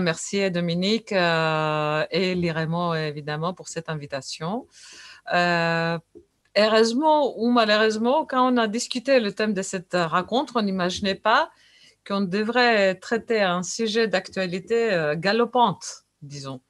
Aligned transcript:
Merci 0.00 0.50
Dominique 0.50 1.12
euh, 1.12 2.04
et 2.10 2.34
Liremo 2.34 2.94
évidemment 2.94 3.54
pour 3.54 3.68
cette 3.68 3.88
invitation. 3.88 4.66
Euh, 5.32 5.98
heureusement 6.56 7.38
ou 7.38 7.50
malheureusement, 7.50 8.24
quand 8.24 8.52
on 8.52 8.56
a 8.56 8.66
discuté 8.66 9.20
le 9.20 9.32
thème 9.32 9.54
de 9.54 9.62
cette 9.62 9.94
rencontre, 9.94 10.54
on 10.56 10.62
n'imaginait 10.62 11.14
pas 11.14 11.50
qu'on 12.06 12.22
devrait 12.22 12.94
traiter 12.94 13.42
un 13.42 13.62
sujet 13.62 14.08
d'actualité 14.08 14.92
euh, 14.92 15.14
galopante, 15.16 16.04
disons. 16.22 16.60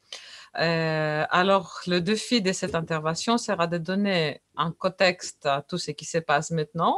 alors, 0.55 1.81
le 1.87 2.01
défi 2.01 2.43
de 2.43 2.53
cette 2.53 2.75
intervention 2.75 3.39
sera 3.39 3.67
de 3.69 3.79
donner 3.79 4.43
un 4.57 4.73
contexte 4.73 5.47
à 5.47 5.63
tout 5.63 5.79
ce 5.79 5.93
qui 5.93 6.05
se 6.05 6.19
passe 6.19 6.51
maintenant 6.51 6.97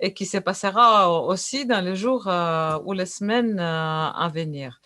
et 0.00 0.12
qui 0.12 0.26
se 0.26 0.38
passera 0.38 1.10
aussi 1.10 1.64
dans 1.64 1.80
les 1.80 1.96
jours 1.96 2.28
ou 2.84 2.92
les 2.92 3.06
semaines 3.06 3.58
à 3.58 4.30
venir. 4.32 4.80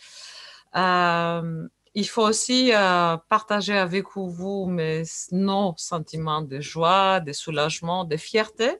Euh, 0.76 1.68
il 1.94 2.08
faut 2.08 2.22
aussi 2.22 2.72
euh, 2.72 3.16
partager 3.28 3.78
avec 3.78 4.06
vous 4.16 4.66
mes 4.66 5.04
nos 5.30 5.74
sentiments 5.76 6.42
de 6.42 6.60
joie, 6.60 7.20
de 7.20 7.32
soulagement, 7.32 8.04
de 8.04 8.16
fierté 8.16 8.78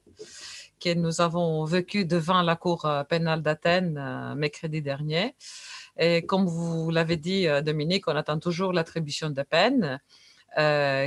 que 0.80 0.93
nous 0.93 1.20
avons 1.20 1.65
vécu 1.65 2.05
devant 2.05 2.43
la 2.43 2.57
Cour 2.57 2.84
euh, 2.84 3.05
pénale 3.05 3.43
d'Athènes 3.43 4.34
mercredi 4.37 4.83
dernier. 4.83 5.37
Et 5.97 6.27
comme 6.27 6.47
vous 6.47 6.91
l'avez 6.91 7.17
dit, 7.17 7.47
Dominique, 7.62 8.09
on 8.09 8.17
attend 8.17 8.41
toujours 8.41 8.73
l'attribution 8.73 9.31
de 9.31 9.42
peine. 9.42 10.01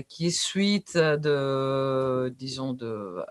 qui 0.09 0.27
est 0.27 0.29
suite 0.29 0.97
de, 0.97 2.33
disons, 2.37 2.73
de 2.73 3.23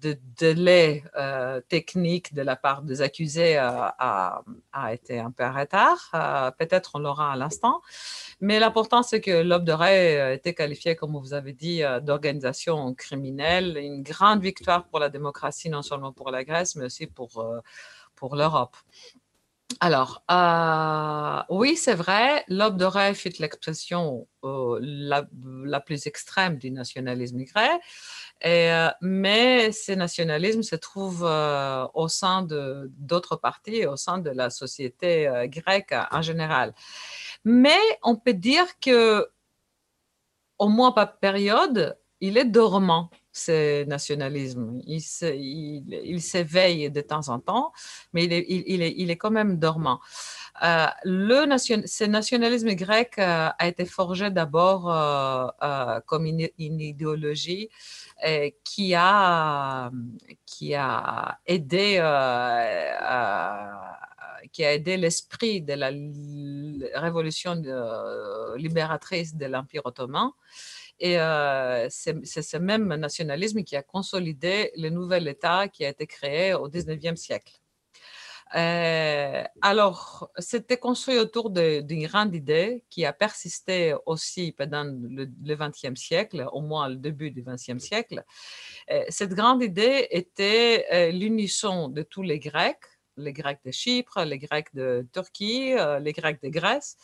de 0.00 0.18
délai 0.36 1.04
euh, 1.16 1.60
technique 1.68 2.34
de 2.34 2.42
la 2.42 2.56
part 2.56 2.82
des 2.82 3.02
accusés 3.02 3.58
euh, 3.58 3.62
a, 3.98 4.42
été 4.92 5.18
un 5.18 5.30
peu 5.30 5.44
en 5.44 5.52
retard. 5.52 6.10
Euh, 6.14 6.50
peut-être 6.52 6.92
on 6.94 6.98
l'aura 6.98 7.32
à 7.32 7.36
l'instant. 7.36 7.80
Mais 8.40 8.58
l'important, 8.60 9.02
c'est 9.02 9.20
que 9.20 9.42
l'Aube 9.42 9.64
de 9.64 9.72
Ré 9.72 10.20
a 10.20 10.32
été 10.32 10.54
qualifié, 10.54 10.96
comme 10.96 11.16
vous 11.16 11.34
avez 11.34 11.52
dit, 11.52 11.82
d'organisation 12.02 12.94
criminelle. 12.94 13.76
Une 13.76 14.02
grande 14.02 14.42
victoire 14.42 14.86
pour 14.86 15.00
la 15.00 15.08
démocratie, 15.08 15.70
non 15.70 15.82
seulement 15.82 16.12
pour 16.12 16.30
la 16.30 16.44
Grèce, 16.44 16.76
mais 16.76 16.84
aussi 16.84 17.06
pour, 17.06 17.44
pour 18.14 18.36
l'Europe. 18.36 18.76
Alors, 19.80 20.24
oui, 21.50 21.76
c'est 21.76 21.94
vrai, 21.94 22.44
l'Aube 22.48 22.78
de 22.78 22.84
Ré 22.84 23.14
fut 23.14 23.32
l'expression 23.38 24.26
la, 24.42 25.26
la, 25.64 25.80
plus 25.80 26.06
extrême 26.06 26.56
du 26.56 26.70
nationalisme 26.70 27.42
grec. 27.44 27.80
Euh, 28.46 28.90
mais 29.00 29.72
ces 29.72 29.96
nationalismes 29.96 30.62
se 30.62 30.76
trouvent 30.76 31.26
euh, 31.26 31.86
au 31.94 32.08
sein 32.08 32.46
d'autres 32.48 33.36
partis, 33.36 33.84
au 33.86 33.96
sein 33.96 34.18
de 34.18 34.30
la 34.30 34.50
société 34.50 35.26
euh, 35.26 35.46
grecque 35.48 35.94
en 36.10 36.22
général. 36.22 36.72
Mais 37.44 37.78
on 38.02 38.16
peut 38.16 38.34
dire 38.34 38.66
que, 38.80 39.28
au 40.58 40.68
moins 40.68 40.92
par 40.92 41.18
période, 41.18 41.98
il 42.20 42.36
est 42.38 42.44
dormant, 42.44 43.10
ce 43.38 43.84
nationalisme. 43.84 44.80
Il, 44.86 45.00
s'éveille 46.20 46.90
de 46.90 47.00
temps 47.00 47.28
en 47.28 47.38
temps, 47.38 47.72
mais 48.12 48.24
il 48.24 49.10
est, 49.10 49.16
quand 49.16 49.30
même 49.30 49.58
dormant. 49.58 50.00
le 51.04 51.56
ce 51.56 52.04
nationalisme 52.04 52.74
grec 52.74 53.14
a 53.18 53.66
été 53.66 53.84
forgé 53.84 54.30
d'abord 54.30 54.82
comme 56.06 56.26
une, 56.26 56.48
idéologie 56.58 57.68
euh, 58.24 58.28
euh, 58.28 58.50
qui 58.60 58.94
a 58.94 61.38
aidé 61.46 62.00
l'esprit 64.96 65.62
de 65.62 65.74
la 65.74 65.90
révolution 67.00 67.54
libératrice 68.56 69.36
de 69.36 69.46
l'Empire 69.46 69.82
ottoman. 69.84 70.30
Et 71.00 71.18
euh, 71.18 71.88
c'est 71.90 72.42
ce 72.42 72.56
même 72.56 72.94
nationalisme 72.94 73.62
qui 73.62 73.76
a 73.76 73.82
consolidé 73.82 74.72
le 74.76 74.90
nouvel 74.90 75.28
État 75.28 75.68
qui 75.68 75.84
a 75.84 75.88
été 75.90 76.06
créé 76.06 76.54
au 76.54 76.68
19e 76.68 77.16
siècle. 77.16 77.60
Euh, 78.54 79.44
alors, 79.60 80.30
c'était 80.38 80.78
construit 80.78 81.18
autour 81.18 81.50
d'une 81.50 82.06
grande 82.06 82.34
idée 82.34 82.82
qui 82.88 83.04
a 83.04 83.12
persisté 83.12 83.94
aussi 84.06 84.52
pendant 84.52 84.84
le 84.84 85.54
XXe 85.54 86.00
siècle, 86.00 86.46
au 86.52 86.62
moins 86.62 86.88
le 86.88 86.96
début 86.96 87.30
du 87.30 87.42
XXe 87.42 87.78
siècle. 87.78 88.24
Euh, 88.90 89.04
cette 89.10 89.34
grande 89.34 89.62
idée 89.62 90.08
était 90.10 91.12
l'unisson 91.12 91.88
de 91.88 92.02
tous 92.02 92.22
les 92.22 92.38
Grecs, 92.38 92.97
les 93.18 93.32
Grecs 93.32 93.60
de 93.64 93.70
Chypre, 93.70 94.24
les 94.24 94.38
Grecs 94.38 94.74
de 94.74 95.06
Turquie, 95.12 95.74
les 96.00 96.12
Grecs 96.12 96.42
de 96.42 96.48
Grèce, 96.48 96.96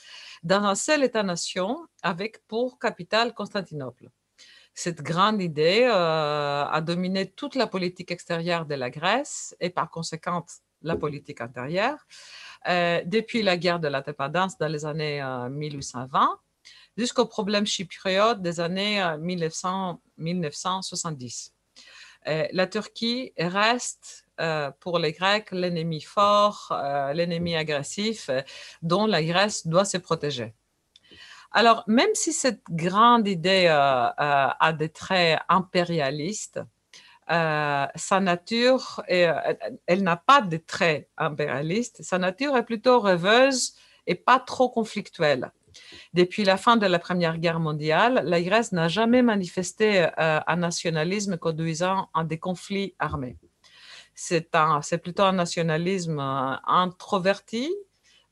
dans 0.43 0.65
un 0.65 0.75
seul 0.75 1.05
État-nation 1.05 1.87
avec 2.03 2.45
pour 2.47 2.79
capitale 2.79 3.35
Constantinople 3.35 4.09
cette 4.77 5.03
grande 5.03 5.41
idée 5.41 5.85
a 5.85 6.81
dominé 6.85 7.31
toute 7.31 7.55
la 7.55 7.69
politique 7.69 8.11
extérieure 8.11 8.67
de 8.67 8.75
la 8.75 8.91
Grèce 8.91 9.55
et 9.61 9.71
par 9.71 9.89
conséquent 9.89 10.45
la 10.85 10.97
politique 10.97 11.41
intérieure, 11.41 12.07
euh, 12.69 13.03
depuis 13.05 13.43
la 13.43 13.57
guerre 13.57 13.81
de 13.81 13.89
l'indépendance 13.89 14.57
dans 14.59 14.69
les 14.69 14.85
années 14.85 15.21
1820 15.51 16.23
euh, 16.23 16.27
jusqu'au 16.97 17.27
problème 17.27 17.67
chypriote 17.67 18.41
des 18.41 18.61
années 18.61 19.03
1970. 19.19 21.53
Euh, 22.27 22.47
la 22.53 22.67
Turquie 22.67 23.35
reste 23.37 24.24
pour 24.81 24.99
les 24.99 25.12
Grecs 25.12 25.50
l'ennemi 25.53 26.00
fort, 26.00 26.77
l'ennemi 27.15 27.56
agressif 27.56 28.31
dont 28.83 29.06
la 29.06 29.22
Grèce 29.22 29.67
doit 29.67 29.84
se 29.84 29.97
protéger. 29.99 30.55
Alors, 31.53 31.84
même 31.87 32.15
si 32.15 32.33
cette 32.33 32.62
grande 32.71 33.28
idée 33.28 33.69
a 33.69 34.72
des 34.72 34.89
traits 34.89 35.41
impérialistes, 35.49 36.61
euh, 37.31 37.87
sa 37.95 38.21
nature, 38.21 39.03
euh, 39.11 39.55
elle 39.87 40.03
n'a 40.03 40.17
pas 40.17 40.43
de 40.43 40.59
traits 40.59 41.09
impérialistes, 41.16 42.03
sa 42.03 42.19
nature 42.19 42.56
est 42.56 42.65
plutôt 42.65 43.01
rêveuse 43.01 43.75
et 44.06 44.15
pas 44.15 44.39
trop 44.39 44.69
conflictuelle. 44.69 45.51
Depuis 46.12 46.45
la 46.45 46.56
fin 46.56 46.77
de 46.77 46.87
la 46.87 46.99
Première 46.99 47.39
Guerre 47.39 47.61
mondiale, 47.61 48.22
la 48.25 48.43
Grèce 48.43 48.72
n'a 48.72 48.89
jamais 48.89 49.22
manifesté 49.22 50.06
euh, 50.19 50.41
un 50.47 50.56
nationalisme 50.56 51.39
conduisant 51.39 52.09
à 52.15 52.25
des 52.25 52.39
conflits 52.39 52.95
armés. 52.99 53.39
C'est 54.15 54.99
plutôt 55.03 55.23
un 55.25 55.33
nationalisme 55.33 56.19
introverti, 56.19 57.71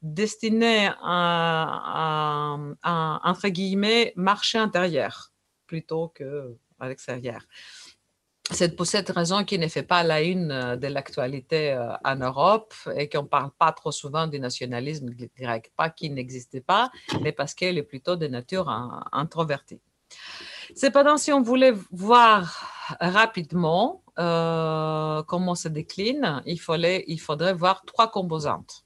destiné 0.00 0.90
à, 1.02 2.56
entre 3.24 3.48
guillemets, 3.48 4.12
marché 4.16 4.58
intérieur 4.58 5.32
plutôt 5.66 6.08
qu'à 6.08 6.86
l'extérieur. 6.86 7.42
C'est 8.50 8.76
pour 8.76 8.86
cette 8.86 9.08
raison 9.08 9.44
qu'il 9.44 9.60
ne 9.60 9.68
fait 9.68 9.84
pas 9.84 10.02
la 10.02 10.20
une 10.20 10.50
euh, 10.50 10.76
de 10.76 10.88
l'actualité 10.88 11.72
euh, 11.72 11.92
en 12.04 12.16
Europe 12.16 12.74
et 12.96 13.08
qu'on 13.08 13.22
ne 13.22 13.28
parle 13.28 13.50
pas 13.56 13.72
trop 13.72 13.92
souvent 13.92 14.26
du 14.26 14.38
nationalisme 14.40 15.08
grec. 15.38 15.72
Pas 15.76 15.90
qu'il 15.90 16.12
n'existait 16.12 16.60
pas, 16.60 16.90
mais 17.22 17.32
parce 17.32 17.54
qu'il 17.54 17.78
est 17.78 17.82
plutôt 17.82 18.16
de 18.16 18.26
nature 18.26 18.68
introvertie. 19.12 19.80
Cependant, 20.76 21.16
si 21.16 21.32
on 21.32 21.40
voulait 21.40 21.72
voir 21.90 22.68
rapidement 23.00 24.01
euh, 24.18 25.22
comment 25.22 25.54
ça 25.54 25.68
décline, 25.68 26.42
il, 26.44 26.60
fallait, 26.60 27.04
il 27.08 27.20
faudrait 27.20 27.54
voir 27.54 27.82
trois 27.86 28.10
composantes. 28.10 28.84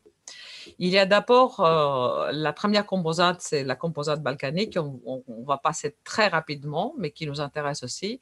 Il 0.79 0.89
y 0.89 0.99
a 0.99 1.07
d'abord 1.07 1.61
euh, 1.61 2.31
la 2.33 2.53
première 2.53 2.87
composante, 2.87 3.41
c'est 3.41 3.65
la 3.65 3.77
composante 3.77 4.21
balkanique, 4.21 4.79
on, 4.79 5.23
va 5.45 5.59
passer 5.59 5.97
très 6.05 6.29
rapidement, 6.29 6.95
mais 6.99 7.13
qui 7.13 7.27
nous 7.27 7.41
intéresse 7.41 7.83
aussi. 7.83 8.21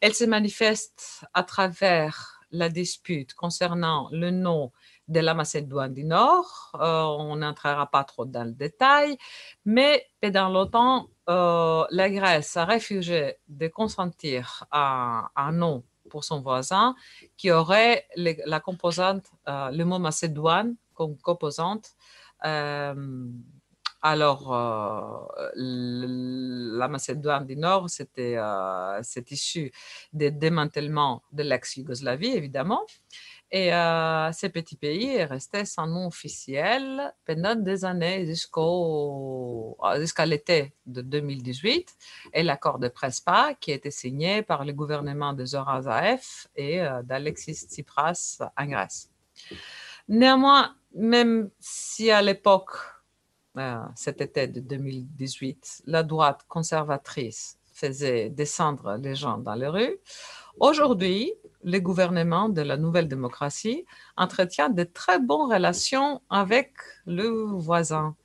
Elle 0.00 0.14
se 0.14 0.24
manifeste 0.24 1.24
à 1.34 1.42
travers 1.42 2.40
la 2.50 2.68
dispute 2.68 3.34
concernant 3.34 4.08
le 4.10 4.30
nom 4.30 4.72
de 5.08 5.20
la 5.20 5.34
Macédoine 5.34 5.92
du 5.92 6.04
Nord. 6.04 6.72
Euh, 6.80 7.02
on 7.02 7.36
n'entrera 7.36 7.90
pas 7.90 8.04
trop 8.04 8.26
dans 8.26 8.44
le 8.44 8.52
détail, 8.52 9.16
mais 9.64 10.06
pendant 10.20 10.48
longtemps, 10.48 11.08
la 11.26 12.10
Grèce 12.10 12.56
a 12.56 12.64
refusé 12.64 13.36
de 13.48 13.68
consentir 13.68 14.64
à 14.70 15.30
un 15.36 15.52
nom 15.52 15.84
pour 16.08 16.24
son 16.24 16.40
voisin 16.40 16.94
qui 17.36 17.50
aurait 17.50 18.06
la 18.16 18.60
composante, 18.60 19.24
le 19.46 19.82
mot 19.84 19.98
Macédoine 19.98 20.74
comme 20.94 21.16
composante. 21.18 21.92
Euh, 22.44 23.26
alors, 24.00 24.54
euh, 24.54 25.50
la 25.56 26.88
Macédoine 26.88 27.46
du 27.46 27.56
Nord, 27.56 27.90
c'était 27.90 28.36
euh, 28.36 29.02
issu 29.30 29.72
des 30.12 30.30
démantèlements 30.30 31.22
de 31.32 31.42
l'ex-Yougoslavie, 31.42 32.28
évidemment. 32.28 32.82
Et 33.50 33.70
ce 33.70 34.46
petit 34.46 34.76
pays 34.76 35.06
est 35.06 35.24
resté 35.24 35.64
sans 35.64 35.86
nom 35.86 36.08
officiel 36.08 37.14
pendant 37.24 37.54
des 37.54 37.84
années 37.86 38.26
jusqu'au, 38.26 39.78
jusqu'à 39.96 40.26
l'été 40.26 40.74
de 40.84 41.00
2018 41.00 41.96
et 42.34 42.42
l'accord 42.42 42.78
de 42.78 42.88
Prespa 42.88 43.54
qui 43.58 43.72
a 43.72 43.76
été 43.76 43.90
signé 43.90 44.42
par 44.42 44.66
le 44.66 44.74
gouvernement 44.74 45.32
de 45.32 45.46
Zoran 45.46 45.80
Zaev 45.80 46.46
et 46.56 46.80
d'Alexis 47.04 47.54
Tsipras 47.54 48.42
en 48.54 48.66
Grèce. 48.66 49.10
Néanmoins, 50.08 50.74
même 50.94 51.50
si 51.58 52.10
à 52.10 52.22
l'époque, 52.22 52.72
euh, 53.58 53.78
cet 53.94 54.20
été 54.20 54.46
de 54.46 54.60
2018, 54.60 55.82
la 55.86 56.02
droite 56.02 56.44
conservatrice 56.48 57.58
faisait 57.72 58.30
descendre 58.30 58.96
les 58.96 59.14
gens 59.14 59.38
dans 59.38 59.54
les 59.54 59.68
rues, 59.68 59.98
aujourd'hui, 60.58 61.32
le 61.64 61.78
gouvernement 61.78 62.48
de 62.48 62.62
la 62.62 62.76
nouvelle 62.76 63.08
démocratie 63.08 63.84
entretient 64.16 64.68
de 64.68 64.84
très 64.84 65.18
bonnes 65.18 65.52
relations 65.52 66.22
avec 66.30 66.72
le 67.06 67.28
voisin 67.28 68.16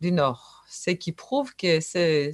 du 0.00 0.12
Nord, 0.12 0.64
ce 0.68 0.90
qui 0.90 1.12
prouve 1.12 1.54
que 1.56 1.80
ce 1.80 2.32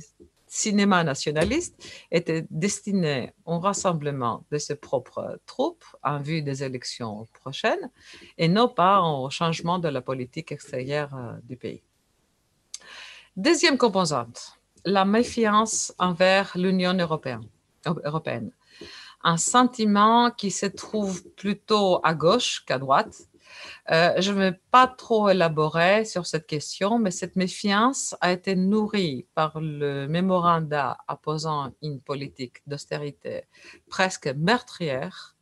cinéma 0.48 1.04
nationaliste 1.04 1.74
était 2.10 2.46
destiné 2.50 3.34
au 3.44 3.58
rassemblement 3.58 4.44
de 4.50 4.58
ses 4.58 4.76
propres 4.76 5.38
troupes 5.46 5.84
en 6.02 6.18
vue 6.18 6.42
des 6.42 6.64
élections 6.64 7.26
prochaines 7.34 7.90
et 8.38 8.48
non 8.48 8.68
pas 8.68 9.02
au 9.02 9.30
changement 9.30 9.78
de 9.78 9.88
la 9.88 10.00
politique 10.00 10.50
extérieure 10.50 11.14
euh, 11.14 11.34
du 11.44 11.56
pays. 11.56 11.82
Deuxième 13.36 13.78
composante, 13.78 14.58
la 14.84 15.04
méfiance 15.04 15.94
envers 15.98 16.52
l'Union 16.56 16.94
européenne 16.94 18.50
un 19.28 19.36
sentiment 19.36 20.30
qui 20.30 20.50
se 20.50 20.64
trouve 20.64 21.22
plutôt 21.34 22.00
à 22.02 22.14
gauche 22.14 22.64
qu'à 22.64 22.78
droite. 22.78 23.14
Euh, 23.90 24.14
je 24.18 24.32
ne 24.32 24.38
vais 24.38 24.60
pas 24.70 24.86
trop 24.86 25.28
élaborer 25.28 26.06
sur 26.06 26.24
cette 26.26 26.46
question, 26.46 26.98
mais 26.98 27.10
cette 27.10 27.36
méfiance 27.36 28.16
a 28.22 28.32
été 28.32 28.56
nourrie 28.56 29.26
par 29.34 29.60
le 29.60 30.06
mémoranda 30.06 30.96
opposant 31.08 31.72
une 31.82 32.00
politique 32.00 32.62
d'austérité 32.66 33.44
presque 33.90 34.28
meurtrière 34.28 35.36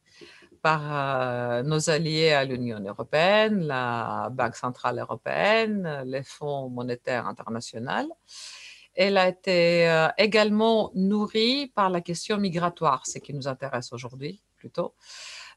par 0.63 0.83
euh, 0.85 1.63
nos 1.63 1.89
alliés 1.89 2.33
à 2.33 2.45
l'Union 2.45 2.81
européenne, 2.81 3.69
la 3.69 4.31
Banque 4.33 4.57
centrale 4.57 4.99
européenne, 4.99 6.03
les 6.07 6.25
fonds 6.25 6.69
monétaires 6.71 7.29
internationaux 7.29 8.17
elle 8.97 9.19
a 9.19 9.29
été 9.29 9.89
euh, 9.89 10.09
également 10.19 10.91
nourrie 10.95 11.69
par 11.75 11.91
la 11.91 12.01
question 12.01 12.39
migratoire, 12.39 13.07
ce 13.07 13.19
qui 13.19 13.35
nous 13.35 13.47
intéresse 13.47 13.93
aujourd'hui 13.93 14.43
plutôt. 14.57 14.95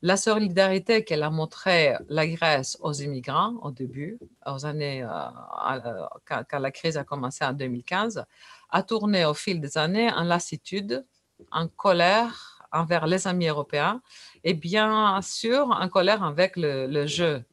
La 0.01 0.17
solidarité 0.17 1.03
qu'elle 1.03 1.23
a 1.23 1.29
montrée 1.29 1.95
la 2.07 2.27
Grèce 2.27 2.77
aux 2.81 2.93
immigrants 2.93 3.55
au 3.61 3.71
début, 3.71 4.19
aux 4.45 4.65
années, 4.65 5.03
euh, 5.03 6.05
quand, 6.25 6.59
la 6.59 6.71
crise 6.71 6.97
a 6.97 7.03
commencé 7.03 7.43
en 7.43 7.53
2015, 7.53 8.25
a 8.69 8.83
tourné 8.83 9.25
au 9.25 9.33
fil 9.33 9.59
des 9.59 9.77
années 9.77 10.11
en 10.11 10.23
lassitude, 10.23 11.05
en 11.51 11.67
colère 11.67 12.67
envers 12.71 13.07
les 13.07 13.27
amis 13.27 13.47
européens 13.47 14.01
et 14.43 14.53
bien 14.53 15.19
sûr 15.21 15.69
en 15.71 15.89
colère 15.89 16.23
avec 16.23 16.55
le, 16.55 16.85
le 16.85 17.07
jeu 17.07 17.43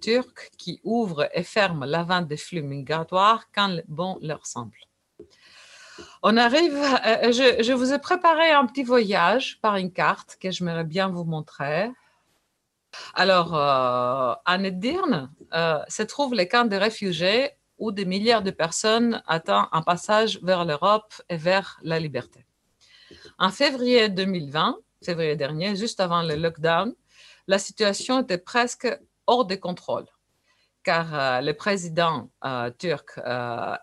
turc 0.00 0.50
qui 0.56 0.80
ouvre 0.84 1.28
et 1.34 1.42
ferme 1.42 1.84
la 1.84 2.02
vente 2.02 2.28
des 2.28 2.36
flux 2.36 2.62
migratoires 2.62 3.44
quand 3.54 3.80
bon 3.88 4.18
leur 4.22 4.46
semble. 4.46 4.78
On 6.22 6.36
arrive, 6.36 6.74
euh, 6.74 7.32
je, 7.32 7.72
vous 7.72 7.92
ai 7.92 7.98
préparé 7.98 8.50
un 8.50 8.66
petit 8.66 8.82
voyage 8.82 9.58
par 9.60 9.76
une 9.76 9.92
carte 9.92 10.36
que 10.40 10.50
j'aimerais 10.50 10.84
bien 10.84 11.08
vous 11.08 11.24
montrer. 11.24 11.90
Alors, 13.14 13.54
euh, 13.54 14.34
à 14.44 14.58
Nedirne 14.58 15.30
euh, 15.52 15.80
se 15.88 16.02
trouvent 16.02 16.34
les 16.34 16.48
camps 16.48 16.64
de 16.64 16.76
réfugiés 16.76 17.50
où 17.78 17.90
des 17.90 18.04
milliards 18.04 18.42
de 18.42 18.52
personnes 18.52 19.22
attendent 19.26 19.66
un 19.72 19.82
passage 19.82 20.40
vers 20.42 20.64
l'Europe 20.64 21.12
et 21.28 21.36
vers 21.36 21.78
la 21.82 21.98
liberté. 21.98 22.46
En 23.38 23.50
février 23.50 24.08
2020, 24.08 24.76
février 25.04 25.36
dernier, 25.36 25.74
juste 25.74 26.00
avant 26.00 26.22
le 26.22 26.36
lockdown, 26.36 26.94
la 27.48 27.58
situation 27.58 28.20
était 28.20 28.38
presque 28.38 28.88
hors 29.26 29.44
de 29.44 29.56
contrôle, 29.56 30.06
car 30.84 31.42
le 31.42 31.52
président 31.52 32.30
turc 32.78 33.18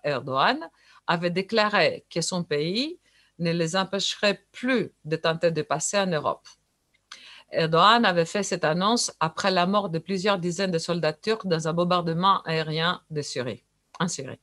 Erdogan 0.04 0.70
avait 1.12 1.30
déclaré 1.30 2.06
que 2.10 2.22
son 2.22 2.44
pays 2.44 3.00
ne 3.40 3.52
les 3.52 3.76
empêcherait 3.76 4.46
plus 4.52 4.94
de 5.04 5.16
tenter 5.18 5.52
de 5.52 5.62
passer 5.62 5.98
en 5.98 6.08
Europe. 6.08 6.48
Erdogan 7.52 8.06
avait 8.06 8.26
fait 8.26 8.44
cette 8.44 8.64
annonce 8.64 9.12
après 9.20 9.52
la 9.52 9.66
mort 9.66 9.90
de 9.90 10.00
plusieurs 10.00 10.40
dizaines 10.40 10.72
de 10.72 10.78
soldats 10.78 11.12
turcs 11.14 11.46
dans 11.46 11.68
un 11.68 11.74
bombardement 11.74 12.42
aérien 12.44 13.02
de 13.10 13.22
Syrie, 13.22 13.66
en 14.00 14.08
Syrie. 14.08 14.40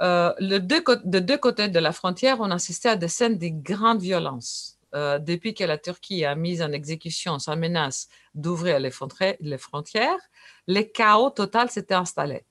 Euh, 0.00 0.32
de 0.40 1.20
deux 1.20 1.38
côtés 1.38 1.68
de 1.68 1.78
la 1.78 1.92
frontière, 1.92 2.38
on 2.40 2.50
assistait 2.50 2.88
à 2.88 2.96
des 2.96 3.08
scènes 3.08 3.38
de 3.38 3.48
grande 3.50 4.00
violence. 4.00 4.78
Euh, 4.94 5.18
depuis 5.18 5.52
que 5.54 5.64
la 5.64 5.76
Turquie 5.76 6.24
a 6.24 6.34
mis 6.34 6.62
en 6.62 6.72
exécution 6.72 7.38
sa 7.38 7.54
menace 7.56 8.08
d'ouvrir 8.34 8.80
les, 8.80 8.90
frontières, 8.90 10.18
le 10.66 10.82
chaos 10.82 11.30
total 11.30 11.70
s'était 11.70 11.94
installé 11.94 12.46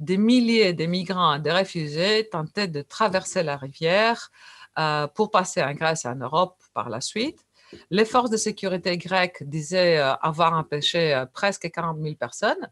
des 0.00 0.16
milliers 0.16 0.72
de 0.72 0.86
migrants 0.86 1.38
de 1.38 1.50
réfugiés 1.50 2.28
tentaient 2.28 2.68
de 2.68 2.82
traverser 2.82 3.42
la 3.42 3.56
rivière 3.56 4.30
euh, 4.78 5.06
pour 5.06 5.30
passer 5.30 5.62
en 5.62 5.72
Grèce 5.72 6.04
et 6.04 6.08
en 6.08 6.16
Europe 6.16 6.56
par 6.72 6.88
la 6.88 7.00
suite. 7.00 7.44
Les 7.90 8.04
forces 8.04 8.30
de 8.30 8.36
sécurité 8.36 8.98
grecques 8.98 9.42
disaient 9.42 9.98
euh, 9.98 10.14
avoir 10.14 10.52
empêché 10.52 11.14
euh, 11.14 11.26
presque 11.26 11.70
40 11.70 11.98
000 12.00 12.14
personnes 12.16 12.70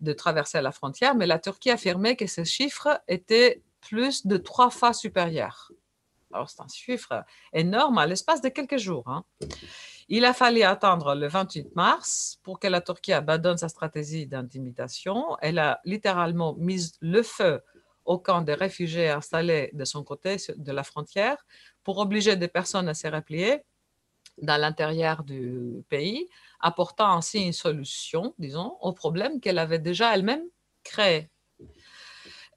de 0.00 0.12
traverser 0.12 0.60
la 0.60 0.72
frontière, 0.72 1.14
mais 1.14 1.26
la 1.26 1.38
Turquie 1.38 1.70
affirmait 1.70 2.16
que 2.16 2.26
ce 2.26 2.44
chiffre 2.44 3.00
était 3.08 3.62
plus 3.80 4.26
de 4.26 4.36
trois 4.36 4.70
fois 4.70 4.92
supérieur. 4.92 5.72
Alors, 6.32 6.50
c'est 6.50 6.60
un 6.60 6.68
chiffre 6.68 7.24
énorme 7.52 7.98
à 7.98 8.06
l'espace 8.06 8.42
de 8.42 8.48
quelques 8.48 8.76
jours. 8.76 9.08
Hein. 9.08 9.24
Il 10.10 10.24
a 10.24 10.32
fallu 10.32 10.62
attendre 10.62 11.14
le 11.14 11.28
28 11.28 11.76
mars 11.76 12.40
pour 12.42 12.58
que 12.58 12.66
la 12.66 12.80
Turquie 12.80 13.12
abandonne 13.12 13.58
sa 13.58 13.68
stratégie 13.68 14.26
d'intimidation. 14.26 15.36
Elle 15.42 15.58
a 15.58 15.80
littéralement 15.84 16.54
mis 16.54 16.92
le 17.00 17.22
feu 17.22 17.62
au 18.06 18.18
camp 18.18 18.40
des 18.40 18.54
réfugiés 18.54 19.10
installés 19.10 19.68
de 19.74 19.84
son 19.84 20.02
côté 20.02 20.36
de 20.56 20.72
la 20.72 20.82
frontière 20.82 21.36
pour 21.84 21.98
obliger 21.98 22.36
des 22.36 22.48
personnes 22.48 22.88
à 22.88 22.94
se 22.94 23.06
replier 23.06 23.60
dans 24.40 24.58
l'intérieur 24.58 25.24
du 25.24 25.84
pays, 25.90 26.26
apportant 26.60 27.12
ainsi 27.12 27.40
une 27.44 27.52
solution, 27.52 28.34
disons, 28.38 28.78
au 28.80 28.92
problème 28.92 29.40
qu'elle 29.40 29.58
avait 29.58 29.78
déjà 29.78 30.14
elle-même 30.14 30.44
créé. 30.84 31.28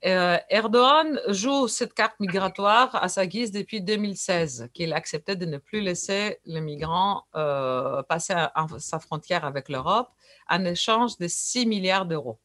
Euh, 0.04 0.36
Erdogan 0.50 1.20
joue 1.28 1.68
cette 1.68 1.94
carte 1.94 2.18
migratoire 2.18 2.96
à 2.96 3.08
sa 3.08 3.24
guise 3.24 3.52
depuis 3.52 3.80
2016, 3.80 4.70
qu'il 4.74 4.92
a 4.92 4.96
accepté 4.96 5.36
de 5.36 5.46
ne 5.46 5.58
plus 5.58 5.80
laisser 5.80 6.40
les 6.44 6.60
migrants 6.60 7.24
euh, 7.36 8.02
passer 8.02 8.34
sa 8.78 8.98
frontière 8.98 9.44
avec 9.44 9.68
l'Europe 9.68 10.08
en 10.48 10.64
échange 10.64 11.18
de 11.18 11.28
6 11.28 11.66
milliards 11.66 12.06
d'euros. 12.06 12.40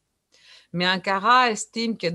Mais 0.71 0.87
Ankara 0.87 1.49
estime 1.49 1.97
que 1.97 2.09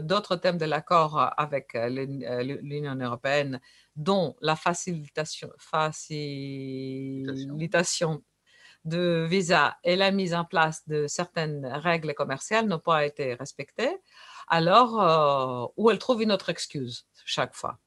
d'autres 0.00 0.36
thèmes 0.36 0.58
de 0.58 0.66
l'accord 0.66 1.32
avec 1.36 1.74
euh, 1.74 1.88
l'Union 1.88 2.94
européenne, 2.94 3.60
dont 3.96 4.36
la 4.40 4.54
facilitation, 4.54 5.50
facilitation 5.58 8.22
de 8.84 9.26
visa 9.28 9.76
et 9.84 9.96
la 9.96 10.10
mise 10.10 10.34
en 10.34 10.44
place 10.44 10.86
de 10.88 11.06
certaines 11.06 11.66
règles 11.66 12.14
commerciales 12.14 12.66
n'ont 12.66 12.78
pas 12.78 13.04
été 13.04 13.34
respectées 13.34 13.98
alors 14.48 15.00
euh, 15.00 15.66
où 15.76 15.90
elle 15.90 15.98
trouve 15.98 16.22
une 16.22 16.32
autre 16.32 16.48
excuse 16.48 17.06
chaque 17.24 17.54
fois. 17.54 17.78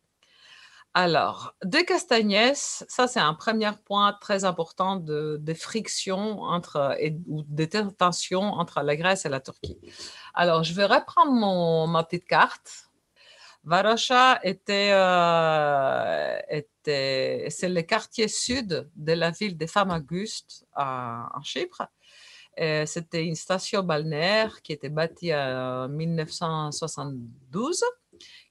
Alors, 0.94 1.56
de 1.63 1.77
Castagnès, 1.80 2.84
ça 2.89 3.08
c'est 3.08 3.22
un 3.22 3.34
premier 3.34 3.72
point 3.86 4.12
très 4.20 4.44
important 4.44 4.98
de, 4.98 5.38
de 5.39 5.53
friction 5.53 6.41
entre, 6.41 6.98
ou 7.27 7.44
de 7.48 7.65
tension 7.65 8.41
entre 8.41 8.82
la 8.82 8.98
Grèce 8.98 9.25
et 9.25 9.30
la 9.30 9.39
Turquie. 9.39 9.80
Alors, 10.34 10.63
je 10.63 10.74
vais 10.74 10.86
reprendre 10.86 11.32
mon, 11.32 11.88
ma 11.88 12.03
petite 12.03 12.27
carte. 12.27 12.89
Varosha 13.63 14.39
était, 14.44 14.91
euh, 14.91 16.39
c'est 16.84 17.70
le 17.70 17.82
quartier 17.84 18.27
sud 18.27 18.89
de 18.96 19.13
la 19.13 19.32
ville 19.32 19.56
de 19.58 19.68
Famaguste 19.68 20.65
en 20.75 21.41
Chypre. 21.41 21.84
Euh, 22.60 22.86
c'était 22.86 23.25
une 23.25 23.36
station 23.36 23.81
balnéaire 23.81 24.62
qui 24.62 24.74
était 24.74 24.89
bâtie 24.89 25.34
en 25.34 25.88
1972, 25.88 27.81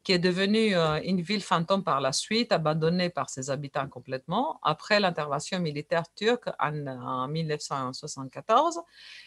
qui 0.02 0.12
est 0.12 0.18
devenue 0.18 0.74
euh, 0.74 0.98
une 1.04 1.20
ville 1.20 1.42
fantôme 1.42 1.84
par 1.84 2.00
la 2.00 2.12
suite, 2.12 2.50
abandonnée 2.50 3.10
par 3.10 3.28
ses 3.28 3.50
habitants 3.50 3.86
complètement, 3.88 4.58
après 4.62 5.00
l'intervention 5.00 5.60
militaire 5.60 6.04
turque 6.16 6.48
en, 6.58 7.28
1974 7.28 8.80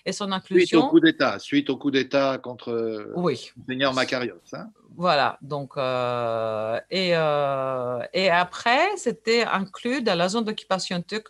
et 0.05 0.11
son 0.11 0.31
inclusion. 0.31 0.79
Suite 0.79 0.87
au 0.87 0.89
coup 0.89 0.99
d'État, 0.99 1.37
suite 1.37 1.69
au 1.69 1.77
coup 1.77 1.91
d'État 1.91 2.39
contre 2.39 3.13
oui. 3.15 3.51
le 3.55 3.73
seigneur 3.73 3.93
Makarios. 3.93 4.41
Hein. 4.53 4.69
Voilà, 4.95 5.37
donc, 5.41 5.73
euh, 5.77 6.79
et, 6.89 7.09
et 7.09 8.29
après, 8.29 8.97
c'était 8.97 9.43
inclus 9.43 10.01
dans 10.01 10.17
la 10.17 10.29
zone 10.29 10.45
d'occupation 10.45 10.99
turque 11.03 11.29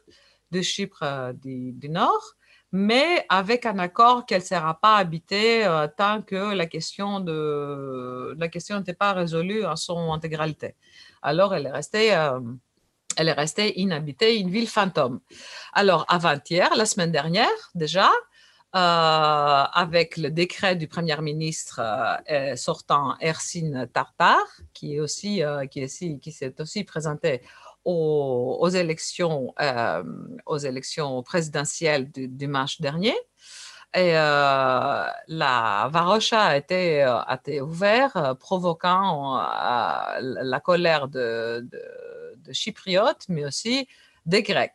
de 0.51 0.61
Chypre 0.61 1.33
du 1.33 1.89
Nord 1.89 2.35
mais 2.73 3.23
avec 3.29 3.67
un 3.67 3.77
accord 3.77 4.25
qu'elle 4.25 4.41
ne 4.41 4.47
sera 4.47 4.73
pas 4.73 4.97
habitée 4.97 5.63
euh, 5.63 5.87
tant 5.95 6.23
que 6.23 6.55
la 6.55 6.65
question 6.65 7.19
n'était 7.19 8.93
pas 8.93 9.13
résolue 9.13 9.63
en 9.63 9.75
son 9.75 10.11
intégralité. 10.11 10.75
Alors 11.21 11.53
elle 11.53 11.67
est 11.67 11.71
restée 11.71 12.15
euh, 12.15 12.39
elle 13.15 13.27
est 13.27 13.33
restée 13.33 13.79
inhabitée, 13.79 14.39
une 14.39 14.49
ville 14.49 14.67
fantôme. 14.67 15.19
Alors 15.71 16.03
avant-hier, 16.09 16.75
la 16.75 16.87
semaine 16.87 17.11
dernière 17.11 17.69
déjà, 17.75 18.11
avec 18.71 20.17
le 20.17 20.31
décret 20.31 20.75
du 20.75 20.87
Premier 20.87 21.21
ministre 21.21 21.79
sortant 22.55 23.15
Ersin 23.19 23.85
Tartar, 23.93 24.41
qui 24.73 24.95
est 24.95 24.99
aussi 24.99 25.43
qui 25.69 26.19
qui 26.19 26.31
s'est 26.31 26.59
aussi 26.59 26.83
présenté 26.83 27.43
aux, 27.85 28.69
élections 28.69 29.53
aux 30.45 30.57
élections 30.57 31.23
présidentielles 31.23 32.11
du 32.11 32.27
dimanche 32.27 32.81
dernier. 32.81 33.15
Et 33.95 34.17
euh, 34.17 35.05
la 35.27 35.89
Varosha 35.91 36.41
a 36.41 36.57
été, 36.57 37.03
euh, 37.03 37.19
a 37.19 37.35
été 37.35 37.61
ouverte, 37.61 38.15
euh, 38.15 38.33
provoquant 38.33 39.39
la 40.19 40.59
colère 40.61 41.07
de, 41.07 41.67
de 41.69 42.53
Chypriotes, 42.53 43.25
mais 43.29 43.45
aussi 43.45 43.87
des 44.25 44.41
Grecs. 44.41 44.71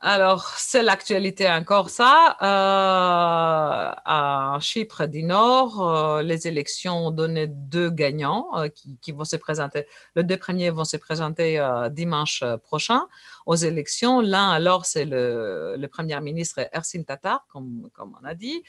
Alors, 0.00 0.46
c'est 0.58 0.82
l'actualité 0.82 1.48
encore 1.48 1.88
ça. 1.88 2.36
Euh, 2.42 3.92
à 4.04 4.58
Chypre 4.60 5.06
du 5.06 5.22
Nord, 5.22 5.80
euh, 5.80 6.22
les 6.22 6.46
élections 6.46 7.06
ont 7.06 7.10
donné 7.10 7.46
deux 7.46 7.88
gagnants 7.88 8.46
euh, 8.56 8.68
qui, 9.00 9.12
vont 9.12 9.24
se 9.24 9.36
présenter. 9.36 9.86
Les 10.14 10.22
deux 10.22 10.36
premiers 10.36 10.68
vont 10.68 10.84
se 10.84 10.98
présenter 10.98 11.66
dimanche 11.90 12.44
prochain 12.62 13.06
aux 13.46 13.54
élections. 13.54 14.20
L'un, 14.20 14.50
alors, 14.50 14.84
c'est 14.84 15.04
le, 15.04 15.86
Premier 15.90 16.20
ministre 16.20 16.68
Ersin 16.72 17.02
Tatar, 17.04 17.46
comme, 17.48 17.88
on 17.98 18.24
a 18.24 18.34
dit, 18.34 18.62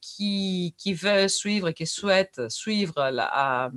qui, 0.00 0.74
qui, 0.78 0.94
veut 0.94 1.28
suivre, 1.28 1.70
qui 1.70 1.86
souhaite 1.86 2.48
suivre 2.48 2.94
à, 2.98 3.70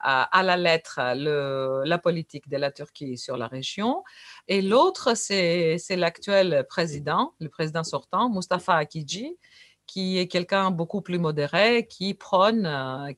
à, 0.00 0.42
la 0.42 0.56
lettre 0.56 1.00
le, 1.14 1.82
la 1.84 1.98
politique 1.98 2.48
de 2.48 2.56
la 2.56 2.70
Turquie 2.70 3.16
sur 3.16 3.36
la 3.36 3.46
région. 3.46 4.02
Et 4.48 4.60
l'autre, 4.60 5.14
c'est 5.16 5.78
l'actuel 5.90 6.66
président, 6.68 7.34
le 7.40 7.48
président 7.48 7.84
sortant, 7.84 8.28
Mustafa 8.28 8.74
Akidji, 8.74 9.38
qui 9.86 10.18
est 10.18 10.28
quelqu'un 10.28 10.70
beaucoup 10.70 11.02
plus 11.02 11.18
modéré, 11.18 11.86
qui 11.86 12.14
prône, 12.14 12.66
euh, 12.66 13.12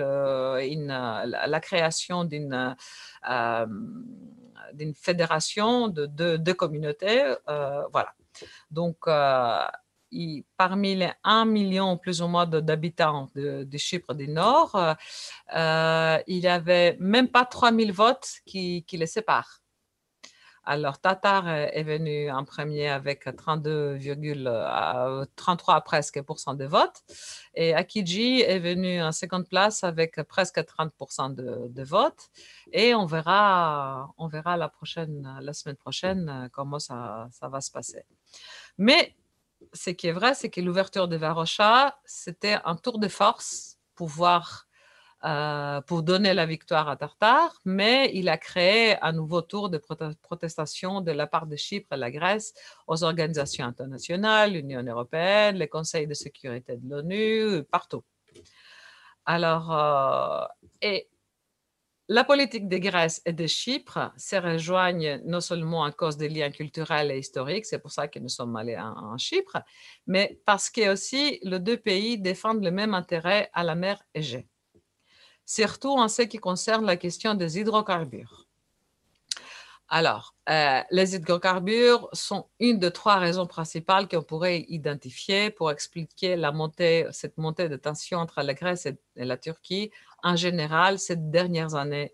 euh, 0.00 1.26
la, 1.46 1.60
création 1.60 2.24
d'une 2.24 2.76
euh, 3.28 3.66
d'une 4.74 4.94
fédération 4.94 5.88
de 5.88 6.06
deux 6.36 6.54
communautés. 6.54 7.34
voilà. 7.46 8.14
Donc, 8.70 9.06
parmi 10.56 10.94
les 10.94 11.10
1 11.24 11.44
million 11.44 11.96
plus 11.98 12.22
ou 12.22 12.28
moins 12.28 12.46
d'habitants 12.46 13.30
de, 13.34 13.76
Chypre 13.76 14.14
du 14.14 14.28
Nord, 14.28 14.96
il 15.52 16.40
n'y 16.40 16.48
avait 16.48 16.96
même 17.00 17.28
pas 17.28 17.44
3000 17.44 17.92
votes 17.92 18.40
qui 18.44 18.84
les 18.92 19.06
séparent. 19.06 19.60
Alors, 20.68 20.98
Tatar 20.98 21.48
est 21.48 21.84
venu 21.84 22.28
en 22.28 22.44
premier 22.44 22.88
avec 22.88 23.26
32,33 23.26 25.84
presque 25.84 26.20
des 26.56 26.66
votes. 26.66 27.04
Et 27.54 27.72
Akiji 27.72 28.40
est 28.40 28.58
venu 28.58 29.00
en 29.00 29.12
seconde 29.12 29.48
place 29.48 29.84
avec 29.84 30.20
presque 30.24 30.66
30 30.66 30.92
de, 31.36 31.68
de, 31.68 31.84
votes. 31.84 32.30
Et 32.72 32.96
on 32.96 33.06
verra, 33.06 34.12
on 34.18 34.26
verra 34.26 34.56
la, 34.56 34.68
prochaine, 34.68 35.38
la 35.40 35.52
semaine 35.52 35.76
prochaine 35.76 36.50
comment 36.52 36.80
ça, 36.80 37.28
ça 37.30 37.48
va 37.48 37.60
se 37.60 37.70
passer. 37.70 38.02
Mais 38.76 39.14
ce 39.72 39.90
qui 39.90 40.08
est 40.08 40.12
vrai, 40.12 40.34
c'est 40.34 40.50
que 40.50 40.60
l'ouverture 40.60 41.06
de 41.06 41.14
Varosha, 41.16 41.96
c'était 42.04 42.58
un 42.64 42.74
tour 42.74 42.98
de 42.98 43.06
force 43.06 43.78
pour 43.94 44.08
voir 44.08 44.65
euh, 45.26 45.80
pour 45.80 46.04
donner 46.04 46.34
la 46.34 46.46
victoire 46.46 46.88
à 46.88 46.96
Tartare, 46.96 47.60
mais 47.64 48.12
il 48.14 48.28
a 48.28 48.38
créé 48.38 48.96
un 49.02 49.10
nouveau 49.12 49.42
tour 49.42 49.70
de 49.70 49.78
protestation 50.22 51.00
de 51.00 51.10
la 51.10 51.26
part 51.26 51.46
de 51.46 51.56
Chypre 51.56 51.94
et 51.94 51.96
la 51.96 52.12
Grèce 52.12 52.54
aux 52.86 53.02
organisations 53.02 53.66
internationales, 53.66 54.52
l'Union 54.52 54.82
européenne, 54.84 55.56
les 55.56 55.66
conseils 55.66 56.06
de 56.06 56.14
sécurité 56.14 56.76
de 56.76 56.88
l'ONU, 56.88 57.64
partout. 57.64 58.04
Alors, 59.24 59.72
euh, 59.72 60.44
et 60.80 61.08
la 62.08 62.22
politique 62.22 62.68
de 62.68 62.78
Grèce 62.78 63.20
et 63.26 63.32
de 63.32 63.48
Chypre 63.48 64.12
se 64.16 64.36
rejoignent 64.36 65.20
non 65.24 65.40
seulement 65.40 65.82
à 65.82 65.90
cause 65.90 66.16
des 66.16 66.28
liens 66.28 66.52
culturels 66.52 67.10
et 67.10 67.18
historiques, 67.18 67.66
c'est 67.66 67.80
pour 67.80 67.90
ça 67.90 68.06
que 68.06 68.20
nous 68.20 68.28
sommes 68.28 68.54
allés 68.54 68.78
en, 68.78 69.18
Chypre, 69.18 69.58
mais 70.06 70.40
parce 70.46 70.70
que 70.70 70.92
aussi 70.92 71.40
les 71.42 71.58
deux 71.58 71.78
pays 71.78 72.16
défendent 72.16 72.62
le 72.62 72.70
même 72.70 72.94
intérêt 72.94 73.50
à 73.54 73.64
la 73.64 73.74
mer 73.74 74.00
Égée 74.14 74.48
surtout 75.46 75.92
en 75.92 76.08
ce 76.08 76.22
qui 76.22 76.38
concerne 76.38 76.84
la 76.84 76.96
question 76.96 77.34
des 77.34 77.58
hydrocarbures. 77.58 78.46
Alors, 79.88 80.34
euh, 80.48 80.80
les 80.90 81.14
hydrocarbures 81.14 82.08
sont 82.12 82.46
une 82.58 82.80
de 82.80 82.88
trois 82.88 83.16
raisons 83.16 83.46
principales 83.46 84.08
qu'on 84.08 84.22
pourrait 84.22 84.66
identifier 84.68 85.50
pour 85.50 85.70
expliquer 85.70 86.36
cette 87.12 87.38
montée 87.38 87.68
de 87.68 87.76
tension 87.76 88.18
entre 88.18 88.42
la 88.42 88.54
Grèce 88.54 88.86
et, 88.86 88.98
la 89.14 89.36
Turquie 89.36 89.92
en 90.24 90.34
général 90.34 90.98
ces 90.98 91.14
dernières 91.14 91.76
années, 91.76 92.12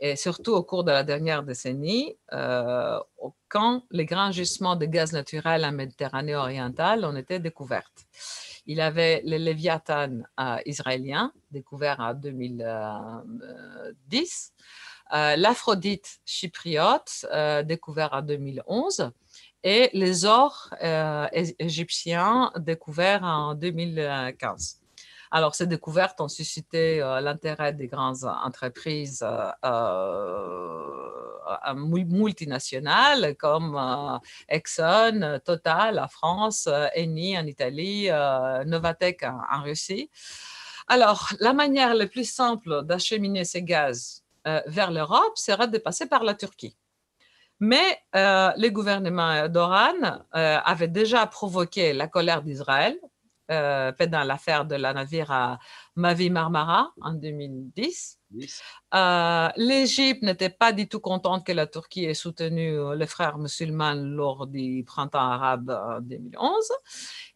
et 0.00 0.16
surtout 0.16 0.52
au 0.52 0.62
cours 0.62 0.82
de 0.82 0.92
la 0.92 1.04
dernière 1.04 1.42
décennie, 1.42 2.16
euh, 2.32 2.98
quand 3.50 3.84
les 3.90 4.06
grands 4.06 4.32
gisements 4.32 4.76
de 4.76 4.86
gaz 4.86 5.12
naturel 5.12 5.64
en 5.66 5.72
Méditerranée 5.72 6.34
orientale 6.34 7.04
ont 7.04 7.16
été 7.16 7.38
découverts. 7.38 7.90
Il 8.66 8.80
avait 8.80 9.20
le 9.24 9.36
Léviathan 9.36 10.22
euh, 10.40 10.56
israélien, 10.64 11.34
découvert 11.50 12.00
en 12.00 12.14
2010, 12.14 14.54
euh, 15.12 15.36
l'Aphrodite 15.36 16.20
chypriote, 16.24 17.26
euh, 17.32 17.62
découvert 17.62 18.14
en 18.14 18.22
2011, 18.22 19.10
et 19.62 19.90
les 19.92 20.24
ors 20.24 20.70
égyptiens, 21.58 22.50
découverts 22.58 23.24
en 23.24 23.54
2015. 23.54 24.80
Alors, 25.36 25.56
ces 25.56 25.66
découvertes 25.66 26.20
ont 26.20 26.28
suscité 26.28 27.00
l'intérêt 27.00 27.72
des 27.72 27.88
grandes 27.88 28.24
entreprises 28.24 29.24
multinationales 31.74 33.36
comme 33.36 33.76
euh, 33.76 34.18
Exxon, 34.48 35.40
Total 35.44 35.98
en 35.98 36.08
France, 36.08 36.66
euh, 36.66 36.86
Eni 36.94 37.38
en 37.38 37.46
Italie, 37.46 38.06
euh, 38.10 38.64
Novatec 38.64 39.22
en, 39.24 39.62
Russie. 39.62 40.10
Alors, 40.88 41.30
la 41.40 41.52
manière 41.52 41.94
la 41.94 42.06
plus 42.06 42.30
simple 42.30 42.82
d'acheminer 42.84 43.44
ces 43.44 43.62
gaz 43.62 44.22
vers 44.66 44.90
l'Europe 44.90 45.38
serait 45.38 45.68
de 45.68 45.78
passer 45.78 46.04
par 46.04 46.22
la 46.22 46.34
Turquie. 46.34 46.76
Mais 47.60 47.98
euh, 48.14 48.52
le 48.58 48.68
gouvernement 48.68 49.48
d'Oran 49.48 50.20
avait 50.32 50.88
déjà 50.88 51.26
provoqué 51.26 51.94
la 51.94 52.08
colère 52.08 52.42
d'Israël 52.42 52.98
euh, 53.50 53.92
pendant 53.92 54.24
l'affaire 54.24 54.64
de 54.64 54.74
la 54.74 54.92
navire 54.92 55.30
à 55.30 55.58
Mavi 55.96 56.30
Marmara 56.30 56.92
en 57.00 57.12
2010. 57.12 58.18
Euh, 58.94 59.48
L'Égypte 59.56 60.22
n'était 60.22 60.50
pas 60.50 60.72
du 60.72 60.88
tout 60.88 61.00
contente 61.00 61.46
que 61.46 61.52
la 61.52 61.66
Turquie 61.66 62.04
ait 62.04 62.14
soutenu 62.14 62.96
les 62.96 63.06
frères 63.06 63.38
musulmans 63.38 63.94
lors 63.94 64.46
du 64.46 64.82
printemps 64.84 65.30
arabe 65.30 65.70
en 65.70 66.00
2011. 66.00 66.72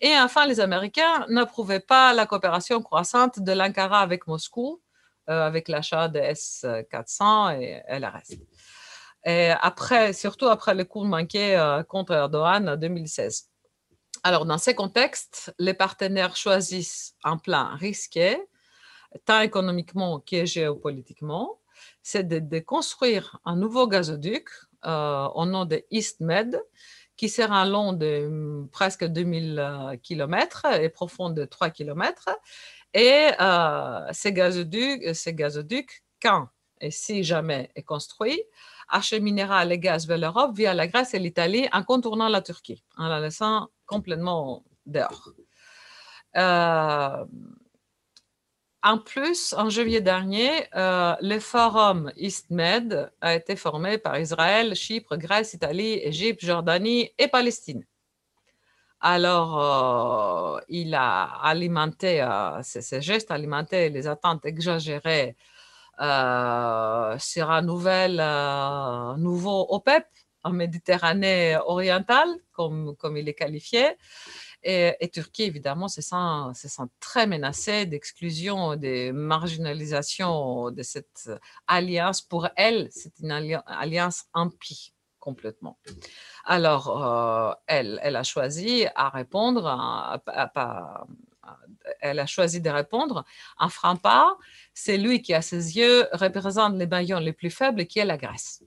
Et 0.00 0.18
enfin, 0.18 0.46
les 0.46 0.60
Américains 0.60 1.26
n'approuvaient 1.28 1.80
pas 1.80 2.14
la 2.14 2.26
coopération 2.26 2.82
croissante 2.82 3.40
de 3.40 3.52
l'Ankara 3.52 4.00
avec 4.00 4.26
Moscou, 4.26 4.80
euh, 5.28 5.46
avec 5.46 5.68
l'achat 5.68 6.08
des 6.08 6.20
S-400 6.20 7.60
et, 7.60 7.82
et, 7.86 7.98
le 7.98 8.06
reste. 8.06 8.38
Et 9.26 9.50
après, 9.60 10.14
surtout 10.14 10.46
après 10.46 10.74
le 10.74 10.84
coup 10.84 11.04
manqué 11.04 11.54
euh, 11.54 11.82
contre 11.82 12.12
Erdogan 12.12 12.66
en 12.66 12.76
2016. 12.76 13.50
Alors, 14.22 14.46
dans 14.46 14.58
ces 14.58 14.74
contextes, 14.74 15.54
les 15.58 15.74
partenaires 15.74 16.36
choisissent 16.36 17.14
un 17.24 17.36
plan 17.36 17.76
risqué 17.76 18.38
tant 19.24 19.40
économiquement 19.40 20.20
que 20.20 20.44
géopolitiquement, 20.44 21.60
c'est 22.02 22.26
de, 22.26 22.58
construire 22.58 23.38
un 23.44 23.56
nouveau 23.56 23.86
gazoduc 23.86 24.48
euh, 24.84 25.26
au 25.28 25.46
nom 25.46 25.64
de 25.64 25.84
EastMed, 25.90 26.60
qui 27.16 27.28
sera 27.28 27.64
long 27.66 27.92
de 27.92 28.26
hum, 28.26 28.68
presque 28.70 29.04
2000 29.04 29.58
euh, 29.58 29.96
km 29.96 30.66
et 30.80 30.88
profond 30.88 31.30
de 31.30 31.44
3 31.44 31.70
km. 31.70 32.28
Et 32.94 33.30
euh, 33.40 34.06
ces 34.12 34.32
gazoducs, 34.32 35.14
ces 35.14 35.34
gazoducs, 35.34 36.04
quand 36.22 36.48
et 36.80 36.92
si 36.92 37.24
jamais 37.24 37.70
est 37.74 37.82
construit, 37.82 38.40
acheminera 38.88 39.64
les 39.64 39.80
gaz 39.80 40.06
vers 40.06 40.18
l'Europe 40.18 40.56
via 40.56 40.74
la 40.74 40.86
Grèce 40.86 41.12
et 41.12 41.18
l'Italie 41.18 41.68
en 41.72 41.82
contournant 41.82 42.28
la 42.28 42.40
Turquie, 42.40 42.84
en 42.96 43.08
la 43.08 43.20
laissant 43.20 43.68
complètement 43.88 44.64
dehors. 44.86 45.32
Euh, 46.36 47.24
en 48.82 48.98
plus, 48.98 49.54
en 49.54 49.68
juillet 49.70 50.00
dernier, 50.00 50.50
euh, 50.76 51.16
le 51.20 51.40
forum 51.40 52.12
EastMed 52.16 53.10
a 53.20 53.34
été 53.34 53.56
formé 53.56 53.98
par 53.98 54.18
Israël, 54.18 54.76
Chypre, 54.76 55.16
Grèce, 55.16 55.54
Italie, 55.54 55.94
Égypte, 55.94 56.44
Jordanie 56.44 57.10
et 57.18 57.26
Palestine. 57.26 57.84
Alors, 59.00 60.56
euh, 60.56 60.60
il 60.68 60.94
a 60.94 61.24
alimenté, 61.42 62.24
ces, 62.62 63.00
gestes 63.00 63.30
alimentaient 63.30 63.88
les 63.88 64.06
attentes 64.06 64.44
exagérées 64.44 65.36
sur 65.98 67.50
un 67.50 67.62
nouvel, 67.62 68.22
nouveau 69.18 69.66
OPEP 69.70 70.06
en 70.44 70.52
Méditerranée 70.52 71.56
orientale, 71.66 72.28
comme, 72.52 72.96
comme 72.96 73.16
il 73.16 73.28
est 73.28 73.34
qualifié. 73.34 73.96
Et, 74.62 75.08
Turquie, 75.12 75.44
évidemment, 75.44 75.88
se 75.88 76.02
sent, 76.02 76.54
se 76.54 76.68
sent 76.68 76.82
très 77.00 77.26
menacée 77.26 77.86
d'exclusion, 77.86 78.76
de 78.76 79.12
marginalisation 79.12 80.70
de 80.70 80.82
cette 80.82 81.30
alliance. 81.66 82.22
Pour 82.22 82.48
elle, 82.56 82.88
c'est 82.90 83.18
une 83.20 83.30
alliance 83.30 84.24
impie 84.34 84.94
complètement. 85.20 85.78
Alors, 86.44 87.04
euh, 87.04 87.52
elle, 87.66 88.00
elle 88.02 88.16
a 88.16 88.22
choisi 88.22 88.86
à 88.94 89.10
répondre, 89.10 89.64
elle 92.00 92.18
a 92.18 92.26
choisi 92.26 92.60
de 92.60 92.70
répondre 92.70 93.24
en 93.58 93.68
frappant, 93.68 94.36
c'est 94.74 94.96
lui 94.96 95.22
qui, 95.22 95.34
à 95.34 95.42
ses 95.42 95.76
yeux, 95.76 96.06
représente 96.12 96.76
les 96.76 96.86
maillons 96.86 97.18
les 97.18 97.32
plus 97.32 97.50
faibles, 97.50 97.86
qui 97.86 97.98
est 97.98 98.04
la 98.04 98.16
Grèce. 98.16 98.62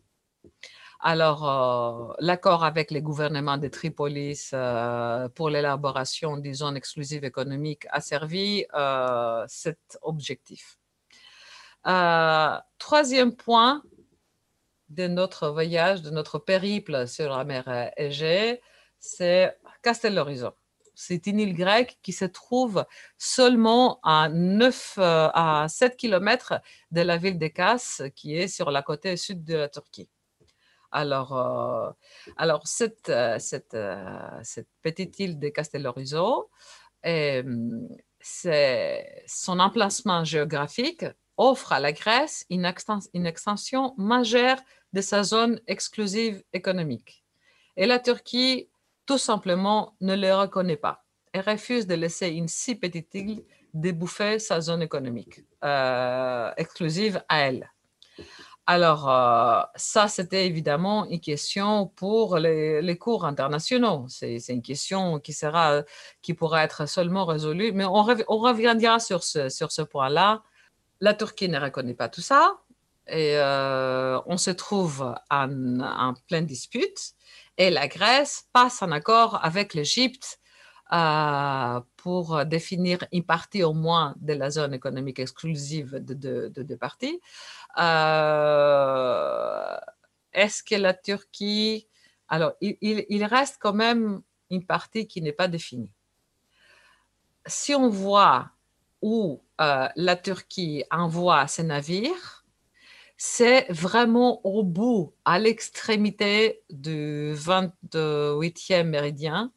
Alors, 1.04 1.50
euh, 1.50 2.14
l'accord 2.20 2.64
avec 2.64 2.92
les 2.92 3.02
gouvernements 3.02 3.58
de 3.58 3.68
Tripolis 3.68 4.52
euh, 4.54 5.28
pour 5.30 5.50
l'élaboration 5.50 6.38
des 6.38 6.54
zones 6.54 6.78
exclusives 6.78 7.24
économiques 7.24 7.88
a 7.90 8.02
servi 8.02 8.66
euh, 8.76 9.44
cet 9.48 9.98
objectif. 10.04 10.78
troisième 12.78 13.36
point 13.36 13.82
de 14.90 15.08
notre 15.08 15.50
voyage, 15.50 16.04
de 16.04 16.12
notre 16.12 16.38
périple 16.38 17.08
sur 17.08 17.30
la 17.36 17.46
mer 17.46 17.92
Égée, 17.98 18.62
c'est 19.00 19.58
Castellorizo. 19.82 20.52
C'est 20.94 21.26
une 21.26 21.40
île 21.40 21.56
grecque 21.56 21.98
qui 22.04 22.14
se 22.14 22.26
trouve 22.26 22.86
seulement 23.18 24.00
à 24.04 24.30
9 24.30 25.00
à 25.00 25.66
7 25.68 25.98
km 25.98 26.62
de 26.92 27.02
la 27.02 27.18
ville 27.18 27.40
de 27.40 27.48
qui 28.10 28.38
est 28.38 28.48
sur 28.48 28.70
la 28.70 28.84
côte 28.84 29.16
sud 29.16 29.44
de 29.44 29.56
la 29.56 29.70
Turquie. 29.70 30.10
Alors, 30.92 31.38
euh, 31.38 31.90
alors 32.38 32.68
cette, 32.68 33.10
euh, 33.10 33.38
euh, 33.74 34.40
cette, 34.44 34.68
petite 34.82 35.20
île 35.20 35.40
de 35.40 35.50
Castellorizo, 35.50 36.50
son 39.26 39.60
emplacement 39.60 40.24
géographique 40.24 41.06
offre 41.38 41.72
à 41.72 41.80
la 41.80 41.94
Grèce 41.94 42.46
une, 42.50 42.72
une 43.14 43.26
extension 43.26 43.94
majeure 43.98 44.58
de 44.94 45.02
sa 45.02 45.24
zone 45.24 45.60
exclusive 45.68 46.44
économique. 46.54 47.24
Et 47.78 47.86
la 47.86 48.00
Turquie, 48.00 48.70
tout 49.06 49.18
simplement, 49.18 49.96
ne 50.02 50.16
le 50.16 50.36
reconnaît 50.36 50.78
pas 50.78 51.06
et 51.34 51.40
refuse 51.40 51.88
de 51.88 51.96
laisser 51.96 52.28
une 52.28 52.50
si 52.50 52.76
petite 52.76 53.16
île 53.16 53.44
débouffer 53.74 54.38
sa 54.38 54.60
zone 54.60 54.82
économique 54.82 55.40
exclusive 56.58 57.24
à 57.30 57.40
elle. 57.40 57.72
Alors, 58.68 59.10
euh, 59.10 59.62
ça, 59.76 60.08
c'était 60.08 60.46
évidemment 60.46 61.06
une 61.08 61.20
question 61.20 61.88
pour 61.88 62.38
les, 62.38 62.98
cours 62.98 63.26
internationaux. 63.26 64.06
C'est 64.08 64.38
une 64.50 64.62
question 64.62 65.20
qui, 65.20 65.34
sera, 65.34 65.84
qui 66.22 66.34
pourra 66.34 66.64
être 66.64 66.88
seulement 66.88 67.26
résolue, 67.26 67.72
mais 67.74 67.86
on, 67.86 68.04
reviendra 68.04 69.00
sur 69.00 69.24
ce, 69.24 69.50
sur 69.50 69.72
ce 69.72 69.82
point-là. 69.82 70.44
La 71.00 71.14
Turquie 71.16 71.50
ne 71.50 71.60
reconnaît 71.60 71.96
pas 71.96 72.10
tout 72.10 72.22
ça 72.22 72.58
et 73.08 73.38
euh, 73.38 74.20
on 74.28 74.38
se 74.38 74.52
trouve 74.52 75.16
en, 75.32 76.14
pleine 76.28 76.46
dispute 76.46 77.14
et 77.58 77.72
la 77.72 77.88
Grèce 77.88 78.46
passe 78.54 78.82
en 78.84 78.92
accord 78.92 79.44
avec 79.44 79.74
l'Égypte 79.74 80.40
euh, 80.94 81.82
pour 81.98 82.46
définir 82.46 83.00
une 83.12 83.24
partie 83.24 83.64
au 83.64 83.74
moins 83.74 84.14
de 84.18 84.34
la 84.34 84.52
zone 84.52 84.74
économique 84.74 85.20
exclusive 85.20 85.96
de 85.96 86.14
deux 86.56 86.78
parties. 86.78 87.20
Euh, 87.78 89.62
est-ce 90.34 90.64
que 90.64 90.76
la 90.76 90.94
Turquie... 90.94 91.88
Alors, 92.28 92.54
il, 92.62 93.26
reste 93.26 93.58
quand 93.60 93.74
même 93.74 94.22
une 94.50 94.66
partie 94.66 95.06
qui 95.08 95.22
n'est 95.22 95.34
pas 95.34 95.48
définie. 95.50 95.92
Si 97.46 97.76
on 97.76 97.90
voit 97.90 98.52
où 99.02 99.44
euh, 99.60 99.90
la 99.96 100.16
Turquie 100.16 100.86
envoie 100.92 101.48
ses 101.48 101.64
navires, 101.64 102.46
c'est 103.18 103.68
vraiment 103.70 104.44
au 104.46 104.64
bout, 104.64 105.14
à 105.26 105.38
l'extrémité 105.38 106.64
du 106.72 107.34
28e 107.36 108.84
méridien, 108.86 109.52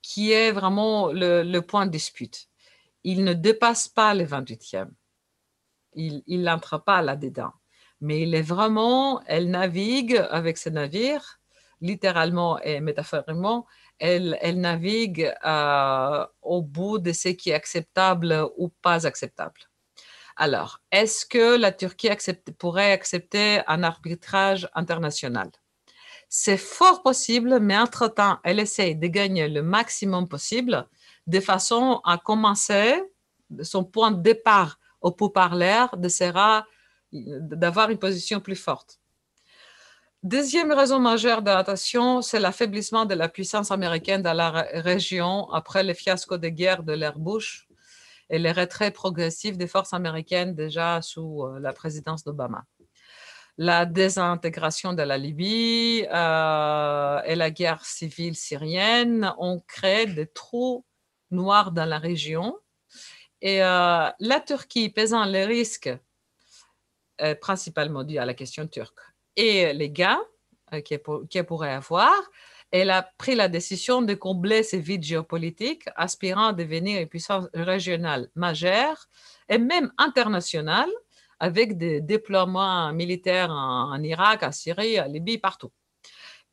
qui 0.00 0.32
est 0.32 0.52
vraiment 0.52 1.12
le, 1.12 1.58
point 1.60 1.84
de 1.84 1.90
dispute. 1.90 2.48
Il 3.04 3.24
ne 3.24 3.34
dépasse 3.34 3.88
pas 3.88 4.14
le 4.14 4.24
28e. 4.24 4.88
Il 5.94 6.42
n'entre 6.42 6.78
pas 6.78 7.02
là-dedans. 7.02 7.52
Mais 8.00 8.22
il 8.22 8.34
est 8.34 8.42
vraiment, 8.42 9.22
elle 9.26 9.50
navigue 9.50 10.16
avec 10.30 10.58
ses 10.58 10.70
navires, 10.70 11.40
littéralement 11.80 12.60
et 12.60 12.80
métaphoriquement, 12.80 13.66
elle, 13.98 14.36
navigue 14.56 15.32
euh, 15.44 16.26
au 16.42 16.62
bout 16.62 16.98
de 16.98 17.12
ce 17.12 17.28
qui 17.28 17.50
est 17.50 17.54
acceptable 17.54 18.48
ou 18.56 18.68
pas 18.68 19.06
acceptable. 19.06 19.60
Alors, 20.36 20.80
est-ce 20.90 21.24
que 21.24 21.56
la 21.56 21.70
Turquie 21.70 22.10
pourrait 22.58 22.92
accepter 22.92 23.60
un 23.68 23.84
arbitrage 23.84 24.68
international? 24.74 25.50
C'est 26.28 26.56
fort 26.56 27.02
possible, 27.02 27.60
mais 27.60 27.78
entre-temps, 27.78 28.38
elle 28.42 28.58
essaie 28.58 28.94
de 28.94 29.06
gagner 29.06 29.48
le 29.48 29.62
maximum 29.62 30.26
possible 30.26 30.88
de 31.28 31.38
façon 31.38 32.00
à 32.04 32.18
commencer 32.18 33.00
son 33.62 33.84
point 33.84 34.10
de 34.10 34.20
départ 34.20 34.80
au 35.04 35.12
pourparlers 35.12 35.86
de 35.96 36.08
sera 36.08 36.66
d'avoir 37.12 37.90
une 37.90 37.98
position 37.98 38.40
plus 38.40 38.56
forte. 38.56 38.98
Deuxième 40.22 40.72
raison 40.72 40.98
majeure 40.98 41.42
de 41.42 41.50
l'attention, 41.50 42.22
c'est 42.22 42.40
l'affaiblissement 42.40 43.04
de 43.04 43.14
la 43.14 43.28
puissance 43.28 43.70
américaine 43.70 44.22
dans 44.22 44.32
la 44.32 44.50
région 44.72 45.50
après 45.52 45.82
les 45.82 45.94
fiascos 45.94 46.38
de 46.38 46.48
guerre 46.48 46.82
de 46.82 46.94
l'ère 46.94 47.18
Bush 47.18 47.68
et 48.30 48.38
les 48.38 48.52
retraits 48.52 48.94
progressifs 48.94 49.58
des 49.58 49.66
forces 49.66 49.92
américaines 49.92 50.54
déjà 50.54 51.02
sous 51.02 51.44
euh, 51.44 51.60
la 51.60 51.74
présidence 51.74 52.24
d'Obama 52.24 52.64
la 53.56 53.86
désintégration 53.86 54.94
de 54.94 55.02
la 55.02 55.16
Libye 55.16 56.06
euh, 56.12 57.22
et 57.24 57.36
la 57.36 57.50
guerre 57.50 57.84
civile 57.84 58.34
syrienne 58.34 59.32
ont 59.38 59.60
créé 59.60 60.06
des 60.06 60.26
trous 60.26 60.84
noirs 61.30 61.70
dans 61.70 61.84
la 61.84 61.98
région. 61.98 62.56
Et 63.44 63.62
euh, 63.62 64.08
la 64.20 64.40
Turquie, 64.40 64.88
pesant 64.88 65.26
les 65.26 65.44
risques 65.44 65.90
euh, 67.20 67.34
principalement 67.34 68.02
dus 68.02 68.16
à 68.16 68.24
la 68.24 68.32
question 68.32 68.66
turque 68.66 68.98
et 69.36 69.74
les 69.74 69.90
gains 69.90 70.24
qu'elle 70.82 71.44
pourrait 71.46 71.74
avoir, 71.74 72.14
elle 72.70 72.90
a 72.90 73.02
pris 73.18 73.34
la 73.34 73.48
décision 73.48 74.00
de 74.00 74.14
combler 74.14 74.62
ces 74.62 74.80
vides 74.80 75.04
géopolitiques, 75.04 75.84
aspirant 75.94 76.48
à 76.48 76.52
devenir 76.54 77.02
une 77.02 77.06
puissance 77.06 77.46
régionale 77.52 78.30
majeure 78.34 79.08
et 79.50 79.58
même 79.58 79.92
internationale 79.98 80.90
avec 81.38 81.76
des 81.76 82.00
déploiements 82.00 82.92
militaires 82.94 83.50
en, 83.50 84.02
Irak, 84.02 84.42
en 84.42 84.52
Syrie, 84.52 84.98
en 84.98 85.04
Libye, 85.04 85.36
partout. 85.36 85.70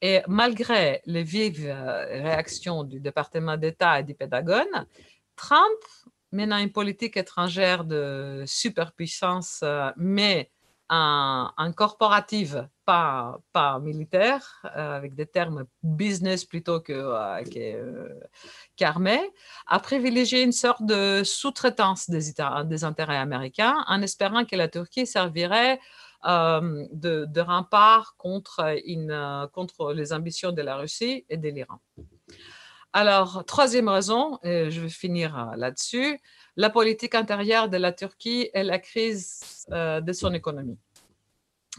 Et 0.01 0.19
malgré 0.27 1.01
les 1.06 1.23
vives 1.23 1.67
euh, 1.67 2.06
réactions 2.21 2.84
du 2.84 2.99
département 2.99 3.56
d'État 3.56 4.01
et 4.01 4.04
du 4.04 4.13
Pentagone, 4.13 4.86
Trump 5.38 5.80
mène 6.32 6.54
une 6.54 6.72
politique 6.72 7.17
étrangère 7.17 7.84
de 7.84 8.44
superpuissance, 8.46 9.62
euh, 9.63 9.89
mais 9.98 10.52
en, 10.94 11.72
corporative, 11.74 12.67
pas, 12.84 13.39
pas 13.54 13.80
militaire, 13.80 14.62
euh, 14.76 14.98
avec 14.98 15.15
des 15.15 15.26
termes 15.26 15.63
business 15.84 16.44
plutôt 16.44 16.82
que, 16.82 16.91
euh, 16.91 18.10
qu'armée, 18.76 19.22
a 19.67 19.80
privilégié 19.80 20.44
une 20.44 20.52
sorte 20.52 20.84
de 20.84 21.24
sous-traitance 21.24 22.10
des, 22.10 22.34
des, 22.65 22.84
intérêts 22.84 23.17
américains 23.17 23.86
en 23.88 24.02
espérant 24.02 24.44
que 24.44 24.58
la 24.58 24.67
Turquie 24.67 25.08
servirait 25.08 25.80
de, 26.26 27.26
de, 27.26 27.41
rempart 27.41 28.15
contre, 28.17 28.76
contre 29.54 29.94
les 29.94 30.12
ambitions 30.12 30.52
de 30.52 30.62
la 30.62 30.76
Russie 30.76 31.26
et 31.30 31.38
de 31.38 31.48
l'Iran. 31.48 31.80
Alors, 32.93 33.45
troisième 33.45 33.88
raison, 33.88 34.38
et 34.43 34.69
je 34.69 34.82
vais 34.82 34.89
finir 34.89 35.54
là-dessus, 35.56 36.19
la 36.58 36.69
politique 36.69 37.15
intérieure 37.15 37.69
de 37.69 37.77
la 37.77 37.93
Turquie 37.93 38.49
et 38.54 38.63
la 38.63 38.80
crise 38.80 39.65
euh, 39.71 40.01
de 40.01 40.12
son 40.12 40.34
économie. 40.34 40.77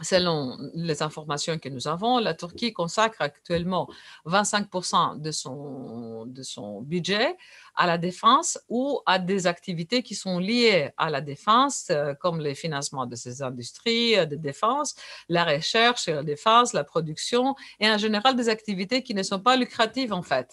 Selon 0.00 0.56
les 0.72 1.02
informations 1.02 1.58
que 1.58 1.68
nous 1.68 1.86
avons, 1.86 2.18
la 2.18 2.32
Turquie 2.32 2.72
consacre 2.72 3.20
actuellement 3.20 3.90
25% 4.24 5.20
de 5.20 5.30
son, 5.30 6.24
de 6.24 6.42
son 6.42 6.80
budget 6.80 7.36
à 7.74 7.86
la 7.86 7.98
défense 7.98 8.58
ou 8.70 9.00
à 9.04 9.18
des 9.18 9.46
activités 9.46 10.02
qui 10.02 10.14
sont 10.14 10.38
liées 10.38 10.92
à 10.96 11.10
la 11.10 11.20
défense, 11.20 11.88
euh, 11.90 12.14
comme 12.14 12.40
le 12.40 12.54
financement 12.54 13.04
de 13.04 13.16
ces 13.16 13.42
industries 13.42 14.26
de 14.26 14.36
défense, 14.36 14.94
la 15.28 15.44
recherche 15.44 16.08
et 16.08 16.14
la 16.14 16.22
défense, 16.22 16.72
la 16.72 16.84
production, 16.84 17.54
et 17.78 17.90
en 17.90 17.98
général 17.98 18.34
des 18.34 18.48
activités 18.48 19.02
qui 19.02 19.14
ne 19.14 19.22
sont 19.22 19.40
pas 19.40 19.56
lucratives 19.56 20.14
en 20.14 20.22
fait. 20.22 20.48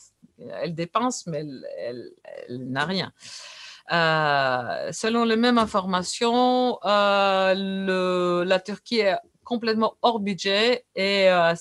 Elle 0.61 0.75
dépense, 0.75 1.27
mais 1.27 1.45
elle, 1.77 2.11
n'a 2.49 2.85
rien. 2.85 3.11
Euh, 3.91 4.91
selon 4.91 5.23
les 5.25 5.35
mêmes 5.35 5.57
informations, 5.57 6.79
euh, 6.85 8.45
la 8.45 8.59
Turquie 8.59 8.99
est 8.99 9.17
complètement 9.43 9.97
hors 10.03 10.19
budget 10.19 10.85
et 10.95 11.29
euh, 11.29 11.55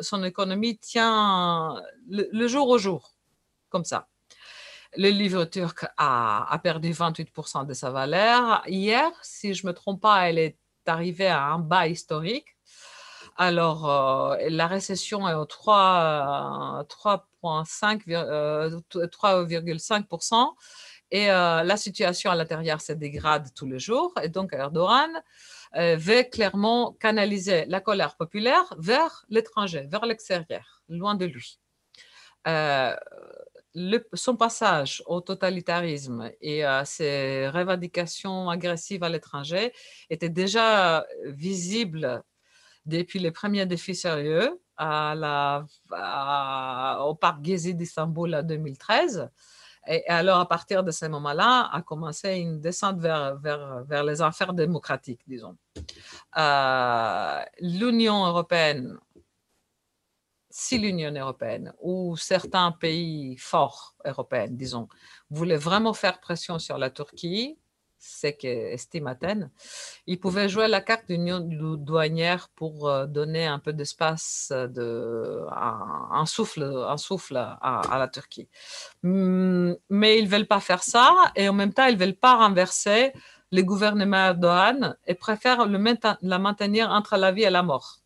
son 0.00 0.24
économie 0.24 0.78
tient 0.78 1.82
le, 2.08 2.48
jour 2.48 2.68
au 2.68 2.78
jour, 2.78 3.14
comme 3.68 3.84
ça. 3.84 4.08
le 4.96 5.10
livre 5.10 5.44
turc 5.44 5.84
a, 5.98 6.46
a 6.50 6.58
perdu 6.58 6.92
28% 6.92 7.66
de 7.66 7.74
sa 7.74 7.90
valeur. 7.90 8.62
Hier, 8.66 9.10
si 9.22 9.52
je 9.52 9.66
ne 9.66 9.72
me 9.72 9.74
trompe 9.74 10.00
pas, 10.00 10.28
elle 10.28 10.38
est 10.38 10.56
arrivée 10.86 11.26
à 11.26 11.44
un 11.44 11.58
bas 11.58 11.86
historique. 11.86 12.53
Alors, 13.36 13.90
euh, 13.90 14.36
la 14.48 14.68
récession 14.68 15.28
est 15.28 15.34
au 15.34 15.44
3,5%. 15.44 17.98
Euh, 18.26 18.70
et 21.10 21.30
euh, 21.30 21.62
la 21.62 21.76
situation 21.76 22.30
à 22.30 22.34
l'intérieur 22.34 22.80
se 22.80 22.92
dégrade 22.92 23.52
tous 23.54 23.66
les 23.66 23.78
jours. 23.78 24.14
Et 24.22 24.28
donc, 24.28 24.52
Erdogan 24.52 25.10
veut 25.76 26.22
clairement 26.30 26.92
canaliser 26.92 27.64
la 27.66 27.80
colère 27.80 28.16
populaire 28.16 28.72
vers 28.78 29.24
l'étranger, 29.28 29.86
vers 29.88 30.06
l'extérieur, 30.06 30.82
loin 30.88 31.16
de 31.16 31.26
lui. 31.26 31.58
son 34.14 34.36
passage 34.36 35.02
au 35.06 35.20
totalitarisme 35.20 36.30
et 36.40 36.62
à 36.62 36.84
ses 36.84 37.48
revendications 37.48 38.48
agressives 38.48 39.02
à 39.02 39.08
l'étranger 39.08 39.72
était 40.10 40.28
déjà 40.28 41.04
visible 41.24 42.22
depuis 42.86 43.18
les 43.18 43.30
premiers 43.30 43.66
défis 43.66 43.94
sérieux 43.94 44.60
au 44.78 45.64
parc 47.14 47.44
Gezi 47.44 47.74
d'Istanbul 47.74 48.34
en 48.34 48.42
2013. 48.42 49.30
Et 49.86 50.06
alors, 50.08 50.40
à 50.40 50.48
partir 50.48 50.82
de 50.82 50.90
ce 50.90 51.04
moment-là, 51.06 51.68
a 51.72 51.82
commencé 51.82 52.36
une 52.36 52.60
descente 52.60 52.98
vers 53.00 54.04
les 54.04 54.22
affaires 54.22 54.54
démocratiques, 54.54 55.20
disons. 55.26 55.56
Euh, 56.38 57.42
L'Union 57.60 58.24
européenne, 58.24 58.98
si 60.48 60.78
l'Union 60.78 61.12
européenne 61.12 61.74
ou 61.80 62.16
certains 62.16 62.72
pays 62.72 63.36
forts 63.36 63.94
européens, 64.04 64.48
disons, 64.48 64.88
voulaient 65.28 65.56
vraiment 65.56 65.92
faire 65.92 66.18
pression 66.20 66.58
sur 66.58 66.78
la 66.78 66.90
Turquie, 66.90 67.58
c'est 68.06 68.34
qu'estime 68.34 69.06
Athènes, 69.06 69.50
il 70.06 70.20
pouvait 70.20 70.48
jouer 70.48 70.68
la 70.68 70.80
carte 70.82 71.08
d'union 71.08 71.40
douanière 71.40 72.50
pour 72.54 72.88
euh, 72.88 73.06
donner 73.06 73.46
un 73.46 73.58
peu 73.58 73.72
d'espace, 73.72 74.52
de, 74.52 75.46
un, 75.50 76.26
souffle, 76.26 76.62
un 76.62 76.98
souffle 76.98 77.36
à, 77.36 77.98
la 77.98 78.08
Turquie. 78.08 78.48
Hum, 79.02 79.76
mais 79.88 80.18
ils 80.18 80.24
ne 80.24 80.30
veulent 80.30 80.46
pas 80.46 80.60
faire 80.60 80.82
ça 80.82 81.14
et 81.34 81.48
en 81.48 81.54
même 81.54 81.72
temps, 81.72 81.86
ils 81.86 81.94
ne 81.94 82.04
veulent 82.04 82.14
pas 82.14 82.36
renverser 82.36 83.12
le 83.50 83.62
gouvernement 83.62 84.28
Erdogan 84.28 84.96
et 85.06 85.14
préfèrent 85.14 85.66
le 85.66 85.78
la 86.22 86.38
maintenir 86.38 86.90
entre 86.90 87.16
la 87.16 87.32
vie 87.32 87.44
et 87.44 87.50
la 87.50 87.62
mort. 87.62 88.00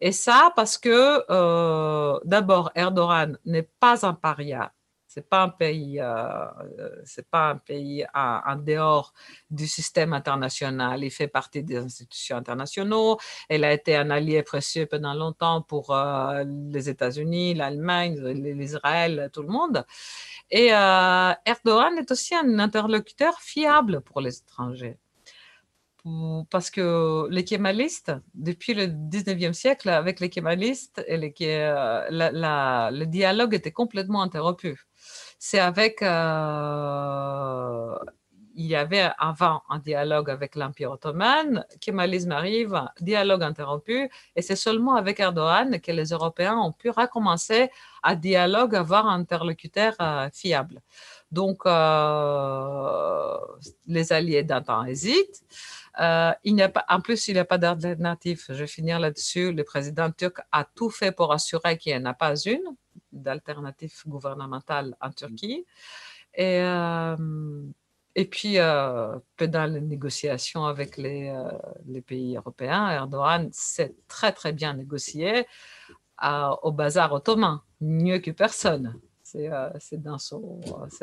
Et 0.00 0.12
ça 0.12 0.52
parce 0.56 0.78
que, 0.78 1.24
euh, 1.30 2.18
d'abord, 2.24 2.72
Erdogan 2.74 3.38
n'est 3.44 3.68
pas 3.80 4.04
un 4.04 4.14
paria 4.14 4.72
c'est 5.14 5.28
pas 5.28 5.42
un 5.42 5.50
pays, 5.50 6.00
euh, 6.00 6.46
euh, 6.78 7.22
pas 7.30 7.50
un 7.50 7.56
pays 7.56 8.06
en, 8.14 8.56
dehors 8.56 9.12
du 9.50 9.66
système 9.66 10.14
international. 10.14 11.04
Il 11.04 11.10
fait 11.10 11.28
partie 11.28 11.62
des 11.62 11.76
institutions 11.76 12.36
internationaux. 12.36 13.18
Elle 13.50 13.64
a 13.64 13.72
été 13.74 13.94
un 13.94 14.08
allié 14.08 14.42
précieux 14.42 14.86
pendant 14.86 15.12
longtemps 15.12 15.60
pour 15.60 15.90
euh, 15.94 16.44
les 16.46 16.88
États-Unis, 16.88 17.52
l'Allemagne, 17.54 18.18
l'Israël, 18.24 19.28
tout 19.34 19.42
le 19.42 19.48
monde. 19.48 19.84
Et 20.50 20.68
Erdogan 20.68 21.98
est 21.98 22.10
aussi 22.10 22.34
un 22.34 22.58
interlocuteur 22.58 23.38
fiable 23.40 24.00
pour 24.00 24.20
les 24.22 24.38
étrangers 24.38 24.98
parce 26.50 26.70
que 26.70 27.28
les 27.30 27.44
kémalistes, 27.44 28.12
depuis 28.34 28.74
le 28.74 28.86
19e 28.86 29.52
siècle, 29.52 29.88
avec 29.88 30.18
les 30.18 30.30
kémalistes, 30.30 31.04
le 31.08 33.04
dialogue 33.04 33.54
était 33.54 33.70
complètement 33.70 34.20
interrompu 34.22 34.80
c'est 35.44 35.58
avec, 35.58 36.02
euh, 36.02 37.94
il 38.54 38.64
y 38.64 38.76
avait 38.76 39.10
avant 39.18 39.62
un 39.68 39.80
dialogue 39.80 40.30
avec 40.30 40.54
l'Empire 40.54 40.92
ottoman, 40.92 41.66
Kémalisme 41.80 42.30
arrive, 42.30 42.80
dialogue 43.00 43.42
interrompu, 43.42 44.08
et 44.36 44.42
c'est 44.42 44.54
seulement 44.54 44.94
avec 44.94 45.18
Erdogan 45.18 45.80
que 45.80 45.90
les 45.90 46.10
Européens 46.10 46.58
ont 46.58 46.70
pu 46.70 46.90
recommencer 46.90 47.70
à 48.04 48.14
dialogue, 48.14 48.76
avoir 48.76 49.08
un 49.08 49.18
interlocuteur 49.18 49.94
euh, 50.00 50.28
fiable. 50.32 50.80
Donc, 51.32 51.62
euh, 51.66 53.36
les 53.88 54.12
alliés 54.12 54.46
temps 54.46 54.84
hésitent. 54.84 55.42
il 56.44 56.62
a 56.62 56.68
pas, 56.68 56.84
en 56.88 57.00
plus, 57.00 57.26
il 57.26 57.34
n'y 57.34 57.40
a 57.40 57.44
pas 57.44 57.58
d'alternative. 57.58 58.44
Je 58.48 58.54
vais 58.54 58.68
finir 58.68 59.00
là-dessus. 59.00 59.52
Le 59.52 59.64
président 59.64 60.08
turc 60.12 60.38
a 60.52 60.64
tout 60.64 60.90
fait 60.90 61.10
pour 61.10 61.32
assurer 61.32 61.78
qu'il 61.78 61.96
n'y 61.96 62.00
en 62.00 62.10
a 62.10 62.14
pas 62.14 62.36
une 62.44 62.76
d'alternatives 63.12 64.02
gouvernementales 64.06 64.96
en 65.00 65.10
Turquie. 65.10 65.66
Et, 66.34 66.60
euh, 66.60 67.16
et 68.14 68.24
puis, 68.26 68.58
euh, 68.58 69.18
pendant 69.36 69.66
les 69.66 69.80
négociations 69.80 70.64
avec 70.64 70.96
les, 70.96 71.28
euh, 71.28 71.50
les, 71.86 72.02
pays 72.02 72.36
européens, 72.36 72.90
Erdogan 72.90 73.48
s'est 73.52 73.94
très, 74.08 74.32
très 74.32 74.52
bien 74.52 74.74
négocié 74.74 75.46
au 76.62 76.70
bazar 76.70 77.12
ottoman, 77.12 77.60
mieux 77.80 78.18
que 78.18 78.30
personne. 78.30 78.94
C'est 79.24 79.48
dans, 80.00 80.18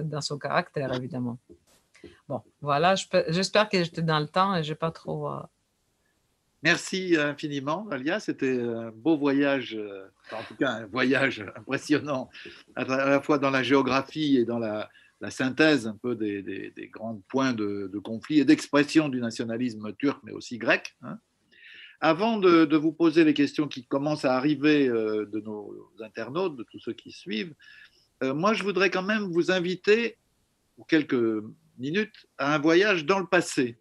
dans 0.04 0.22
son 0.22 0.38
caractère, 0.38 0.94
évidemment. 0.94 1.38
Bon, 2.30 2.42
voilà, 2.62 2.96
j'espère 3.28 3.68
que 3.68 3.84
j'étais 3.84 4.02
dans 4.02 4.20
le 4.20 4.28
temps 4.28 4.56
et 4.56 4.64
je 4.64 4.70
n'ai 4.70 4.76
pas 4.76 4.92
trop 4.92 5.30
Merci 6.62 7.16
infiniment, 7.18 7.86
Valia. 7.86 8.20
C'était 8.20 8.60
un 8.60 8.92
beau 8.92 9.18
voyage, 9.18 9.76
euh, 9.76 10.08
en 10.32 10.44
tout 10.44 10.56
cas 10.56 10.72
un 10.72 10.86
voyage 10.88 11.46
impressionnant, 11.56 12.30
à 12.76 12.84
la 12.84 13.22
fois 13.22 13.40
dans 13.40 13.50
la 13.50 13.64
géographie 13.64 14.38
et 14.38 14.46
dans 14.46 14.60
la, 14.60 14.90
synthèse 15.30 15.88
un 15.88 15.98
peu 16.02 16.16
des, 16.16 16.90
grands 16.92 17.22
points 17.30 17.54
de, 17.54 18.00
conflit 18.04 18.40
et 18.40 18.46
d'expression 18.46 19.10
du 19.10 19.22
nationalisme 19.22 19.94
turc, 19.98 20.20
mais 20.24 20.32
aussi 20.32 20.58
grec. 20.58 20.96
Hein. 21.02 21.20
Avant 22.02 22.38
de, 22.38 22.76
vous 22.76 22.94
poser 22.94 23.24
les 23.24 23.34
questions 23.34 23.68
qui 23.68 23.86
commencent 23.86 24.26
à 24.26 24.36
arriver 24.36 24.88
euh, 24.88 25.26
de 25.26 25.40
nos 25.40 25.92
internautes, 26.02 26.56
de 26.56 26.64
tous 26.64 26.80
ceux 26.80 26.94
qui 26.94 27.12
suivent, 27.12 27.54
euh, 28.24 28.34
moi 28.34 28.54
je 28.54 28.64
voudrais 28.64 28.90
quand 28.90 29.04
même 29.04 29.32
vous 29.32 29.52
inviter, 29.52 30.18
pour 30.76 30.88
quelques 30.88 31.44
minutes, 31.78 32.28
à 32.38 32.56
un 32.56 32.60
voyage 32.60 33.06
dans 33.06 33.20
le 33.20 33.28
passé. 33.28 33.78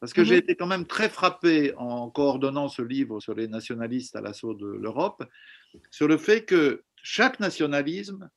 Parce 0.00 0.14
que 0.14 0.24
j'ai 0.24 0.36
mhm. 0.36 0.40
été 0.40 0.56
quand 0.56 0.66
même 0.66 0.86
très 0.86 1.10
frappé 1.10 1.74
en 1.76 2.10
coordonnant 2.10 2.68
ce 2.68 2.80
livre 2.80 3.20
sur 3.20 3.34
les 3.34 3.48
nationalistes 3.48 4.16
à 4.16 4.22
l'assaut 4.22 4.54
de 4.54 4.66
l'Europe, 4.66 5.22
sur 5.90 6.08
le 6.08 6.16
fait 6.16 6.44
que 6.44 6.82
chaque 7.02 7.38
nationalisme 7.38 8.30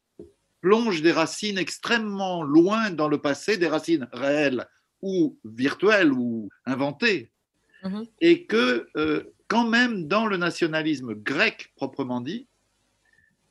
plonge 0.61 1.01
des 1.01 1.11
racines 1.11 1.57
extrêmement 1.57 2.43
loin 2.43 2.91
dans 2.91 3.07
le 3.07 3.19
passé, 3.19 3.57
des 3.57 3.67
racines 3.67 4.07
réelles 4.11 4.67
ou 5.01 5.37
virtuelles 5.45 6.11
ou 6.11 6.49
inventées, 6.65 7.31
mhm. 7.83 8.05
et 8.19 8.45
que 8.45 8.87
euh, 8.97 9.23
quand 9.47 9.67
même 9.67 10.07
dans 10.07 10.25
le 10.25 10.37
nationalisme 10.37 11.13
grec 11.13 11.71
proprement 11.75 12.21
dit, 12.21 12.47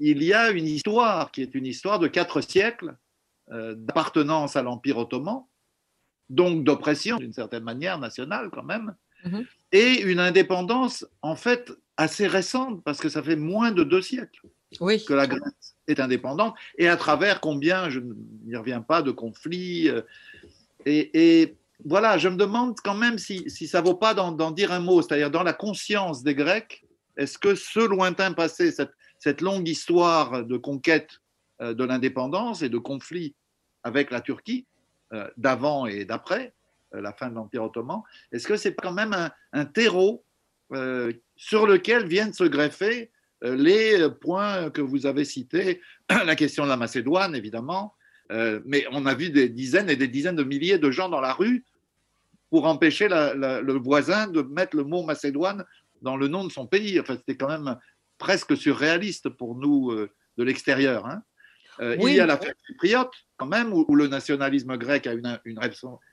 il 0.00 0.22
y 0.22 0.34
a 0.34 0.50
une 0.50 0.66
histoire 0.66 1.30
qui 1.30 1.42
est 1.42 1.54
une 1.54 1.66
histoire 1.66 1.98
de 1.98 2.08
quatre 2.08 2.40
siècles 2.40 2.96
euh, 3.52 3.74
d'appartenance 3.74 4.56
à 4.56 4.62
l'Empire 4.62 4.98
ottoman, 4.98 5.44
donc 6.32 6.64
d'oppression 6.64 7.16
d'une 7.18 7.32
certaine 7.32 7.62
manière 7.62 7.98
nationale 7.98 8.50
quand 8.50 8.62
même, 8.62 8.94
mhm. 9.24 9.44
et 9.70 10.02
une 10.02 10.18
indépendance 10.18 11.06
en 11.20 11.36
fait 11.36 11.70
assez 11.96 12.26
récente 12.26 12.82
parce 12.84 12.98
que 12.98 13.08
ça 13.08 13.22
fait 13.22 13.36
moins 13.36 13.70
de 13.70 13.84
deux 13.84 14.02
siècles 14.02 14.42
que 14.78 15.12
la 15.12 15.26
Grèce 15.26 15.76
est 15.86 16.00
indépendante 16.00 16.54
et 16.78 16.88
à 16.88 16.96
travers 16.96 17.40
combien, 17.40 17.90
je 17.90 18.00
n'y 18.00 18.56
reviens 18.56 18.80
pas, 18.80 19.02
de 19.02 19.10
conflits. 19.10 19.90
Euh, 19.90 20.00
et, 20.86 21.54
voilà, 21.84 22.16
je 22.16 22.28
me 22.28 22.36
demande 22.36 22.76
quand 22.82 22.94
même 22.94 23.18
si, 23.18 23.50
si 23.50 23.66
ça 23.66 23.80
vaut 23.80 23.94
pas 23.94 24.14
d'en 24.14 24.50
dire 24.52 24.72
un 24.72 24.78
mot, 24.78 25.02
c'est-à-dire 25.02 25.30
dans 25.30 25.42
la 25.42 25.52
conscience 25.52 26.22
des 26.22 26.34
Grecs, 26.34 26.84
est-ce 27.16 27.38
que 27.38 27.54
ce 27.54 27.80
lointain 27.80 28.32
passé, 28.32 28.70
cette, 28.70 28.92
cette 29.18 29.40
longue 29.40 29.68
histoire 29.68 30.44
de 30.44 30.56
conquête 30.56 31.20
euh, 31.60 31.74
de 31.74 31.84
l'indépendance 31.84 32.62
et 32.62 32.68
de 32.68 32.78
conflit 32.78 33.34
avec 33.82 34.10
la 34.10 34.20
Turquie, 34.20 34.66
d'avant 35.36 35.86
et 35.86 36.04
d'après 36.04 36.54
euh, 36.94 37.00
la 37.00 37.12
fin 37.12 37.28
de 37.28 37.34
l'Empire 37.34 37.64
ottoman, 37.64 38.02
est-ce 38.32 38.46
que 38.46 38.56
c'est 38.56 38.74
quand 38.74 38.92
même 38.92 39.30
un, 39.52 39.64
terreau 39.64 40.24
euh, 40.72 41.12
sur 41.36 41.66
lequel 41.66 42.06
viennent 42.06 42.32
se 42.32 42.44
greffer 42.44 43.10
les 43.42 44.08
points 44.20 44.70
que 44.70 44.80
vous 44.80 45.04
avez 45.04 45.24
cités, 45.24 45.80
la 46.08 46.36
question 46.36 46.62
de 46.64 46.68
la 46.68 46.76
Macédoine, 46.76 47.34
évidemment, 47.34 47.94
mais 48.64 48.86
on 48.92 49.04
a 49.04 49.14
vu 49.14 49.28
des 49.30 49.48
dizaines 49.48 49.90
et 49.90 49.96
des 49.96 50.06
dizaines 50.06 50.36
de 50.36 50.44
milliers 50.44 50.78
de 50.78 50.90
gens 50.90 51.10
dans 51.10 51.20
la 51.20 51.34
rue 51.34 51.64
pour 52.50 52.66
empêcher 52.66 53.08
le 53.08 53.72
voisin 53.72 54.28
de 54.28 54.42
mettre 54.42 54.76
le 54.76 54.84
mot 54.84 55.02
Macédoine 55.02 55.64
dans 56.02 56.16
le 56.16 56.28
nom 56.28 56.44
de 56.44 56.50
son 56.50 56.66
pays. 56.66 56.98
Enfin, 57.00 57.16
c'était 57.16 57.36
quand 57.36 57.48
même 57.48 57.76
presque 58.16 58.56
surréaliste 58.56 59.28
pour 59.28 59.56
nous 59.56 59.92
de 59.92 60.44
l'extérieur. 60.44 61.04
Hein. 61.06 61.22
Euh, 61.80 61.96
il 62.00 62.14
y 62.14 62.20
a 62.20 62.26
l'affaire 62.26 62.54
chypriote, 62.66 63.12
quand 63.36 63.46
même, 63.46 63.72
où, 63.72 63.94
le 63.94 64.08
nationalisme 64.08 64.76
grec 64.76 65.06
a 65.06 65.14
une, 65.14 65.40
une 65.44 65.60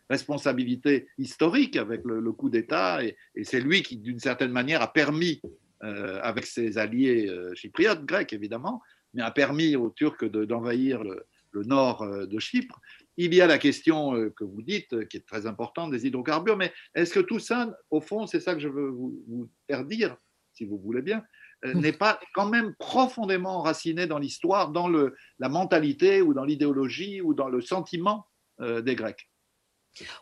responsabilité 0.10 1.08
historique 1.18 1.76
avec 1.76 2.02
le, 2.06 2.32
coup 2.32 2.50
d'État, 2.50 3.04
et, 3.04 3.18
c'est 3.44 3.60
lui 3.60 3.84
qui, 3.84 3.98
d'une 3.98 4.20
certaine 4.20 4.52
manière, 4.52 4.82
a 4.82 4.92
permis, 4.92 5.42
euh, 5.84 6.20
avec 6.24 6.46
ses 6.46 6.78
alliés 6.78 7.28
euh, 7.28 7.54
chypriotes, 7.56 8.06
grecs 8.06 8.34
évidemment, 8.34 8.82
mais 9.14 9.22
a 9.22 9.32
permis 9.32 9.76
aux 9.76 9.90
Turcs 9.90 10.26
d'envahir 10.26 11.04
le 11.04 11.64
nord 11.64 12.06
de 12.28 12.40
Chypre. 12.40 12.80
Il 13.18 13.34
y 13.34 13.42
a 13.42 13.48
la 13.48 13.58
question 13.58 14.30
que 14.32 14.44
vous 14.44 14.62
dites, 14.62 15.08
qui 15.08 15.18
est 15.18 15.26
très 15.26 15.48
importante, 15.48 15.92
des 15.92 16.06
hydrocarbures, 16.06 16.58
mais 16.58 16.72
est-ce 16.94 17.16
que 17.16 17.20
tout 17.20 17.40
ça, 17.40 17.76
au 17.90 18.02
fond, 18.02 18.28
c'est 18.28 18.40
ça 18.40 18.54
que 18.54 18.60
je 18.60 18.68
veux 18.68 18.90
vous, 18.90 19.50
faire 19.68 19.84
dire, 19.84 20.16
si 20.54 20.66
vous 20.66 20.78
voulez 20.78 21.02
bien, 21.02 21.24
n'est 21.64 21.94
pas 21.94 22.20
quand 22.34 22.48
même 22.48 22.74
profondément 22.80 23.58
enraciné 23.58 24.08
dans 24.08 24.20
l'histoire, 24.20 24.70
dans 24.70 24.88
le, 24.88 25.16
la 25.40 25.50
mentalité 25.50 26.22
ou 26.22 26.34
dans 26.34 26.46
l'idéologie 26.46 27.22
ou 27.22 27.34
dans 27.34 27.50
le 27.50 27.62
sentiment 27.62 28.26
des 28.60 28.96
Grecs 28.96 29.30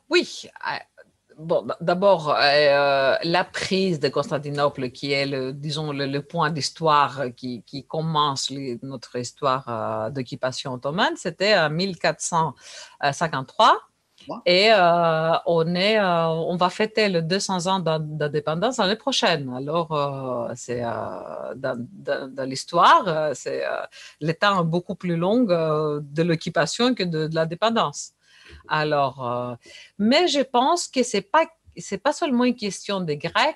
Oui, 0.10 0.47
Bon, 1.38 1.67
d'abord, 1.82 2.32
euh, 2.32 3.15
la 3.21 3.43
prise 3.43 4.00
de 4.00 4.10
Constantinople, 4.10 4.89
qui 4.89 5.12
est, 5.12 5.28
le, 5.28 5.54
disons, 5.54 5.91
le, 5.91 6.19
point 6.21 6.50
d'histoire 6.50 7.26
qui, 7.36 7.63
commence 7.88 8.52
notre 8.82 9.17
histoire 9.17 9.67
euh, 9.67 10.10
d'occupation 10.10 10.73
ottomane, 10.73 11.15
c'était 11.15 11.56
en 11.56 11.69
1453. 11.69 13.80
Et 14.46 14.72
euh, 14.72 15.34
on, 15.46 15.76
est, 15.76 16.00
on 16.00 16.56
va 16.56 16.70
fêter 16.70 17.10
le 17.10 17.22
200 17.22 17.68
ans 17.68 17.80
d'indépendance 17.80 18.78
l'année 18.78 18.96
prochaine. 18.96 19.50
Alors, 19.56 20.52
c'est 20.56 20.82
dans, 20.82 22.46
l'histoire, 22.46 23.32
c'est 23.36 23.63
le 24.22 24.34
temps 24.34 24.63
beaucoup 24.63 24.96
plus 24.96 25.16
long 25.16 25.44
de 25.44 26.24
l'occupation 26.24 26.94
que 26.94 27.04
de, 27.04 27.28
de 27.28 27.36
l'indépendance. 27.36 28.13
Alors, 28.68 29.26
euh, 29.26 29.56
mais 29.98 30.28
je 30.28 30.42
pense 30.42 30.88
que 30.88 31.04
c'est 31.04 31.22
pas 31.22 31.46
c'est 31.80 32.00
pas 32.00 32.12
seulement 32.12 32.44
une 32.44 32.56
question 32.56 33.02
des 33.02 33.18
Grecs 33.18 33.56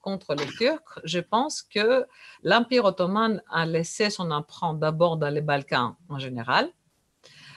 contre 0.00 0.34
les 0.34 0.46
Turcs. 0.46 1.00
Je 1.04 1.20
pense 1.20 1.60
que 1.60 2.06
l'Empire 2.42 2.86
ottoman 2.86 3.42
a 3.50 3.66
laissé 3.66 4.08
son 4.08 4.30
empreinte 4.30 4.78
d'abord 4.78 5.18
dans 5.18 5.28
les 5.28 5.42
Balkans 5.42 5.94
en 6.08 6.18
général, 6.18 6.70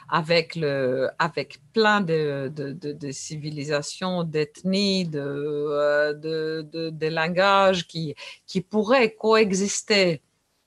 avec, 0.09 0.55
le, 0.55 1.09
avec 1.19 1.59
plein 1.73 2.01
de, 2.01 2.51
de, 2.53 3.11
civilisations, 3.11 4.23
d'ethnies, 4.23 5.05
de, 5.05 5.19
euh, 5.19 6.13
de, 6.13 6.89
de, 6.89 7.07
langages 7.07 7.87
qui, 7.87 8.15
qui 8.45 8.61
pourraient 8.61 9.13
coexister 9.13 10.21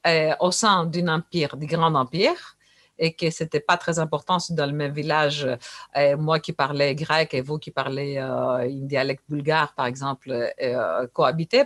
euh, 0.07 0.35
au 0.41 0.51
sein 0.51 0.87
d'un 0.87 1.09
empire, 1.09 1.57
du 1.57 1.67
grand 1.67 1.95
empire 1.95 2.59
et 2.99 3.15
que 3.15 3.31
c'était 3.31 3.61
pas 3.61 3.77
très 3.77 3.99
important 3.99 4.39
dans 4.51 4.67
le 4.67 4.73
même 4.73 4.93
village, 4.93 5.49
euh, 5.97 6.17
moi 6.17 6.41
qui 6.41 6.53
parlais 6.53 6.95
grec 6.95 7.33
et 7.35 7.41
vous 7.41 7.59
qui 7.59 7.71
parlez 7.71 8.17
euh, 8.19 8.67
un 8.67 8.87
dialecte 8.87 9.25
bulgare, 9.29 9.75
par 9.75 9.87
exemple, 9.87 10.31
euh, 10.31 11.07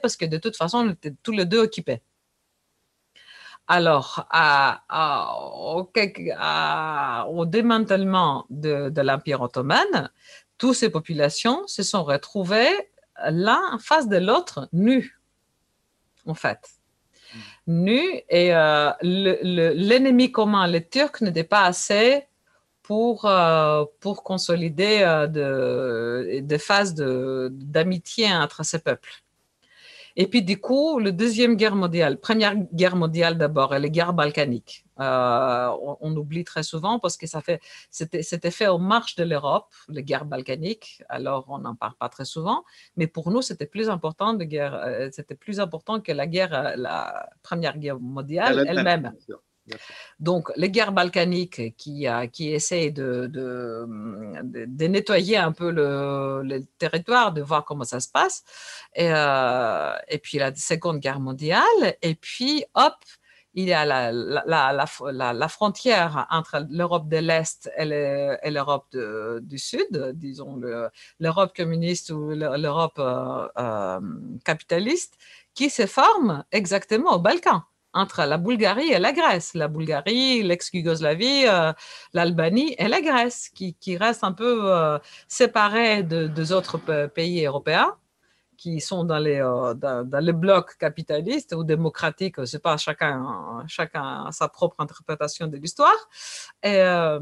parce 0.03 0.17
que 0.17 0.27
de 0.27 0.39
toute 0.39 0.57
façon, 0.57 0.79
on 0.79 0.91
était 0.91 1.15
tous 1.23 1.33
les 1.33 1.45
deux 1.45 1.61
occupés. 1.61 2.03
Alors, 3.69 4.27
au, 7.29 7.47
démantèlement 7.47 8.47
de, 8.51 8.91
de 8.91 9.01
l'Empire 9.01 9.41
ottoman, 9.41 10.11
toutes 10.59 10.75
ces 10.75 10.91
populations 10.91 11.67
se 11.67 11.83
sont 11.83 12.05
retrouvées 12.05 12.71
l'un 13.29 13.61
en 13.73 13.79
face 13.79 14.09
de 14.09 14.17
l'autre, 14.17 14.69
nues, 14.73 15.21
en 16.27 16.35
fait 16.35 16.83
nu 17.67 18.01
et 18.29 18.55
euh, 18.55 18.91
l'ennemi 19.03 20.33
commun, 20.33 20.67
les 20.67 20.87
Turcs, 20.87 21.21
n'était 21.21 21.45
pas 21.45 21.65
assez 21.65 22.27
pour, 22.83 23.25
euh, 23.25 23.85
pour 24.01 24.23
consolider 24.23 25.01
euh, 25.03 25.27
de, 25.27 26.41
des 26.41 26.59
phases 26.59 26.95
d'amitié 26.95 28.33
entre 28.33 28.65
ces 28.65 28.81
peuples. 28.81 29.22
Et 30.17 30.27
puis, 30.27 30.43
du 30.43 30.61
coup, 30.61 30.99
la 30.99 31.11
Deuxième 31.11 31.57
Guerre 31.57 31.77
mondiale, 31.77 32.19
Première 32.19 32.55
Guerre 32.73 32.97
mondiale 32.97 33.39
d'abord, 33.39 33.75
et 33.75 33.81
les 33.81 33.91
guerres 33.91 34.13
balkaniques. 34.13 34.85
Euh, 35.01 35.69
on, 36.01 36.15
oublie 36.17 36.45
très 36.45 36.63
souvent 36.63 36.99
parce 36.99 37.17
que 37.17 37.27
ça 37.27 37.41
fait, 37.41 37.61
c'était 37.91 38.51
fait 38.51 38.69
aux 38.69 38.79
marches 38.79 39.17
de 39.17 39.25
l'Europe, 39.25 39.73
les 39.89 40.03
guerres 40.03 40.27
balkaniques. 40.27 41.03
Alors, 41.09 41.47
on 41.49 41.59
n'en 41.59 41.75
parle 41.75 41.95
pas 41.99 42.09
très 42.09 42.25
souvent. 42.25 42.65
Mais 42.97 43.07
pour 43.07 43.31
nous, 43.31 43.43
c'était 43.43 43.67
plus 43.67 43.89
important 43.89 44.35
de 44.35 44.45
guerre, 44.45 44.75
euh, 44.75 45.09
c'était 45.11 45.35
plus 45.35 45.61
important 45.61 46.01
que 46.01 46.13
la 46.13 46.27
guerre, 46.27 46.55
euh, 46.55 46.77
la 46.77 47.31
Première 47.43 47.79
Guerre 47.79 47.99
mondiale 47.99 48.65
elle-même. 48.69 49.13
Donc, 50.19 50.51
les 50.57 50.71
guerres 50.71 50.93
balkaniques 50.93 51.77
qui, 51.77 52.07
qui 52.33 52.51
essayent 52.53 52.93
de, 52.93 53.87
nettoyer 54.89 55.37
un 55.37 55.53
peu 55.53 55.71
le, 55.71 56.61
territoire, 56.79 57.33
de 57.33 57.43
voir 57.43 57.65
comment 57.65 57.85
ça 57.85 58.01
se 58.01 58.09
passe. 58.09 58.45
Et, 58.95 59.09
et 59.09 60.19
puis 60.19 60.39
la 60.39 60.55
Seconde 60.55 60.99
Guerre 60.99 61.21
mondiale. 61.21 61.97
Et 62.03 62.15
puis, 62.15 62.65
hop, 62.75 62.95
il 63.55 63.69
y 63.69 63.73
a 63.73 63.85
la, 63.85 65.49
frontière 65.49 66.27
entre 66.31 66.67
l'Europe 66.71 67.09
de 67.09 67.19
l'Est 67.19 67.71
et 67.77 68.51
l'Europe 68.51 68.97
du 69.43 69.59
Sud, 69.59 70.13
disons 70.15 70.61
l'Europe 71.21 71.55
communiste 71.55 72.11
ou 72.11 72.31
l'Europe 72.31 72.99
euh, 72.99 73.49
euh, 73.59 74.01
capitaliste, 74.45 75.17
qui 75.55 75.69
se 75.69 75.87
forme 75.87 76.45
exactement 76.51 77.17
au 77.17 77.19
Balkan, 77.19 77.63
entre 77.93 78.25
la 78.25 78.39
Bulgarie 78.39 78.93
et 78.93 78.99
la 78.99 79.13
Grèce. 79.13 79.55
La 79.55 79.69
Bulgarie, 79.69 80.43
l'ex-Yougoslavie, 80.43 81.47
euh, 81.47 81.73
l'Albanie 82.13 82.75
et 82.79 82.89
la 82.89 83.01
Grèce, 83.01 83.51
qui, 83.55 83.75
qui 83.75 83.97
restent 83.97 84.25
un 84.25 84.33
peu 84.33 84.99
séparés 85.29 86.03
de, 86.03 86.27
des 86.27 86.53
autres 86.53 86.79
pays 87.09 87.45
européens 87.45 87.97
qui 88.63 88.81
sont 88.81 89.03
dans 89.03 89.19
les, 89.19 89.41
euh, 89.41 89.75
dans, 89.75 90.25
les 90.25 90.33
blocs 90.33 90.77
capitalistes 90.79 91.53
ou 91.53 91.65
démocratiques, 91.65 92.37
je 92.39 92.45
sais 92.45 92.61
pas, 92.61 92.77
chacun, 92.77 93.65
chacun 93.67 94.27
a 94.27 94.31
sa 94.31 94.47
propre 94.47 94.77
interprétation 94.79 95.49
de 95.49 95.57
l'histoire, 95.57 96.01
et 96.63 96.77
euh, 96.77 97.19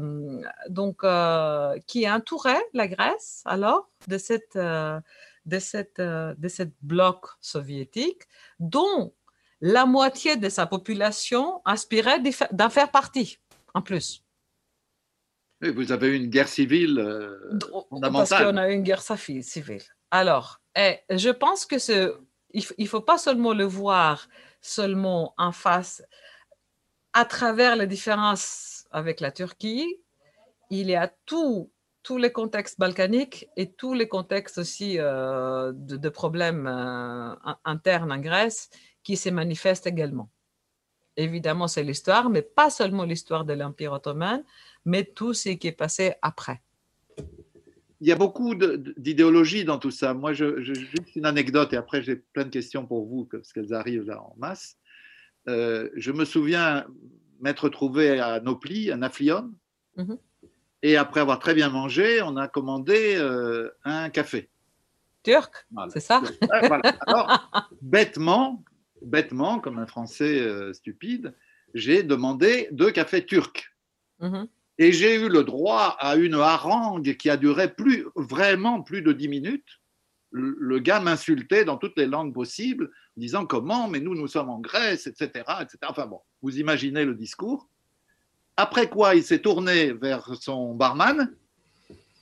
donc 0.69 1.03
euh, 1.03 1.75
qui 1.87 2.07
entourait 2.07 2.63
la 2.73 2.87
Grèce 2.87 3.41
alors 3.45 3.89
de 4.07 4.19
cette, 4.19 4.55
de 4.55 5.59
cette, 5.59 5.99
de 5.99 6.47
cette 6.47 6.73
bloc 6.83 7.25
soviétique 7.39 8.23
dont 8.59 9.11
la 9.61 9.85
moitié 9.85 10.35
de 10.35 10.49
sa 10.49 10.65
population 10.65 11.61
aspirait 11.65 12.21
d'en 12.51 12.69
faire 12.69 12.91
partie, 12.91 13.39
en 13.73 13.81
plus. 13.81 14.23
vous 15.61 15.91
avez 15.91 16.07
eu 16.07 16.15
une 16.15 16.29
guerre 16.29 16.49
civile 16.49 16.97
fondamentale. 17.89 18.27
Parce 18.29 18.43
qu'on 18.43 18.57
a 18.57 18.69
eu 18.69 18.73
une 18.73 18.83
guerre 18.83 19.01
civile. 19.01 19.83
Alors, 20.09 20.59
et 20.75 20.99
je 21.09 21.29
pense 21.29 21.65
que 21.65 21.77
ce, 21.77 22.17
il 22.53 22.65
ne 22.77 22.85
faut 22.85 23.01
pas 23.01 23.17
seulement 23.17 23.53
le 23.53 23.65
voir 23.65 24.27
seulement 24.61 25.33
en 25.37 25.51
face, 25.51 26.03
à 27.13 27.25
travers 27.25 27.75
les 27.75 27.87
différences 27.87 28.85
avec 28.91 29.19
la 29.19 29.31
Turquie, 29.31 29.99
il 30.69 30.89
y 30.89 30.95
a 30.95 31.11
tout, 31.25 31.71
tous 32.03 32.17
les 32.17 32.31
contextes 32.31 32.79
balkaniques 32.79 33.49
et 33.57 33.71
tous 33.71 33.93
les 33.93 34.07
contextes 34.07 34.59
aussi 34.59 34.97
euh, 34.99 35.71
de, 35.75 36.09
problèmes 36.09 36.67
euh, 36.67 37.35
internes 37.65 38.11
en 38.11 38.19
Grèce 38.19 38.69
qui 39.03 39.17
se 39.17 39.29
manifestent 39.29 39.87
également. 39.87 40.29
Évidemment, 41.17 41.67
c'est 41.67 41.83
l'histoire, 41.83 42.29
mais 42.29 42.41
pas 42.41 42.69
seulement 42.69 43.03
l'histoire 43.03 43.45
de 43.45 43.53
l'Empire 43.53 43.93
ottoman, 43.93 44.43
mais 44.85 45.03
tout 45.03 45.33
ce 45.33 45.49
qui 45.49 45.67
est 45.67 45.71
passé 45.73 46.13
après 46.21 46.61
il 48.01 48.07
y 48.07 48.11
a 48.11 48.15
beaucoup 48.15 48.55
d'idéologie 48.55 49.63
dans 49.63 49.77
tout 49.77 49.91
ça. 49.91 50.15
Moi, 50.15 50.33
je, 50.33 50.59
juste 50.59 51.15
une 51.15 51.25
anecdote, 51.25 51.71
et 51.71 51.77
après 51.77 52.01
j'ai 52.01 52.15
plein 52.15 52.45
de 52.45 52.49
questions 52.49 52.85
pour 52.85 53.05
vous, 53.05 53.25
parce 53.25 53.53
qu'elles 53.53 53.75
arrivent 53.75 54.07
là 54.07 54.21
en 54.21 54.33
masse. 54.37 54.77
Euh, 55.47 55.87
je 55.95 56.11
me 56.11 56.25
souviens 56.25 56.85
m'être 57.39 57.69
trouvé 57.69 58.19
à 58.19 58.39
Nopli, 58.39 58.91
à 58.91 58.97
Naflion, 58.97 59.51
mhm. 59.97 60.17
et 60.81 60.97
après 60.97 61.19
avoir 61.21 61.37
très 61.37 61.53
bien 61.53 61.69
mangé, 61.69 62.23
on 62.23 62.37
a 62.37 62.47
commandé 62.47 63.15
euh, 63.17 63.69
un 63.83 64.09
café. 64.09 64.49
Turc, 65.21 65.67
c'est 65.93 65.99
ça? 65.99 66.23
Alors, 66.49 67.51
bêtement, 67.83 68.63
bêtement, 69.01 69.59
comme 69.59 69.79
un 69.79 69.87
Français 69.87 70.39
euh, 70.39 70.73
stupide, 70.73 71.33
j'ai 71.73 72.03
demandé 72.03 72.67
deux 72.71 72.91
cafés 72.91 73.25
turcs. 73.25 73.73
Mhm. 74.19 74.47
Et 74.77 74.91
j'ai 74.91 75.15
eu 75.15 75.29
le 75.29 75.43
droit 75.43 75.95
à 75.99 76.15
une 76.15 76.35
harangue 76.35 77.15
qui 77.17 77.29
a 77.29 77.37
duré 77.37 77.73
plus, 77.73 78.05
vraiment 78.15 78.81
plus 78.81 79.01
de 79.01 79.11
dix 79.11 79.27
minutes. 79.27 79.79
Le 80.31 80.79
gars 80.79 81.01
m'insultait 81.01 81.65
dans 81.65 81.77
toutes 81.77 81.97
les 81.97 82.07
langues 82.07 82.33
possibles, 82.33 82.89
disant 83.17 83.45
comment, 83.45 83.89
mais 83.89 83.99
nous, 83.99 84.15
nous 84.15 84.27
sommes 84.27 84.49
en 84.49 84.59
Grèce, 84.59 85.05
etc. 85.05 85.43
etc. 85.61 85.77
Enfin 85.87 86.07
bon, 86.07 86.21
vous 86.41 86.57
imaginez 86.57 87.03
le 87.03 87.15
discours. 87.15 87.67
Après 88.55 88.89
quoi, 88.89 89.15
il 89.15 89.23
s'est 89.23 89.39
tourné 89.39 89.91
vers 89.91 90.35
son 90.35 90.73
barman 90.73 91.29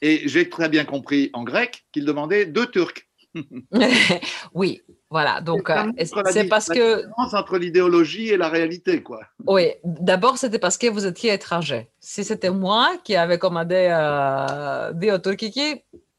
et 0.02 0.28
j'ai 0.28 0.50
très 0.50 0.70
bien 0.70 0.86
compris 0.86 1.30
en 1.34 1.44
grec 1.44 1.86
qu'il 1.92 2.06
demandait 2.06 2.46
deux 2.46 2.68
Turcs. 2.68 3.09
oui, 4.54 4.82
voilà. 5.10 5.42
Donc, 5.42 5.70
euh, 5.70 5.92
c'est 6.32 6.46
parce 6.46 6.68
que. 6.68 7.04
La 7.04 7.40
entre 7.40 7.58
l'idéologie 7.58 8.30
et 8.30 8.38
la 8.38 8.50
réalité, 8.50 9.04
quoi. 9.04 9.22
Oui, 9.46 9.72
d'abord, 9.84 10.38
c'était 10.38 10.60
parce 10.60 10.78
que 10.78 10.88
vous 10.88 11.06
étiez 11.06 11.34
étranger. 11.34 11.90
Si 12.00 12.24
c'était 12.24 12.50
moi 12.50 12.98
qui 13.04 13.16
avais 13.16 13.38
commandé 13.38 13.88
euh, 13.92 14.94
des 14.94 15.12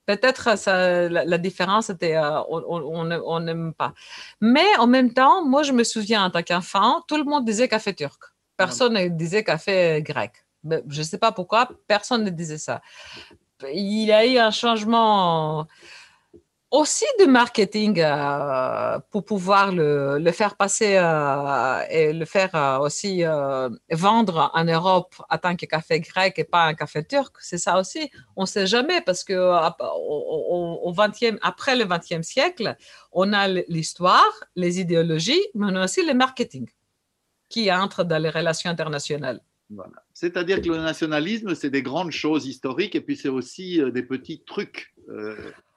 peut-être 0.07 0.51
la, 0.66 1.25
la, 1.25 1.38
différence 1.38 1.90
était 1.90 2.16
euh, 2.16 2.40
on 2.49 3.40
n'aime 3.40 3.73
pas. 3.75 3.94
Mais 4.40 4.66
en 4.79 4.87
même 4.87 5.12
temps, 5.12 5.44
moi, 5.44 5.62
je 5.62 5.73
me 5.73 5.85
souviens 5.85 6.25
en 6.25 6.31
tant 6.31 6.42
qu'enfant, 6.42 7.03
tout 7.07 7.16
le 7.16 7.25
monde 7.25 7.44
disait 7.44 7.68
café 7.68 7.94
turc. 7.94 8.20
Personne 8.57 8.94
ne 8.94 9.09
disait 9.09 9.44
café 9.44 10.03
grec. 10.03 10.33
je 10.64 10.99
ne 10.99 11.05
sais 11.05 11.18
pas 11.18 11.33
pourquoi, 11.33 11.68
personne 11.87 12.25
ne 12.25 12.31
disait 12.31 12.59
ça. 12.59 12.83
Il 13.73 14.05
y 14.05 14.12
a 14.12 14.27
eu 14.27 14.38
un 14.38 14.51
changement 14.51 15.66
aussi 16.71 17.05
de 17.19 17.27
marketing 17.27 18.01
euh, 18.01 18.99
pour 19.11 19.25
pouvoir 19.25 19.73
le, 19.73 20.31
faire 20.33 20.57
passer 20.57 20.97
euh, 20.97 21.83
et 21.91 22.13
le 22.13 22.25
faire 22.25 22.55
euh, 22.55 22.79
aussi 22.79 23.23
vendre 23.91 24.51
en 24.55 24.65
Europe 24.65 25.15
en 25.29 25.39
tant 25.39 25.57
que 25.57 25.67
café 25.67 26.01
grec 26.01 26.39
et 26.39 26.45
pas 26.45 26.67
un 26.67 26.75
café 26.75 27.05
turc. 27.05 27.35
C'est 27.41 27.59
ça 27.59 27.79
aussi. 27.79 28.11
On 28.37 28.43
ne 28.43 28.47
sait 28.47 28.67
jamais 28.67 29.01
parce 29.01 29.25
que 29.25 29.35
au, 29.35 30.93
20e, 30.93 31.39
après 31.43 31.77
le 31.77 31.85
20e 31.85 32.23
siècle, 32.23 32.77
on 33.13 33.33
a 33.33 33.49
l'histoire, 33.49 34.33
les 34.55 34.81
idéologies, 34.81 35.43
mais 35.55 35.67
on 35.71 35.77
a 35.77 35.85
aussi 35.85 36.07
le 36.07 36.15
marketing 36.15 36.69
qui 37.49 37.73
entre 37.73 38.05
dans 38.05 38.23
les 38.23 38.31
relations 38.31 38.71
internationales. 38.71 39.41
Voilà. 39.71 40.05
C'est-à-dire 40.15 40.61
que 40.61 40.69
le 40.69 40.79
nationalisme, 40.79 41.55
c'est 41.55 41.71
des 41.71 41.83
grandes 41.83 42.11
choses 42.13 42.47
historiques 42.47 42.95
et 42.95 43.01
puis 43.01 43.17
c'est 43.17 43.29
aussi 43.29 43.81
des 43.93 44.03
petits 44.03 44.43
trucs 44.45 44.95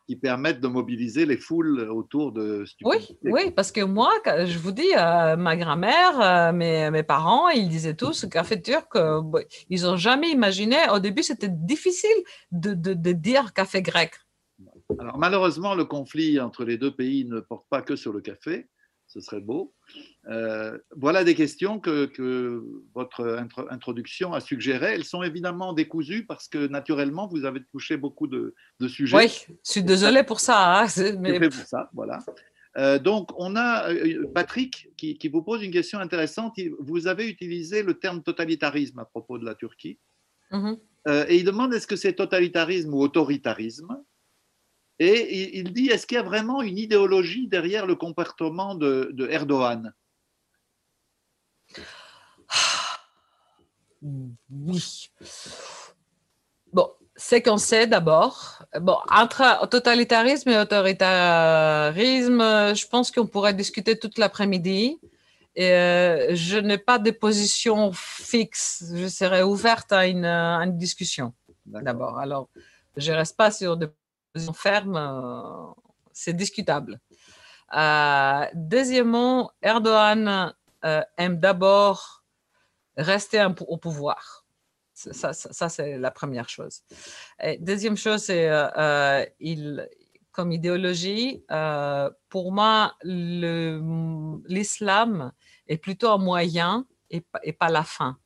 qui 0.08 0.16
permettent 0.18 0.60
de 0.60 0.68
mobiliser 0.68 1.26
les 1.26 1.38
foules 1.38 1.80
autour 1.90 2.32
de 2.34 2.66
Oui, 2.84 2.98
oui, 3.24 3.52
parce 3.52 3.72
que 3.72 3.82
moi, 3.82 4.12
je 4.26 4.58
vous 4.58 4.72
dis, 4.72 4.92
euh, 4.98 5.36
ma 5.38 5.56
grand-mère, 5.56 6.20
euh, 6.20 6.52
mes, 6.52 6.92
mes, 6.92 7.04
parents, 7.04 7.50
ils 7.50 7.70
disaient 7.70 7.96
tous 7.96 8.26
café 8.26 8.62
turc, 8.62 8.96
euh, 8.96 9.22
ils 9.70 9.84
n'ont 9.84 9.96
jamais 9.96 10.30
imaginé, 10.30 10.76
au 10.94 11.00
début 11.00 11.24
c'était 11.24 11.50
difficile 11.50 12.10
de, 12.52 12.74
de, 12.74 12.94
de, 12.94 13.12
dire 13.14 13.54
café 13.54 13.82
grec. 13.82 14.12
Alors 15.00 15.18
malheureusement, 15.18 15.74
le 15.74 15.86
conflit 15.86 16.40
entre 16.40 16.66
les 16.66 16.78
deux 16.78 16.94
pays 16.94 17.26
ne 17.26 17.40
porte 17.40 17.68
pas 17.70 17.82
que 17.82 17.96
sur 17.96 18.12
le 18.12 18.22
café, 18.22 18.68
ce 19.08 19.22
serait 19.22 19.42
beau. 19.42 19.74
Euh, 20.30 20.78
voilà 20.96 21.24
des 21.24 21.36
questions 21.36 21.80
que, 21.80 22.64
votre 22.94 23.46
introduction 23.70 24.34
a 24.34 24.40
suggérées. 24.40 24.94
Elles 24.94 25.04
sont 25.04 25.24
évidemment 25.24 25.74
décousues 25.74 26.26
parce 26.26 26.48
que 26.48 26.68
naturellement, 26.68 27.28
vous 27.28 27.46
avez 27.46 27.64
touché 27.72 27.98
beaucoup 27.98 28.28
de, 28.28 28.56
sujets. 28.88 29.18
Oui, 29.18 29.46
je 29.48 29.72
suis 29.72 29.84
désolé 29.84 30.24
pour 30.24 30.40
ça. 30.40 30.82
Hein, 30.82 30.88
mais... 31.20 31.40
pour 31.40 31.54
ça, 31.54 31.90
voilà. 31.94 32.20
Euh, 32.78 32.98
donc, 32.98 33.30
on 33.38 33.56
a 33.56 33.92
euh, 33.92 34.26
Patrick 34.34 34.90
qui, 34.98 35.30
vous 35.32 35.44
pose 35.44 35.62
une 35.64 35.72
question 35.72 36.00
intéressante. 36.00 36.58
Vous 36.80 37.08
avez 37.08 37.30
utilisé 37.30 37.84
le 37.84 37.96
terme 37.96 38.24
totalitarisme 38.24 39.00
à 39.00 39.06
propos 39.06 39.38
de 39.38 39.46
la 39.46 39.56
Turquie. 39.56 40.00
Mm-hmm. 40.52 41.30
et 41.30 41.38
il 41.38 41.46
demande 41.46 41.74
est-ce 41.74 41.88
que 41.88 41.96
c'est 41.96 42.14
totalitarisme 42.14 42.94
ou 42.94 43.02
autoritarisme 43.02 43.98
et 45.00 45.60
il 45.60 45.74
dit, 45.74 45.88
est-ce 45.88 46.06
qu'il 46.06 46.16
y 46.16 46.20
a 46.20 46.24
vraiment 46.24 46.62
une 46.62 46.78
idéologie 46.78 47.48
derrière 47.48 47.86
le 47.86 47.96
comportement 47.96 48.76
de, 48.76 49.28
Erdogan? 49.30 49.94
Oui. 54.02 55.10
Bon, 56.74 56.92
c'est 57.16 57.42
qu'on 57.42 57.58
sait 57.58 57.88
d'abord. 57.88 58.66
Bon, 58.82 58.98
entre 59.10 59.68
totalitarisme 59.70 60.50
et 60.50 60.58
autoritarisme, 60.58 62.42
je 62.76 62.88
pense 62.88 63.12
qu'on 63.12 63.28
pourrait 63.28 63.54
discuter 63.54 63.98
toute 63.98 64.18
l'après-midi. 64.18 65.00
Et 65.56 65.72
euh, 65.72 66.36
je 66.36 66.58
n'ai 66.58 66.80
pas 66.80 67.00
de 67.00 67.12
position 67.12 67.92
fixe. 67.94 68.84
Je 68.94 69.08
serais 69.08 69.44
ouverte 69.44 69.92
à 69.92 70.08
une, 70.08 70.26
à 70.26 70.58
une 70.64 70.78
discussion 70.78 71.34
d'abord. 71.66 72.18
Alors, 72.20 72.50
je 72.98 73.12
ne 73.12 73.18
reste 73.18 73.38
pas 73.38 73.52
sur 73.52 73.78
des 73.78 73.88
ferme, 74.54 74.98
euh, 74.98 75.72
c'est 76.12 76.34
discutable. 76.34 77.00
Euh, 77.76 78.46
deuxièmement, 78.54 79.52
Erdogan 79.62 80.54
euh, 80.86 81.02
aime 81.18 81.40
d'abord 81.40 82.24
rester 82.98 83.46
au 83.68 83.78
pouvoir. 83.78 84.46
Ça, 84.94 85.34
ça, 85.34 85.70
c'est 85.70 85.98
la 85.98 86.12
première 86.12 86.48
chose. 86.48 86.84
Deuxième 87.60 87.98
chose, 87.98 88.22
c'est 88.22 88.48
il, 89.40 89.90
comme 90.32 90.52
idéologie, 90.52 91.44
pour 92.30 92.52
moi, 92.52 92.96
l'islam 94.46 95.32
est 95.68 95.78
plutôt 95.78 96.10
un 96.10 96.20
moyen 96.20 96.86
et, 97.10 97.22
pas 97.54 97.70
la 97.70 97.84
fin. 97.84 98.18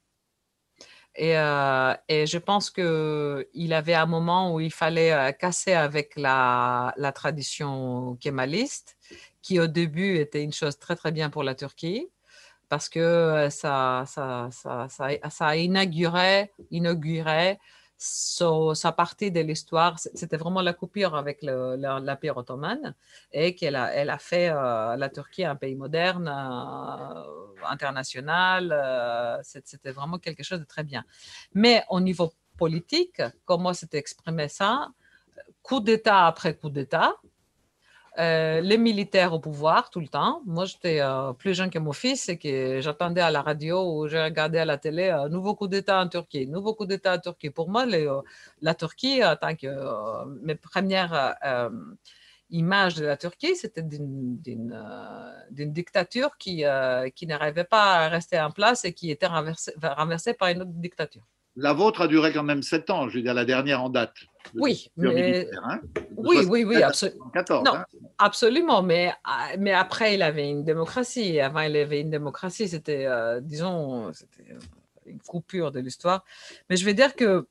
Euh, 1.19 1.95
et, 2.07 2.27
je 2.27 2.37
pense 2.37 2.69
qu'il 2.69 3.73
avait 3.73 3.95
un 3.95 4.05
moment 4.05 4.53
où 4.53 4.59
il 4.59 4.71
fallait 4.71 5.11
euh, 5.11 5.31
casser 5.31 5.73
avec 5.73 6.13
la, 6.15 6.93
tradition 7.15 8.15
kémaliste, 8.17 8.97
qui 9.41 9.59
au 9.59 9.67
début 9.67 10.17
était 10.17 10.43
une 10.43 10.53
chose 10.53 10.77
très 10.77 10.95
très 10.95 11.11
bien 11.11 11.29
pour 11.29 11.43
la 11.43 11.55
Turquie, 11.55 12.07
parce 12.69 12.89
que 12.89 12.99
euh, 12.99 13.49
ça, 13.49 14.03
ça, 14.07 14.49
ça, 14.51 14.87
ça, 15.29 15.55
inauguré, 15.55 16.51
inauguré 16.71 17.57
sa 17.97 18.91
partie 18.91 19.31
de 19.31 19.39
l'histoire, 19.41 19.97
c'était 19.99 20.37
vraiment 20.37 20.61
la 20.61 20.73
coupure 20.73 21.15
avec 21.15 21.41
l'Empire 21.41 22.37
ottoman 22.37 22.93
et 23.31 23.55
qu'elle 23.55 23.75
a, 23.75 23.91
elle 23.93 24.11
a 24.11 24.19
fait 24.19 24.49
euh, 24.49 24.95
la 24.95 25.09
Turquie 25.09 25.43
un 25.43 25.55
pays 25.55 25.75
moderne, 25.75 26.27
euh, 26.27 27.65
international. 27.67 28.71
Euh, 28.71 29.39
c'était 29.41 29.91
vraiment 29.91 30.19
quelque 30.19 30.43
chose 30.43 30.59
de 30.59 30.65
très 30.65 30.83
bien. 30.83 31.03
Mais 31.53 31.83
au 31.89 31.99
niveau 31.99 32.31
politique, 32.57 33.21
comment 33.45 33.73
s'était 33.73 33.97
exprimé 33.97 34.47
ça? 34.47 34.89
Coup 35.63 35.79
d'État 35.79 36.27
après 36.27 36.55
coup 36.55 36.69
d'État, 36.69 37.15
euh, 38.19 38.61
les 38.61 38.79
militaires 38.79 39.33
au 39.33 39.39
pouvoir 39.39 39.91
tout 39.91 39.99
le 39.99 40.07
temps. 40.07 40.41
Moi, 40.45 40.65
j'étais 40.65 41.01
euh, 41.01 41.33
plus 41.33 41.53
jeune 41.53 41.69
que 41.69 41.77
mon 41.77 41.93
fils 41.93 42.29
et 42.29 42.37
que 42.39 42.81
j'attendais 42.81 43.21
à 43.21 43.29
la 43.29 43.43
radio 43.43 43.83
ou 43.93 44.07
j'ai 44.07 44.21
regardé 44.23 44.57
à 44.57 44.65
la 44.65 44.79
télé 44.79 45.09
un 45.09 45.25
euh, 45.25 45.29
nouveau 45.29 45.53
coup 45.53 45.67
d'État 45.67 46.01
en 46.01 46.07
Turquie, 46.07 46.47
nouveau 46.47 46.73
coup 46.73 46.87
d'État 46.87 47.13
en 47.13 47.19
Turquie. 47.19 47.51
Pour 47.51 47.69
moi, 47.69 47.85
la 48.61 48.73
Turquie, 48.73 49.23
en 49.23 49.35
tant 49.35 49.55
que 49.55 49.67
mes 50.41 50.55
premières 50.55 51.35
images 52.49 52.95
de 52.95 53.05
la 53.05 53.17
Turquie, 53.17 53.55
c'était 53.55 53.83
d'une 53.83 54.39
dictature 55.51 56.37
qui, 56.37 56.63
qui 57.15 57.27
n'arrivait 57.27 57.65
pas 57.65 58.05
à 58.05 58.09
rester 58.09 58.39
en 58.39 58.51
place 58.51 58.83
et 58.85 58.93
qui 58.93 59.11
était 59.11 59.27
renversée 59.27 60.33
par 60.33 60.49
une 60.49 60.61
autre 60.63 60.71
dictature. 60.73 61.23
La 61.59 61.73
vôtre 61.73 62.01
a 62.01 62.07
duré 62.07 62.31
quand 62.31 62.43
même 62.43 62.61
sept 62.61 62.91
ans, 62.91 63.09
je 63.09 63.17
veux 63.17 63.23
dire, 63.23 63.33
la 63.33 63.43
dernière 63.43 63.81
en 63.81 63.89
date. 63.89 64.13
Oui, 64.53 64.91
mais... 64.95 65.49
Hein, 65.63 65.81
oui, 66.15 66.45
oui, 66.47 66.63
oui, 66.63 66.83
absolument. 66.83 67.31
non, 67.49 67.73
hein. 67.73 67.85
absolument. 68.19 68.83
Mais, 68.83 69.11
mais 69.57 69.73
après, 69.73 70.13
il 70.13 70.21
avait 70.21 70.49
une 70.49 70.63
démocratie. 70.63 71.39
Avant, 71.39 71.61
il 71.61 71.75
avait 71.75 72.01
une 72.01 72.11
démocratie. 72.11 72.67
C'était, 72.67 73.07
euh, 73.07 73.41
disons, 73.41 74.13
c'était 74.13 74.55
une 75.07 75.19
coupure 75.19 75.71
de 75.71 75.79
l'histoire. 75.79 76.23
Mais 76.69 76.77
je 76.77 76.85
vais 76.85 76.93
dire 76.93 77.15
que 77.15 77.47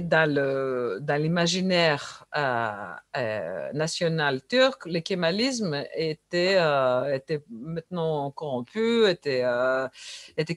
dans 0.00 1.22
l'imaginaire 1.22 2.26
euh, 2.36 2.70
euh, 3.16 3.72
national 3.72 4.42
turc, 4.46 4.86
le 4.86 5.00
kémalisme 5.00 5.84
était, 5.94 6.56
euh, 6.56 7.18
maintenant 7.50 8.30
corrompu, 8.30 9.06
était, 9.08 9.44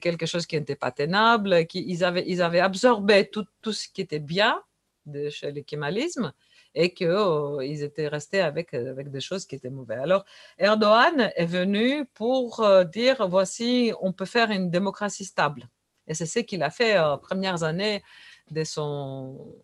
quelque 0.00 0.26
chose 0.26 0.46
qui 0.46 0.56
n'était 0.56 0.76
pas 0.76 0.90
tenable, 0.90 1.66
qui, 1.66 1.84
ils, 1.86 2.04
avaient, 2.04 2.60
absorbé 2.60 3.28
tout, 3.28 3.46
tout 3.62 3.72
ce 3.72 3.88
qui 3.88 4.00
était 4.00 4.18
bien 4.18 4.62
de, 5.06 5.28
chez 5.30 5.52
le 5.52 5.62
kémalisme 5.62 6.32
et 6.74 6.92
qu'ils 6.92 7.82
étaient 7.82 8.08
restés 8.08 8.40
avec, 8.40 8.74
avec 8.74 9.10
des 9.10 9.20
choses 9.20 9.46
qui 9.46 9.54
étaient 9.54 9.70
mauvaises. 9.70 10.00
Alors, 10.00 10.24
Erdogan 10.58 11.32
est 11.34 11.46
venu 11.46 12.04
pour 12.14 12.66
dire, 12.92 13.26
voici, 13.28 13.92
on 14.00 14.12
peut 14.12 14.26
faire 14.26 14.50
une 14.50 14.70
démocratie 14.70 15.24
stable. 15.24 15.68
Et 16.06 16.14
c'est 16.14 16.26
ce 16.26 16.40
qu'il 16.40 16.62
a 16.62 16.70
fait 16.70 16.98
aux 16.98 17.18
premières 17.18 17.62
années 17.62 18.02
de 18.50 18.64
son, 18.64 19.54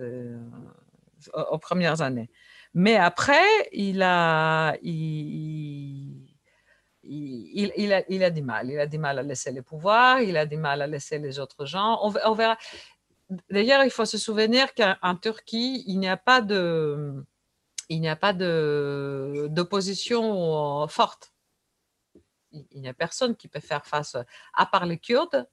euh, 0.00 0.38
aux 1.50 1.58
premières 1.58 2.00
années. 2.00 2.30
Mais 2.74 2.96
après, 2.96 3.44
il 3.72 4.02
a, 4.02 4.76
il, 4.82 6.28
il, 7.02 7.92
a, 7.92 8.02
il, 8.08 8.22
a, 8.22 8.30
du 8.30 8.42
mal. 8.42 8.70
Il 8.70 8.78
a 8.78 8.86
du 8.86 8.98
mal 8.98 9.18
à 9.18 9.22
laisser 9.22 9.50
le 9.50 9.62
pouvoir, 9.62 10.20
il 10.20 10.36
a 10.36 10.46
du 10.46 10.56
mal 10.56 10.82
à 10.82 10.86
laisser 10.86 11.18
les 11.18 11.38
autres 11.38 11.66
gens. 11.66 11.98
On, 12.02 12.34
verra. 12.34 12.56
D'ailleurs, 13.50 13.84
il 13.84 13.90
faut 13.90 14.04
se 14.04 14.18
souvenir 14.18 14.74
qu'en 14.74 15.16
Turquie, 15.16 15.84
il 15.86 15.98
n'y 15.98 16.08
a 16.08 16.16
pas 16.16 16.40
de, 16.40 17.24
il 17.88 18.00
n'y 18.00 18.08
a 18.08 18.16
pas 18.16 18.32
de, 18.32 19.48
d'opposition 19.50 20.86
forte. 20.88 21.32
Il 22.52 22.80
n'y 22.80 22.88
a 22.88 22.94
personne 22.94 23.36
qui 23.36 23.48
peut 23.48 23.60
faire 23.60 23.86
face, 23.86 24.16
à 24.54 24.66
part 24.66 24.86
les 24.86 24.98
Kurdes, 24.98 25.46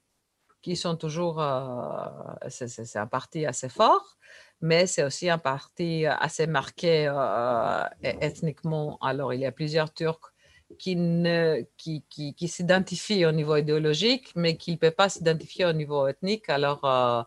qui 0.66 0.76
sont 0.76 0.96
toujours, 0.96 1.40
euh, 1.44 2.08
c'est 2.50 2.96
un 2.98 3.06
parti 3.06 3.46
assez 3.46 3.70
fort, 3.70 4.18
mais 4.62 4.88
c'est 4.88 5.04
aussi 5.04 5.30
un 5.30 5.38
parti 5.38 6.08
assez 6.08 6.48
marqué 6.48 7.06
euh, 7.08 7.84
ethniquement. 8.02 8.98
Alors, 9.00 9.32
il 9.36 9.42
y 9.42 9.46
a 9.46 9.52
plusieurs 9.52 9.94
Turcs 9.94 10.34
qui, 10.78 10.96
ne, 10.96 11.62
qui, 11.78 12.04
qui, 12.10 12.34
qui 12.34 12.48
s'identifie 12.48 13.26
au 13.26 13.32
niveau 13.32 13.56
idéologique, 13.56 14.32
mais 14.36 14.58
qui 14.58 14.72
ne 14.72 14.78
peut 14.78 14.92
pas 14.92 15.10
s'identifier 15.10 15.66
au 15.66 15.74
niveau 15.74 16.08
ethnique. 16.08 16.50
Alors, 16.50 16.84
euh, 16.86 17.24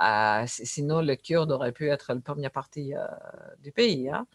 euh, 0.00 0.44
sinon, 0.46 1.02
le 1.02 1.16
Kurde 1.16 1.52
aurait 1.52 1.72
pu 1.72 1.90
être 1.90 2.12
la 2.12 2.20
première 2.20 2.50
partie 2.50 2.94
euh, 2.94 3.06
du 3.62 3.72
pays. 3.72 4.10
Hein. 4.10 4.26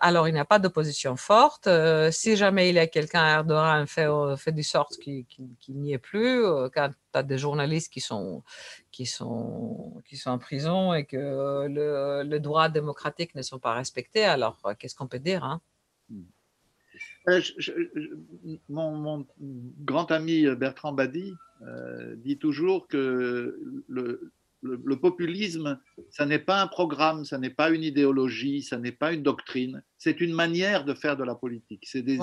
alors, 0.00 0.28
il 0.28 0.34
n'y 0.34 0.40
a 0.40 0.44
pas 0.44 0.58
d'opposition 0.58 1.16
forte. 1.16 1.68
si 2.10 2.36
jamais 2.36 2.68
il 2.70 2.76
y 2.76 2.78
a 2.78 2.86
quelqu'un, 2.86 3.26
Erdogan 3.26 3.86
fait, 3.86 4.08
fait 4.36 4.52
du 4.52 4.62
sorte 4.62 4.96
qu'il 4.98 5.26
n'y 5.68 5.92
ait 5.92 5.98
plus, 5.98 6.44
quand 6.74 6.90
tu 6.90 7.18
as 7.18 7.22
des 7.22 7.38
journalistes 7.38 7.92
qui 7.92 8.00
sont, 8.00 8.42
qui, 8.90 9.06
sont, 9.06 10.02
qui 10.08 10.16
sont 10.16 10.30
en 10.30 10.38
prison 10.38 10.94
et 10.94 11.04
que 11.04 11.16
le, 11.68 12.22
le 12.22 12.40
droit 12.40 12.68
démocratique 12.68 13.34
ne 13.34 13.42
sont 13.42 13.58
pas 13.58 13.74
respectés, 13.74 14.24
alors 14.24 14.60
qu'est-ce 14.78 14.94
qu'on 14.94 15.08
peut 15.08 15.18
dire 15.18 15.44
hein? 15.44 15.60
Euh, 17.28 17.40
mon, 18.68 19.26
grand 19.84 20.10
ami 20.10 20.46
Bertrand 20.56 20.92
Badi 20.92 21.34
euh, 21.62 22.14
dit 22.16 22.38
toujours 22.38 22.88
que 22.88 23.60
le, 23.88 24.96
populisme, 24.96 25.78
ça 26.10 26.26
n'est 26.26 26.38
pas 26.38 26.60
un 26.60 26.66
programme, 26.66 27.24
ça 27.24 27.38
n'est 27.38 27.50
pas 27.50 27.70
une 27.70 27.82
idéologie, 27.82 28.62
ça 28.62 28.78
n'est 28.78 28.92
pas 28.92 29.12
une 29.12 29.22
doctrine, 29.22 29.82
c'est 29.98 30.20
une 30.20 30.32
manière 30.32 30.84
de 30.84 30.94
faire 30.94 31.16
de 31.16 31.24
la 31.24 31.34
politique, 31.34 31.84
c'est 31.86 32.02
des, 32.02 32.18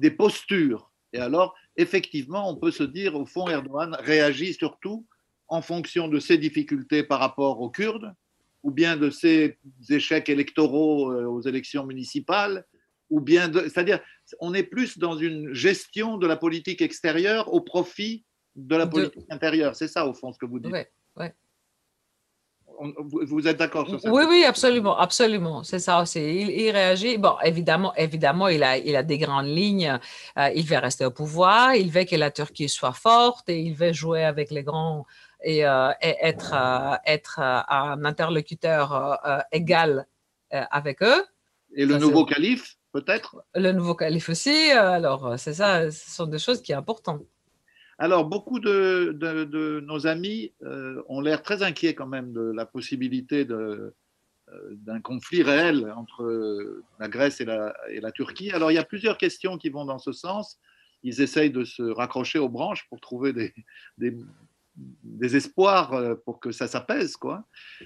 des, 0.00 0.10
postures. 0.10 0.90
Et 1.12 1.18
alors, 1.18 1.54
effectivement, 1.76 2.48
on 2.48 2.56
peut 2.56 2.70
se 2.70 2.84
dire, 2.84 3.16
au 3.16 3.26
fond, 3.26 3.48
Erdogan 3.48 3.96
réagit 4.00 4.54
surtout 4.54 5.06
en 5.48 5.62
fonction 5.62 6.06
de 6.06 6.20
ses 6.20 6.38
difficultés 6.38 7.02
par 7.02 7.18
rapport 7.18 7.60
aux 7.60 7.70
Kurdes, 7.70 8.14
ou 8.62 8.70
bien 8.70 8.96
de 8.96 9.10
ses 9.10 9.58
échecs 9.88 10.28
électoraux 10.28 11.10
euh, 11.10 11.24
aux 11.24 11.40
élections 11.40 11.86
municipales, 11.86 12.64
ou 13.10 13.20
bien, 13.20 13.52
c'est-à-dire, 13.52 14.00
on 14.38 14.54
est 14.54 14.62
plus 14.62 14.98
dans 14.98 15.16
une 15.16 15.52
gestion 15.52 16.16
de 16.16 16.26
la 16.26 16.36
politique 16.36 16.80
extérieure 16.80 17.52
au 17.52 17.60
profit 17.60 18.24
de 18.56 18.76
la 18.76 18.86
politique 18.86 19.26
intérieure. 19.30 19.76
C'est 19.76 19.88
ça, 19.88 20.06
au 20.06 20.14
fond, 20.14 20.32
ce 20.32 20.38
que 20.38 20.46
vous 20.46 20.60
dites. 20.60 20.72
Oui, 20.72 20.82
vous, 22.80 23.46
êtes 23.46 23.58
d'accord 23.58 23.88
sur 23.88 24.00
ça? 24.00 24.10
Oui, 24.10 24.22
oui, 24.28 24.44
absolument, 24.44 24.96
absolument. 24.98 25.62
C'est 25.62 25.78
ça 25.78 26.00
aussi. 26.00 26.20
Il, 26.20 26.70
réagit. 26.70 27.18
Bon, 27.18 27.36
évidemment, 27.44 27.94
évidemment, 27.94 28.48
il 28.48 28.62
a, 28.62 28.78
il 28.78 28.96
a 28.96 29.02
des 29.02 29.18
grandes 29.18 29.48
lignes. 29.48 29.98
Euh, 30.38 30.50
il 30.54 30.64
veut 30.64 30.78
rester 30.78 31.04
au 31.04 31.10
pouvoir. 31.10 31.74
Il 31.74 31.90
veut 31.90 32.04
que 32.04 32.16
la 32.16 32.30
Turquie 32.30 32.68
soit 32.68 32.92
forte 32.92 33.48
et 33.48 33.60
il 33.60 33.74
veut 33.74 33.92
jouer 33.92 34.24
avec 34.24 34.50
les 34.50 34.62
grands 34.62 35.04
et, 35.42 35.66
euh, 35.66 35.90
être, 36.00 36.54
euh, 36.54 36.96
être 37.06 37.40
un 37.40 38.04
interlocuteur 38.04 39.44
égal 39.52 40.06
avec 40.50 41.02
eux. 41.02 41.24
Et 41.76 41.84
le 41.84 41.98
nouveau 41.98 42.24
calife? 42.24 42.76
Peut-être 42.92 43.44
Le 43.54 43.72
nouveau 43.72 43.94
calife 43.94 44.28
aussi. 44.28 44.70
Euh, 44.72 44.90
alors, 44.90 45.26
euh, 45.26 45.36
c'est 45.36 45.54
ça, 45.54 45.90
ce 45.90 46.10
sont 46.10 46.26
des 46.26 46.38
choses 46.38 46.62
qui 46.62 46.72
sont 46.72 46.78
importantes. 46.78 47.22
Alors, 47.98 48.24
beaucoup 48.24 48.60
de, 48.60 49.12
de, 49.12 49.80
nos 49.80 50.06
amis 50.06 50.52
euh, 50.62 51.02
ont 51.08 51.20
l'air 51.20 51.42
très 51.42 51.62
inquiets 51.62 51.94
quand 51.94 52.06
même 52.06 52.32
de 52.32 52.40
la 52.40 52.64
possibilité 52.64 53.44
d'un 53.44 55.00
conflit 55.02 55.42
réel 55.42 55.92
entre 55.94 56.80
la 56.98 57.08
Grèce 57.08 57.42
et 57.42 57.44
la, 57.44 57.74
et 57.90 58.00
la, 58.00 58.10
Turquie. 58.10 58.52
Alors, 58.52 58.70
il 58.70 58.74
y 58.74 58.78
a 58.78 58.84
plusieurs 58.84 59.18
questions 59.18 59.58
qui 59.58 59.68
vont 59.68 59.84
dans 59.84 59.98
ce 59.98 60.12
sens. 60.12 60.58
Ils 61.02 61.20
essayent 61.20 61.50
de 61.50 61.64
se 61.64 61.82
raccrocher 61.82 62.38
aux 62.38 62.48
branches 62.48 62.86
pour 62.88 63.00
trouver 63.02 63.34
des, 63.34 63.52
des, 63.98 64.16
des 65.02 65.36
espoirs 65.36 65.92
euh, 65.92 66.14
pour 66.24 66.40
que 66.40 66.52
ça 66.52 66.66
s'apaise. 66.66 67.16
Quoi. 67.16 67.44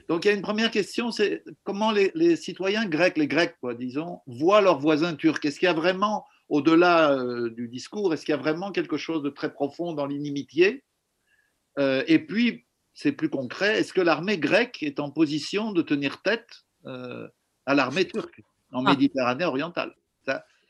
Donc 0.09 0.25
il 0.25 0.29
y 0.29 0.31
a 0.31 0.35
une 0.35 0.43
première 0.43 0.71
question, 0.71 1.11
c'est 1.11 1.45
comment 1.65 1.93
les, 1.93 2.37
citoyens 2.37 2.87
grecs, 2.87 3.17
les 3.17 3.29
Grecs, 3.29 3.57
quoi, 3.61 3.75
disons, 3.75 4.21
voient 4.27 4.61
leurs 4.61 4.79
voisins 4.79 5.15
turcs? 5.15 5.45
Est-ce 5.45 5.59
qu'il 5.59 5.67
y 5.67 5.71
a 5.71 5.75
vraiment, 5.75 6.27
au-delà 6.49 7.13
euh, 7.13 7.51
du 7.51 7.69
discours, 7.69 8.13
est-ce 8.13 8.25
qu'il 8.25 8.35
y 8.35 8.39
a 8.39 8.41
vraiment 8.41 8.73
quelque 8.73 8.97
chose 8.97 9.23
de 9.23 9.31
très 9.31 9.53
profond 9.53 9.93
dans 9.93 10.07
l'inimitié? 10.07 10.85
Euh, 11.79 12.05
Et 12.07 12.19
puis, 12.19 12.67
c'est 12.93 13.13
plus 13.13 13.29
concret, 13.29 13.81
est-ce 13.81 13.93
que 13.93 14.01
l'armée 14.01 14.39
grecque 14.39 14.83
est 14.83 15.01
en 15.01 15.11
position 15.11 15.73
de 15.73 15.83
tenir 15.83 16.23
tête 16.23 16.65
à 16.85 17.75
l'armée 17.75 18.07
turque 18.07 18.43
en 18.71 18.85
ah. 18.85 18.91
Méditerranée 18.91 19.45
orientale? 19.45 19.95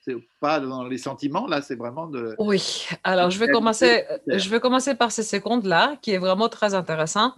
C'est 0.05 0.17
pas 0.41 0.61
dans 0.61 0.85
les 0.85 0.99
sentiments, 0.99 1.47
là, 1.47 1.63
c'est 1.63 1.77
vraiment 1.77 2.07
de. 2.07 2.35
Oui, 2.39 2.87
alors 3.05 3.31
je 3.31 3.39
vais 3.39 3.49
commencer, 3.49 4.05
je 4.27 4.49
vais 4.51 4.61
commencer 4.61 4.95
par 4.95 5.11
ces 5.11 5.23
secondes-là, 5.23 5.97
qui 6.03 6.13
est 6.13 6.19
vraiment 6.19 6.49
très 6.49 6.75
intéressant. 6.75 7.33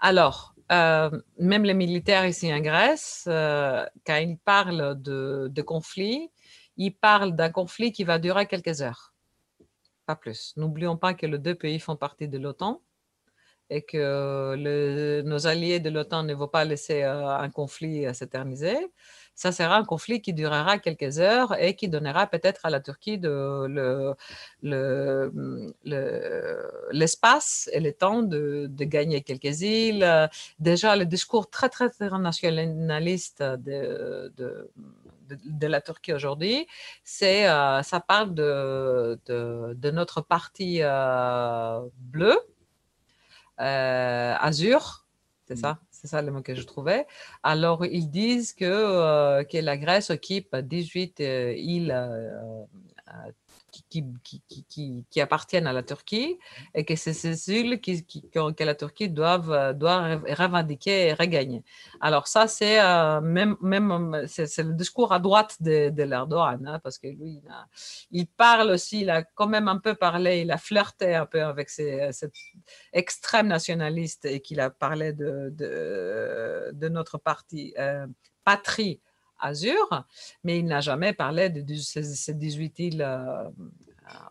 Alors, 0.00 0.54
euh, 0.70 1.10
même 1.38 1.64
les 1.64 1.74
militaires 1.74 2.26
ici 2.26 2.52
en 2.52 2.60
Grèce, 2.60 3.24
euh, 3.26 3.84
quand 4.06 4.16
ils 4.16 4.38
parlent 4.38 5.00
de, 5.02 5.48
de 5.50 5.62
conflit, 5.62 6.30
ils 6.76 6.94
parlent 6.94 7.34
d'un 7.34 7.50
conflit 7.50 7.90
qui 7.92 8.04
va 8.04 8.18
durer 8.18 8.46
quelques 8.46 8.82
heures, 8.82 9.12
pas 10.06 10.16
plus. 10.16 10.54
N'oublions 10.56 10.96
pas 10.96 11.14
que 11.14 11.26
les 11.26 11.38
deux 11.38 11.56
pays 11.56 11.80
font 11.80 11.96
partie 11.96 12.28
de 12.28 12.38
l'OTAN 12.38 12.80
et 13.68 13.82
que 13.82 15.22
nos 15.22 15.46
alliés 15.46 15.80
de 15.80 15.90
l'OTAN 15.90 16.22
ne 16.22 16.34
vont 16.34 16.48
pas 16.48 16.64
laisser 16.64 17.02
euh, 17.02 17.36
un 17.36 17.50
conflit 17.50 18.06
s'éterniser 18.14 18.76
ça 19.34 19.52
sera 19.52 19.76
un 19.76 19.84
conflit 19.84 20.20
qui 20.20 20.32
durera 20.32 20.78
quelques 20.78 21.18
heures 21.18 21.56
et 21.58 21.74
qui 21.74 21.88
donnera 21.88 22.26
peut-être 22.26 22.64
à 22.64 22.70
la 22.70 22.80
Turquie 22.80 23.18
de, 23.18 24.14
l'espace 26.92 27.68
et 27.72 27.80
le 27.80 27.92
temps 27.92 28.22
de, 28.22 28.68
gagner 28.84 29.22
quelques 29.22 29.62
îles. 29.62 30.28
Déjà, 30.58 30.96
le 30.96 31.06
discours 31.06 31.48
très, 31.50 31.68
très, 31.68 31.88
nationaliste 32.18 33.42
de, 33.42 34.32
de, 35.28 35.66
la 35.66 35.80
Turquie 35.80 36.12
aujourd'hui, 36.12 36.66
c'est, 37.04 37.48
euh, 37.48 37.82
ça 37.82 38.00
parle 38.00 38.34
de, 38.34 39.18
de, 39.26 39.90
notre 39.90 40.20
parti 40.20 40.78
euh, 40.80 41.80
bleu, 41.96 42.38
euh, 43.60 44.34
azur, 44.38 45.06
c'est 45.46 45.54
mmh. 45.54 45.58
ça? 45.58 45.78
C'est 46.02 46.08
ça 46.08 46.20
le 46.22 46.32
mot 46.32 46.42
que 46.42 46.54
je 46.54 46.62
trouvais. 46.62 47.06
Alors, 47.44 47.86
ils 47.86 48.10
disent 48.10 48.52
que, 48.54 48.64
euh, 48.64 49.44
que 49.44 49.58
la 49.58 49.76
Grèce 49.76 50.10
occupe 50.10 50.56
18 50.56 51.20
euh, 51.20 51.54
îles 51.56 51.92
euh, 53.72 54.02
qui, 54.22 54.42
qui, 54.68 55.04
qui, 55.08 55.20
appartiennent 55.20 55.66
à 55.66 55.72
la 55.72 55.82
Turquie 55.82 56.38
et 56.74 56.84
que 56.84 56.96
c'est 56.96 57.12
ces 57.12 57.50
îles 57.50 57.80
qui, 57.80 58.04
que 58.04 58.64
la 58.64 58.74
Turquie 58.74 59.08
doit, 59.08 59.72
doit 59.72 60.16
revendiquer 60.28 61.08
et 61.08 61.14
regagner. 61.14 61.62
Alors 62.00 62.26
ça, 62.28 62.46
c'est 62.46 62.80
même, 63.20 63.56
même 63.60 64.24
c'est, 64.26 64.58
le 64.58 64.74
discours 64.74 65.12
à 65.12 65.18
droite 65.18 65.56
de, 65.60 65.90
de 65.90 66.02
l'Erdogan, 66.02 66.66
hein, 66.66 66.78
parce 66.82 66.98
que 66.98 67.08
lui, 67.08 67.40
il, 68.10 68.26
parle 68.26 68.70
aussi, 68.70 69.00
il 69.02 69.10
a 69.10 69.22
quand 69.22 69.48
même 69.48 69.68
un 69.68 69.78
peu 69.78 69.94
parlé, 69.94 70.40
il 70.40 70.50
a 70.50 70.58
flirté 70.58 71.14
un 71.14 71.26
peu 71.26 71.42
avec 71.42 71.70
cet 71.70 72.32
extrême 72.92 73.48
nationaliste 73.48 74.24
et 74.24 74.40
qu'il 74.40 74.60
a 74.60 74.70
parlé 74.70 75.12
de, 75.12 75.52
de, 75.52 76.88
notre 76.88 77.18
parti 77.18 77.74
patrie 78.44 79.00
Azur, 79.42 80.04
mais 80.44 80.58
il 80.58 80.66
n'a 80.66 80.80
jamais 80.80 81.12
parlé 81.12 81.50
de, 81.50 81.74
ces, 81.76 82.34
18 82.34 82.78
îles 82.78 83.02
euh, 83.02 83.50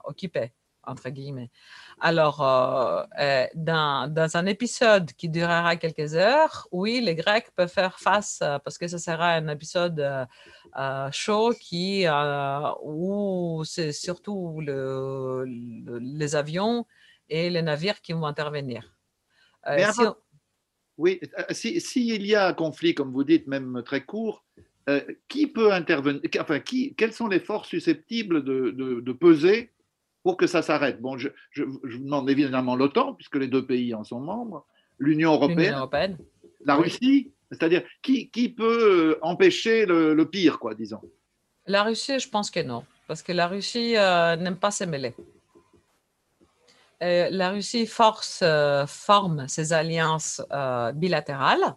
occupées, 0.06 0.54
entre 0.84 1.10
guillemets. 1.10 1.52
Alors, 2.00 2.42
euh, 2.42 3.04
euh, 3.20 3.46
dans, 3.54 4.30
un 4.34 4.46
épisode 4.46 5.12
qui 5.14 5.30
durera 5.30 5.76
quelques 5.76 6.16
heures, 6.16 6.68
oui, 6.72 7.02
les 7.02 7.16
Grecs 7.16 7.52
peuvent 7.56 7.72
faire 7.72 8.00
face, 8.00 8.40
parce 8.64 8.78
que 8.78 8.88
ce 8.88 8.98
sera 8.98 9.34
un 9.34 9.48
épisode 9.50 10.28
chaud 11.12 11.54
qui, 11.60 12.06
où 12.84 13.64
c'est 13.66 13.92
surtout 13.92 14.62
les 14.62 16.36
avions 16.36 16.88
et 17.30 17.50
les 17.50 17.62
navires 17.62 18.02
qui 18.02 18.14
vont 18.14 18.26
intervenir. 18.26 18.96
Oui, 20.98 21.20
s'il 21.50 22.26
y 22.26 22.36
a 22.36 22.48
un 22.48 22.54
conflit, 22.54 22.94
comme 22.94 23.12
vous 23.12 23.24
dites, 23.24 23.48
même 23.48 23.82
très 23.84 24.04
court, 24.04 24.46
euh, 24.92 25.02
qui 25.28 25.48
peut 25.48 25.72
intervenir, 25.72 26.22
enfin, 26.40 26.60
qui, 26.60 26.94
quelles 26.96 27.14
sont 27.14 27.28
les 27.28 27.40
forces 27.40 27.70
susceptibles 27.70 28.44
de, 28.44 28.72
de, 28.72 29.12
peser 29.14 29.72
pour 30.24 30.38
que 30.38 30.48
ça 30.48 30.62
s'arrête? 30.62 31.02
Bon, 31.02 31.18
je, 31.18 31.30
je, 31.52 31.64
je, 31.84 31.98
demande 31.98 32.30
évidemment 32.30 32.76
l'OTAN, 32.76 33.14
puisque 33.14 33.38
les 33.38 33.48
deux 33.48 33.66
pays 33.66 33.94
en 33.94 34.04
sont 34.04 34.20
membres, 34.20 34.66
l'Union 35.00 35.34
européenne, 35.34 36.18
la 36.66 36.76
Russie, 36.76 37.32
c'est-à-dire 37.52 37.84
qui, 38.02 38.30
qui, 38.30 38.50
peut 38.50 39.14
euh, 39.14 39.20
empêcher 39.22 39.86
le, 39.86 40.24
pire, 40.26 40.60
quoi, 40.60 40.74
disons. 40.74 41.02
La 41.66 41.84
Russie, 41.84 42.20
je 42.20 42.30
pense 42.30 42.52
que 42.52 42.60
non, 42.60 42.84
parce 43.08 43.22
que 43.22 43.32
la 43.32 43.48
Russie 43.48 43.96
euh, 43.96 44.36
n'aime 44.36 44.58
pas 44.58 44.72
se 44.72 44.84
mêler. 44.84 45.14
la 47.00 47.52
Russie 47.52 47.88
force, 47.88 48.44
forme 48.88 49.48
ses 49.48 49.74
alliances 49.74 50.42
bilatérales 50.96 51.76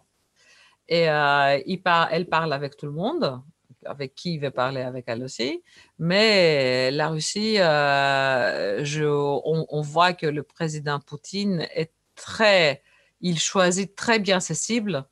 et 0.87 1.09
euh, 1.09 1.59
il 1.65 1.81
elle 2.11 2.27
parle 2.27 2.53
avec 2.53 2.77
tout 2.77 2.85
le 2.85 2.91
monde, 2.91 3.41
avec 3.85 4.15
qui 4.15 4.35
il 4.35 4.39
veut 4.39 4.51
parler 4.51 4.81
avec 4.81 5.05
elle 5.07 5.23
aussi. 5.23 5.63
Mais 5.99 6.91
la 6.91 7.09
Russie, 7.09 7.59
euh, 7.59 8.83
je, 8.83 9.03
on, 9.03 9.81
voit 9.81 10.13
que 10.13 10.27
le 10.27 10.43
président 10.43 10.99
Poutine 10.99 11.67
est 11.73 11.91
très, 12.15 12.83
il 13.21 13.39
choisit 13.39 13.95
très 13.95 14.19
bien 14.19 14.39
ses 14.39 14.55
cibles 14.55 15.05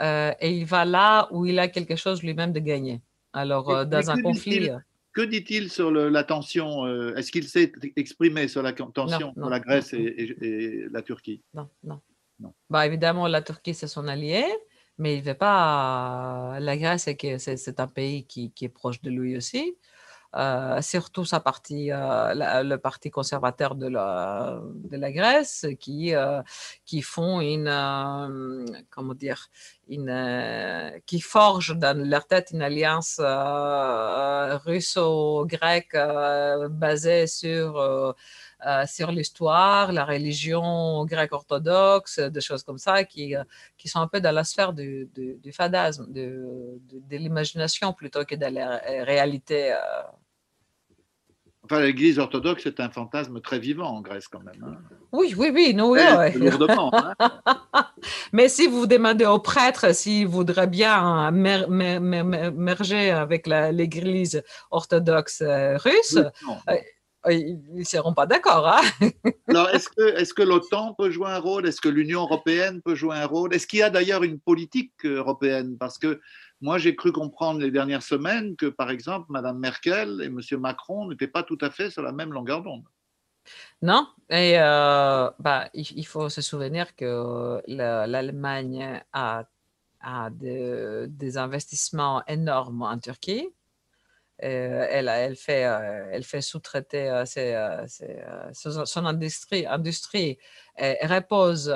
euh, 0.00 0.32
et 0.40 0.52
il 0.52 0.64
va 0.64 0.84
là 0.84 1.28
où 1.30 1.44
il 1.44 1.58
a 1.58 1.68
quelque 1.68 1.96
chose 1.96 2.22
lui-même 2.22 2.52
de 2.52 2.60
gagner. 2.60 3.02
Alors, 3.32 3.86
dans 3.86 4.10
un 4.10 4.20
conflit. 4.20 4.70
Que 5.12 5.22
dit-il 5.22 5.70
sur 5.70 5.90
la 5.90 6.22
tension 6.22 6.86
Est-ce 7.16 7.32
qu'il 7.32 7.48
s'est 7.48 7.72
exprimé 7.96 8.48
sur 8.48 8.62
la 8.62 8.72
tension 8.72 9.30
entre 9.30 9.50
la 9.50 9.60
Grèce 9.60 9.92
et, 9.92 10.86
la 10.90 11.02
Turquie? 11.02 11.42
Non, 11.52 11.68
non. 11.84 12.00
Non. 12.40 12.54
Bah, 12.70 12.86
évidemment, 12.86 13.26
la 13.26 13.42
Turquie, 13.42 13.74
c'est 13.74 13.86
son 13.88 14.08
allié, 14.08 14.44
mais 14.98 15.14
il 15.14 15.20
ne 15.20 15.24
veut 15.24 15.34
pas. 15.34 16.58
La 16.60 16.76
Grèce, 16.76 17.08
c'est 17.38 17.80
un 17.80 17.86
pays 17.86 18.26
qui, 18.26 18.52
est 18.60 18.68
proche 18.68 19.00
de 19.02 19.10
lui 19.10 19.36
aussi. 19.36 19.76
Euh, 20.36 20.80
surtout 20.80 21.24
sa 21.24 21.40
partie, 21.40 21.90
euh, 21.90 22.62
le 22.62 22.76
parti 22.76 23.10
conservateur 23.10 23.74
de 23.74 23.88
la, 23.88 24.60
Grèce, 25.10 25.66
qui, 25.80 26.14
euh, 26.14 26.40
forge 31.22 31.76
dans 31.76 31.98
leur 32.08 32.26
tête 32.28 32.50
une 32.52 32.62
alliance 32.62 33.20
russo-grecque 34.64 35.96
basée 36.70 37.26
sur 37.26 38.14
sur 38.86 39.10
l'histoire, 39.10 39.92
la 39.92 40.04
religion 40.04 41.04
grecque 41.04 41.32
orthodoxe, 41.32 42.18
des 42.18 42.40
choses 42.40 42.62
comme 42.62 42.78
ça, 42.78 43.04
qui, 43.04 43.34
qui 43.78 43.88
sont 43.88 44.00
un 44.00 44.08
peu 44.08 44.20
dans 44.20 44.32
la 44.32 44.44
sphère 44.44 44.72
du, 44.72 45.08
du, 45.14 45.36
du 45.42 45.52
fadasme, 45.52 46.12
de, 46.12 46.78
de, 46.90 47.16
l'imagination 47.16 47.92
plutôt 47.92 48.24
que 48.24 48.34
de 48.34 48.46
la 48.46 48.78
réalité 49.04 49.74
Enfin, 51.70 51.82
l'Église 51.82 52.18
orthodoxe 52.18 52.66
est 52.66 52.80
un 52.80 52.90
fantasme 52.90 53.40
très 53.40 53.60
vivant 53.60 53.90
en 53.90 54.00
Grèce 54.00 54.26
quand 54.26 54.42
même. 54.42 54.64
Hein. 54.66 54.76
Oui, 55.12 55.34
oui, 55.38 55.52
oui, 55.54 55.72
nous, 55.72 55.92
oui, 55.92 56.00
lourdement. 56.34 56.90
Hein. 56.92 57.14
Mais 58.32 58.48
si 58.48 58.66
vous 58.66 58.88
demandez 58.88 59.24
au 59.24 59.38
prêtre 59.38 59.94
s'il 59.94 60.26
voudrait 60.26 60.66
bien 60.66 61.30
merger 61.30 63.12
avec 63.12 63.46
l'Église 63.46 64.42
orthodoxe 64.72 65.42
euh, 65.42 65.76
russe, 65.76 66.18
euh, 66.68 66.76
ils 67.28 67.60
ne 67.72 67.84
seront 67.84 68.14
pas 68.14 68.26
d'accord. 68.26 68.66
Hein? 68.66 68.80
Alors, 69.48 69.68
est-ce 69.70 69.88
que, 69.88 70.18
est 70.18 70.32
que 70.32 70.42
l'OTAN 70.42 70.94
peut 70.94 71.10
jouer 71.10 71.28
un 71.28 71.38
rôle? 71.38 71.66
Est-ce 71.66 71.80
que 71.80 71.88
l'Union 71.88 72.22
européenne 72.22 72.80
peut 72.82 72.94
jouer 72.94 73.16
un 73.16 73.26
rôle? 73.26 73.54
Est-ce 73.54 73.66
qu'il 73.66 73.80
y 73.80 73.82
a 73.82 73.90
d'ailleurs 73.90 74.22
une 74.22 74.40
politique 74.40 75.04
européenne? 75.04 75.76
Parce 75.78 75.98
que 75.98 76.20
moi, 76.60 76.78
j'ai 76.78 76.94
cru 76.96 77.12
comprendre 77.12 77.60
les 77.60 77.70
dernières 77.70 78.02
semaines 78.02 78.56
que, 78.56 78.66
par 78.66 78.90
exemple, 78.90 79.26
Mme 79.30 79.58
Merkel 79.58 80.20
et 80.22 80.26
M. 80.26 80.40
Macron 80.60 81.08
n'étaient 81.08 81.28
pas 81.28 81.42
tout 81.42 81.58
à 81.60 81.70
fait 81.70 81.90
sur 81.90 82.02
la 82.02 82.12
même 82.12 82.32
longueur 82.32 82.62
d'onde. 82.62 82.84
Non, 83.82 84.06
et 84.28 84.60
euh, 84.60 85.30
bah, 85.38 85.70
il, 85.72 86.06
faut 86.06 86.28
se 86.28 86.42
souvenir 86.42 86.94
que 86.94 87.60
l'Allemagne 87.66 89.02
a, 89.12 89.44
a 90.00 90.30
des 90.30 91.38
investissements 91.38 92.22
énormes 92.26 92.82
en 92.82 92.98
Turquie. 92.98 93.48
Euh, 94.42 94.86
elle, 94.88 95.08
elle, 95.08 95.36
fait, 95.36 95.66
euh, 95.66 96.06
elle 96.12 96.24
fait 96.24 96.40
sous-traiter 96.40 97.24
son 98.54 99.04
industrie, 99.04 99.66
industrie 99.66 100.38
repose 100.78 101.74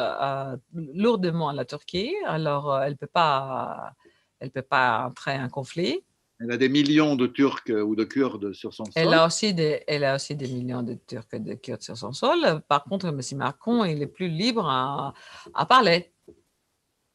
lourdement 0.72 1.50
à 1.50 1.52
la 1.52 1.64
Turquie, 1.66 2.14
alors 2.24 2.80
elle 2.80 2.92
ne 2.92 2.96
peut 2.96 3.06
pas 3.06 3.92
elle 4.40 4.48
ne 4.48 4.52
peut 4.52 4.62
pas 4.62 5.06
entrer 5.06 5.36
en 5.38 5.48
conflit. 5.48 6.04
Elle 6.40 6.50
a 6.50 6.56
des 6.56 6.68
millions 6.68 7.16
de 7.16 7.26
Turcs 7.26 7.70
ou 7.70 7.94
de 7.94 8.04
Kurdes 8.04 8.52
sur 8.52 8.74
son 8.74 8.84
sol. 8.84 8.92
Elle 8.96 9.14
a 9.14 9.24
aussi 9.24 9.54
des, 9.54 9.82
elle 9.86 10.04
a 10.04 10.16
aussi 10.16 10.34
des 10.34 10.48
millions 10.48 10.82
de 10.82 10.98
Turcs 11.06 11.28
et 11.32 11.38
de 11.38 11.54
Kurdes 11.54 11.82
sur 11.82 11.96
son 11.96 12.12
sol. 12.12 12.60
Par 12.68 12.84
contre, 12.84 13.06
M. 13.06 13.20
Macron, 13.36 13.84
il 13.84 14.02
est 14.02 14.08
plus 14.08 14.28
libre 14.28 14.66
à, 14.68 15.14
à 15.54 15.66
parler. 15.66 16.12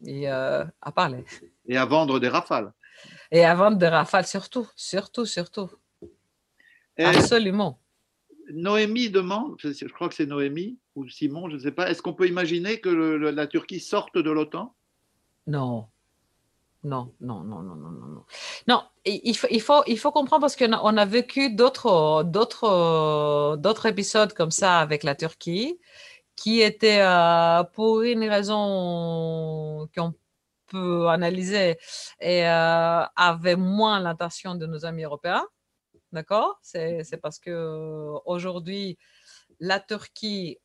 Et, 0.06 0.30
euh, 0.30 0.64
à 0.82 0.91
parler. 0.91 1.26
Et 1.68 1.78
à 1.78 1.86
vendre 1.86 2.20
des 2.20 2.30
rafales. 2.30 2.72
Et 3.32 3.45
à 3.45 3.55
vendre 3.55 3.77
des 3.77 3.88
rafales, 3.88 4.25
surtout, 4.25 4.67
surtout, 4.75 5.25
surtout. 5.25 5.69
Absolument. 6.97 7.80
Noémie 8.51 9.09
demande, 9.09 9.55
je 9.61 9.86
crois 9.86 10.09
que 10.09 10.15
c'est 10.15 10.25
Noémie 10.25 10.77
ou 10.95 11.07
Simon, 11.07 11.49
je 11.49 11.55
ne 11.55 11.59
sais 11.59 11.71
pas, 11.71 11.89
est-ce 11.89 12.01
qu'on 12.01 12.13
peut 12.13 12.27
imaginer 12.27 12.82
que 12.82 12.89
la 12.89 13.47
Turquie 13.47 13.80
sorte 13.80 14.17
de 14.17 14.32
l'OTAN? 14.32 14.73
Non, 15.45 15.88
non, 16.84 17.13
non, 17.19 17.43
non, 17.43 17.61
non, 17.61 17.75
non, 17.75 17.91
non. 17.91 18.25
Non, 18.67 18.84
il 19.05 19.36
faut, 19.36 19.47
il 19.51 19.61
faut, 19.61 19.84
il 19.86 19.99
faut 19.99 20.11
comprendre 20.11 20.41
parce 20.41 20.55
qu'on 20.55 20.71
a, 20.71 20.82
on 20.84 20.95
a 20.95 21.05
vécu 21.05 21.53
d'autres, 21.53 22.23
d'autres, 22.23 23.57
d'autres 23.57 23.86
épisodes 23.86 24.34
comme 24.34 24.51
ça 24.51 24.80
avec 24.80 25.03
la 25.03 25.13
Turquie 25.13 25.77
qui 26.38 26.61
étaient 26.61 27.01
euh, 27.01 27.63
pour 27.73 28.01
une 28.01 28.23
raison 28.23 29.89
qu'on 29.93 30.13
peut 30.70 31.07
analyser 31.09 31.78
et 32.20 32.47
euh, 32.47 33.03
avaient 33.15 33.55
moins 33.55 33.99
l'intention 33.99 34.55
de 34.55 34.65
nos 34.65 34.86
amis 34.86 35.03
européens. 35.03 35.45
D'accord? 36.11 36.59
C'est, 36.61 37.03
c'est 37.03 37.17
parce 37.17 37.39
que 37.39 38.11
aujourd'hui, 38.26 38.97
la 39.59 39.80
Turquie, 39.80 40.59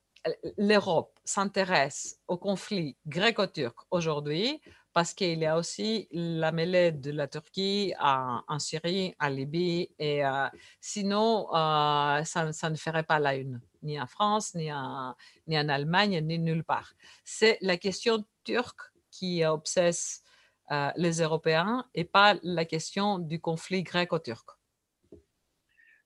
l'Europe 0.56 1.18
s'intéresse 1.24 2.18
au 2.28 2.38
conflit 2.38 2.96
gréco-turc 3.06 3.76
aujourd'hui 3.90 4.60
parce 4.94 5.12
qu'il 5.12 5.40
y 5.40 5.44
a 5.44 5.58
aussi 5.58 6.08
la 6.12 6.52
mêlée 6.52 6.92
de 6.92 7.10
la 7.10 7.26
Turquie 7.26 7.92
en, 8.00 8.58
Syrie, 8.60 9.14
en 9.20 9.28
Libye, 9.28 9.90
et 9.98 10.24
euh, 10.24 10.46
sinon, 10.80 11.48
euh, 11.52 12.22
ça, 12.22 12.70
ne 12.70 12.76
ferait 12.76 13.02
pas 13.02 13.18
la 13.18 13.34
une, 13.34 13.60
ni 13.82 14.00
en 14.00 14.06
France, 14.06 14.54
ni 14.54 14.72
en, 14.72 15.16
ni 15.48 15.58
en 15.58 15.68
Allemagne, 15.68 16.20
ni 16.24 16.38
nulle 16.38 16.62
part. 16.62 16.94
C'est 17.24 17.58
la 17.60 17.76
question 17.76 18.24
turque 18.44 18.93
qui 19.14 19.44
obsesse 19.44 20.22
euh, 20.70 20.90
les 20.96 21.20
Européens 21.20 21.86
et 21.94 22.04
pas 22.04 22.36
la 22.42 22.64
question 22.64 23.18
du 23.18 23.40
conflit 23.40 23.82
gréco-turc. 23.82 24.48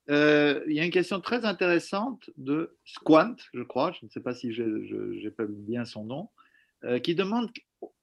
il 0.09 0.75
y 0.75 0.81
a 0.81 0.85
une 0.85 0.91
question 0.91 1.21
très 1.21 1.45
intéressante 1.45 2.31
de 2.37 2.77
Squant, 2.85 3.37
je 3.55 3.63
crois, 3.63 3.93
je 3.93 4.05
ne 4.05 4.11
sais 4.11 4.21
pas 4.21 4.35
si 4.35 4.53
j'ai 4.53 4.67
bien 5.49 5.85
son 5.85 6.05
nom, 6.05 6.29
qui 7.03 7.15
demande 7.15 7.51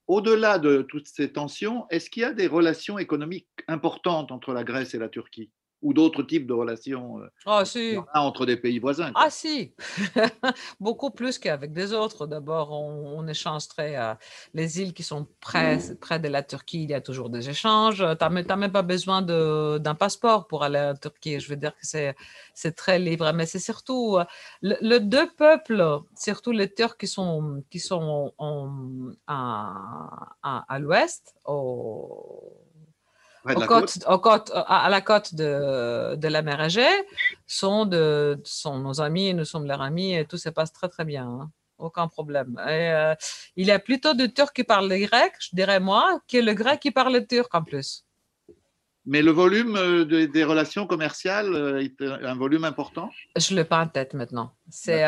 au-delà 0.07 0.59
de 0.59 0.83
toutes 0.83 1.07
ces 1.07 1.31
tensions, 1.31 1.87
est-ce 1.89 2.09
qu'il 2.09 2.21
y 2.21 2.25
a 2.25 2.33
des 2.33 2.47
relations 2.47 2.99
économiques 2.99 3.47
importantes 3.67 4.31
entre 4.31 4.53
la 4.53 4.63
Grèce 4.63 4.93
et 4.93 4.99
la 4.99 5.09
Turquie? 5.09 5.51
Ou 5.85 5.93
d'autres 5.93 6.23
types 6.23 6.47
de 6.47 6.53
relations 6.53 7.19
euh, 7.19 7.29
ah, 7.45 7.63
entre 8.15 8.47
des 8.47 8.57
pays 8.57 8.79
voisins. 8.79 9.11
Ah 9.13 9.29
si, 9.29 9.71
beaucoup 10.79 11.11
plus 11.11 11.37
qu'avec 11.37 11.73
des 11.73 11.93
autres. 11.93 12.25
D'abord, 12.25 12.71
on, 12.71 13.27
échange 13.27 13.67
très... 13.67 13.95
Euh, 13.95 14.15
les 14.55 14.81
îles 14.81 14.93
qui 14.93 15.03
sont 15.03 15.27
près, 15.39 15.77
près 16.01 16.19
de 16.19 16.27
la 16.27 16.41
Turquie, 16.41 16.83
il 16.83 16.89
y 16.89 16.95
a 16.95 17.01
toujours 17.01 17.29
des 17.29 17.51
échanges. 17.51 17.97
Tu 17.97 18.25
n'as 18.25 18.55
même 18.55 18.71
pas 18.71 18.81
besoin 18.81 19.21
d'un 19.21 19.95
passeport 19.95 20.47
pour 20.47 20.63
aller 20.63 20.79
en 20.79 20.95
Turquie. 20.95 21.39
Je 21.39 21.49
veux 21.49 21.55
dire 21.55 21.75
que 21.75 21.85
c'est 21.85 22.71
très 22.71 22.97
libre. 22.97 23.31
Mais 23.33 23.45
c'est 23.45 23.59
surtout... 23.59 24.17
Euh, 24.17 24.25
le, 24.63 24.97
deux 24.97 25.29
peuples, 25.37 25.99
surtout 26.17 26.51
les 26.51 26.73
Turcs 26.73 26.97
qui 26.97 27.07
sont, 27.07 27.63
qui 27.69 27.79
sont 27.79 28.33
à, 29.27 30.33
à 30.41 30.79
l'ouest, 30.79 31.35
au 31.45 32.64
à 33.45 34.89
la 34.89 35.01
côte 35.01 35.35
de, 35.35 36.15
de 36.15 36.27
la 36.27 36.41
mer 36.41 36.63
Égée 36.63 36.87
sont, 37.45 37.85
de, 37.85 38.39
sont 38.43 38.79
nos 38.79 39.01
amis, 39.01 39.33
nous 39.33 39.45
sommes 39.45 39.65
leurs 39.65 39.81
amis 39.81 40.15
et 40.15 40.25
tout 40.25 40.37
se 40.37 40.49
passe 40.49 40.73
très 40.73 40.89
très 40.89 41.05
bien. 41.05 41.27
Hein. 41.27 41.51
Aucun 41.77 42.07
problème. 42.07 42.59
Euh, 42.65 43.13
il 43.57 43.67
y 43.67 43.71
a 43.71 43.79
plutôt 43.79 44.13
de 44.13 44.25
Turcs 44.27 44.53
qui 44.53 44.63
parlent 44.63 44.87
le 44.87 44.97
grec, 45.05 45.33
je 45.39 45.49
dirais 45.53 45.79
moi, 45.79 46.21
que 46.27 46.37
le 46.37 46.53
grec 46.53 46.79
qui 46.79 46.91
parle 46.91 47.13
le 47.13 47.27
turc 47.27 47.53
en 47.53 47.63
plus. 47.63 48.05
Mais 49.05 49.21
le 49.21 49.31
volume 49.31 49.75
euh, 49.75 50.05
des 50.05 50.43
relations 50.43 50.87
commerciales 50.87 51.53
euh, 51.53 51.83
est 51.83 52.01
un 52.01 52.35
volume 52.35 52.63
important? 52.63 53.11
Je 53.35 53.53
ne 53.53 53.59
l'ai 53.59 53.65
pas 53.65 53.81
en 53.81 53.87
tête 53.87 54.13
maintenant. 54.13 54.55
C'est, 54.69 55.05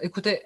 écoutez, 0.00 0.40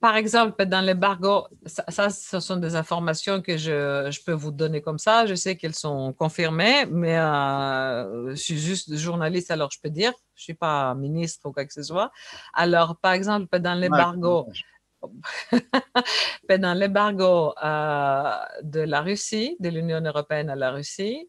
par 0.00 0.16
exemple, 0.16 0.66
dans 0.66 0.84
l'embargo, 0.84 1.46
ça, 1.66 2.10
ce 2.10 2.40
sont 2.40 2.56
des 2.56 2.74
informations 2.76 3.40
que 3.40 3.56
je, 3.56 4.08
je, 4.10 4.20
peux 4.24 4.32
vous 4.32 4.50
donner 4.50 4.80
comme 4.80 4.98
ça. 4.98 5.26
Je 5.26 5.34
sais 5.34 5.56
qu'elles 5.56 5.74
sont 5.74 6.12
confirmées, 6.12 6.86
mais 6.86 7.18
euh, 7.18 8.30
je 8.30 8.34
suis 8.36 8.58
juste 8.58 8.94
journaliste, 8.96 9.50
alors 9.50 9.70
je 9.70 9.80
peux 9.80 9.90
dire. 9.90 10.12
Je 10.34 10.40
ne 10.40 10.44
suis 10.44 10.54
pas 10.54 10.94
ministre 10.94 11.48
ou 11.48 11.52
quoi 11.52 11.64
que 11.64 11.72
ce 11.72 11.82
soit. 11.82 12.10
Alors, 12.52 12.96
par 12.96 13.12
exemple, 13.12 13.58
dans 13.58 13.74
l'embargo, 13.74 14.48
dans 16.48 16.78
l'embargo 16.78 17.54
euh, 17.64 18.32
de 18.62 18.80
la 18.80 19.00
Russie, 19.00 19.56
de 19.60 19.70
l'Union 19.70 20.00
européenne 20.00 20.50
à 20.50 20.56
la 20.56 20.72
Russie, 20.72 21.28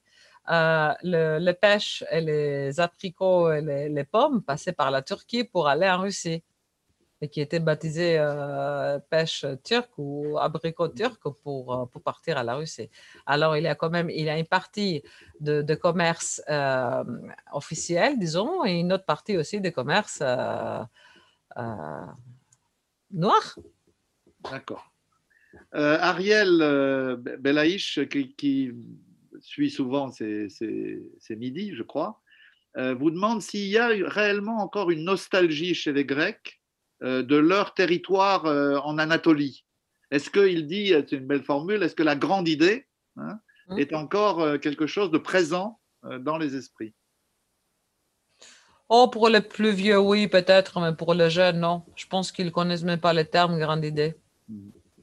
euh, 0.49 0.93
le, 1.03 1.39
les 1.39 1.53
pêches 1.53 2.03
et 2.11 2.21
les 2.21 2.79
apricots 2.79 3.51
et 3.51 3.61
les, 3.61 3.89
les 3.89 4.03
pommes 4.03 4.41
passaient 4.41 4.73
par 4.73 4.91
la 4.91 5.01
Turquie 5.01 5.43
pour 5.43 5.67
aller 5.67 5.89
en 5.89 6.01
Russie 6.01 6.43
et 7.21 7.29
qui 7.29 7.41
était 7.41 7.59
baptisé 7.59 8.17
euh, 8.19 8.99
pêche 9.09 9.45
turque 9.63 9.91
ou 9.97 10.37
abricot 10.37 10.89
turc 10.89 11.21
pour, 11.43 11.73
euh, 11.73 11.85
pour 11.85 12.01
partir 12.01 12.37
à 12.37 12.43
la 12.43 12.55
Russie. 12.55 12.89
Alors, 13.25 13.57
il 13.57 13.63
y 13.63 13.67
a 13.67 13.75
quand 13.75 13.89
même 13.89 14.09
il 14.09 14.29
a 14.29 14.37
une 14.37 14.45
partie 14.45 15.03
de, 15.39 15.75
commerce 15.75 16.41
euh, 16.49 17.03
officiel, 17.51 18.19
disons, 18.19 18.65
et 18.65 18.79
une 18.79 18.93
autre 18.93 19.05
partie 19.05 19.37
aussi 19.37 19.61
de 19.61 19.69
commerce 19.69 20.21
noir. 23.11 23.59
D'accord. 24.51 24.91
Ariel 25.71 27.17
Belaïch, 27.39 27.99
qui, 28.09 28.33
qui 28.35 28.71
suit 29.39 29.71
souvent 29.71 30.11
ces, 30.11 30.49
midis, 31.31 31.73
je 31.73 31.83
crois, 31.83 32.21
vous 32.75 33.09
demande 33.09 33.41
s'il 33.41 33.67
y 33.67 33.77
a 33.77 33.87
réellement 33.87 34.57
encore 34.59 34.91
une 34.91 35.03
nostalgie 35.03 35.73
chez 35.73 35.93
les 35.93 36.05
Grecs 36.05 36.61
de 37.01 37.35
leur 37.35 37.73
territoire 37.73 38.45
en 38.85 38.97
Anatolie. 38.97 39.63
Est-ce 40.11 40.29
qu'il 40.29 40.67
dit, 40.67 40.89
c'est 40.89 41.11
une 41.13 41.27
belle 41.27 41.43
formule, 41.43 41.83
est-ce 41.83 41.95
que 41.95 42.03
la 42.03 42.15
grande 42.15 42.47
idée 42.47 42.87
hein, 43.17 43.39
mmh. 43.67 43.79
est 43.79 43.93
encore 43.93 44.59
quelque 44.59 44.87
chose 44.87 45.11
de 45.11 45.17
présent 45.17 45.79
dans 46.19 46.37
les 46.37 46.55
esprits? 46.55 46.93
Oh, 48.89 49.09
pour 49.09 49.27
les 49.27 49.41
plus 49.41 49.71
vieux, 49.71 49.99
oui, 49.99 50.29
peut-être, 50.29 50.79
mais 50.79 50.95
pour 50.95 51.13
les 51.13 51.29
jeunes, 51.29 51.59
non. 51.59 51.83
Je 51.97 52.07
pense 52.07 52.31
qu'ils 52.31 52.45
ne 52.45 52.51
connaissent 52.51 52.83
même 52.83 53.01
pas 53.01 53.13
le 53.13 53.25
terme 53.25 53.59
grande 53.59 53.83
idée. 53.83 54.15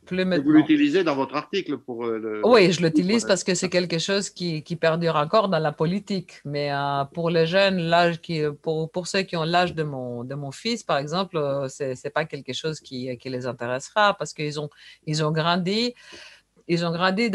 Plus 0.07 0.25
Vous 0.25 0.51
l'utilisez 0.51 1.03
dans 1.03 1.15
votre 1.15 1.35
article 1.35 1.79
pour 1.79 2.05
euh, 2.05 2.19
le. 2.19 2.47
Oui, 2.47 2.73
je 2.73 2.83
l'utilise 2.83 3.25
parce 3.25 3.43
que 3.43 3.55
c'est 3.55 3.71
quelque 3.71 3.99
chose 3.99 4.29
qui, 4.29 4.63
qui, 4.63 4.77
perdure 4.77 5.17
encore 5.17 5.49
dans 5.49 5.59
la 5.59 5.73
politique. 5.73 6.41
Mais 6.45 6.73
euh, 6.73 7.05
pour 7.05 7.31
les 7.31 7.47
jeunes, 7.47 7.79
l'âge 7.79 8.21
qui, 8.21 8.43
pour, 8.63 8.91
pour 8.91 9.07
ceux 9.07 9.23
qui 9.23 9.37
ont 9.37 9.45
l'âge 9.45 9.75
de 9.75 9.83
mon, 9.83 10.25
de 10.25 10.35
mon 10.35 10.51
fils, 10.51 10.83
par 10.83 10.99
exemple, 10.99 11.39
euh, 11.39 11.69
ce 11.69 11.85
n'est 11.85 12.11
pas 12.11 12.27
quelque 12.27 12.53
chose 12.53 12.81
qui, 12.81 13.17
qui, 13.17 13.31
les 13.31 13.47
intéressera 13.47 14.15
parce 14.15 14.35
qu'ils 14.35 14.61
ont, 14.61 14.69
ils 15.07 15.25
ont 15.25 15.33
grandi, 15.33 15.95
ils 16.69 16.85
ont 16.85 16.93
grandi 16.93 17.31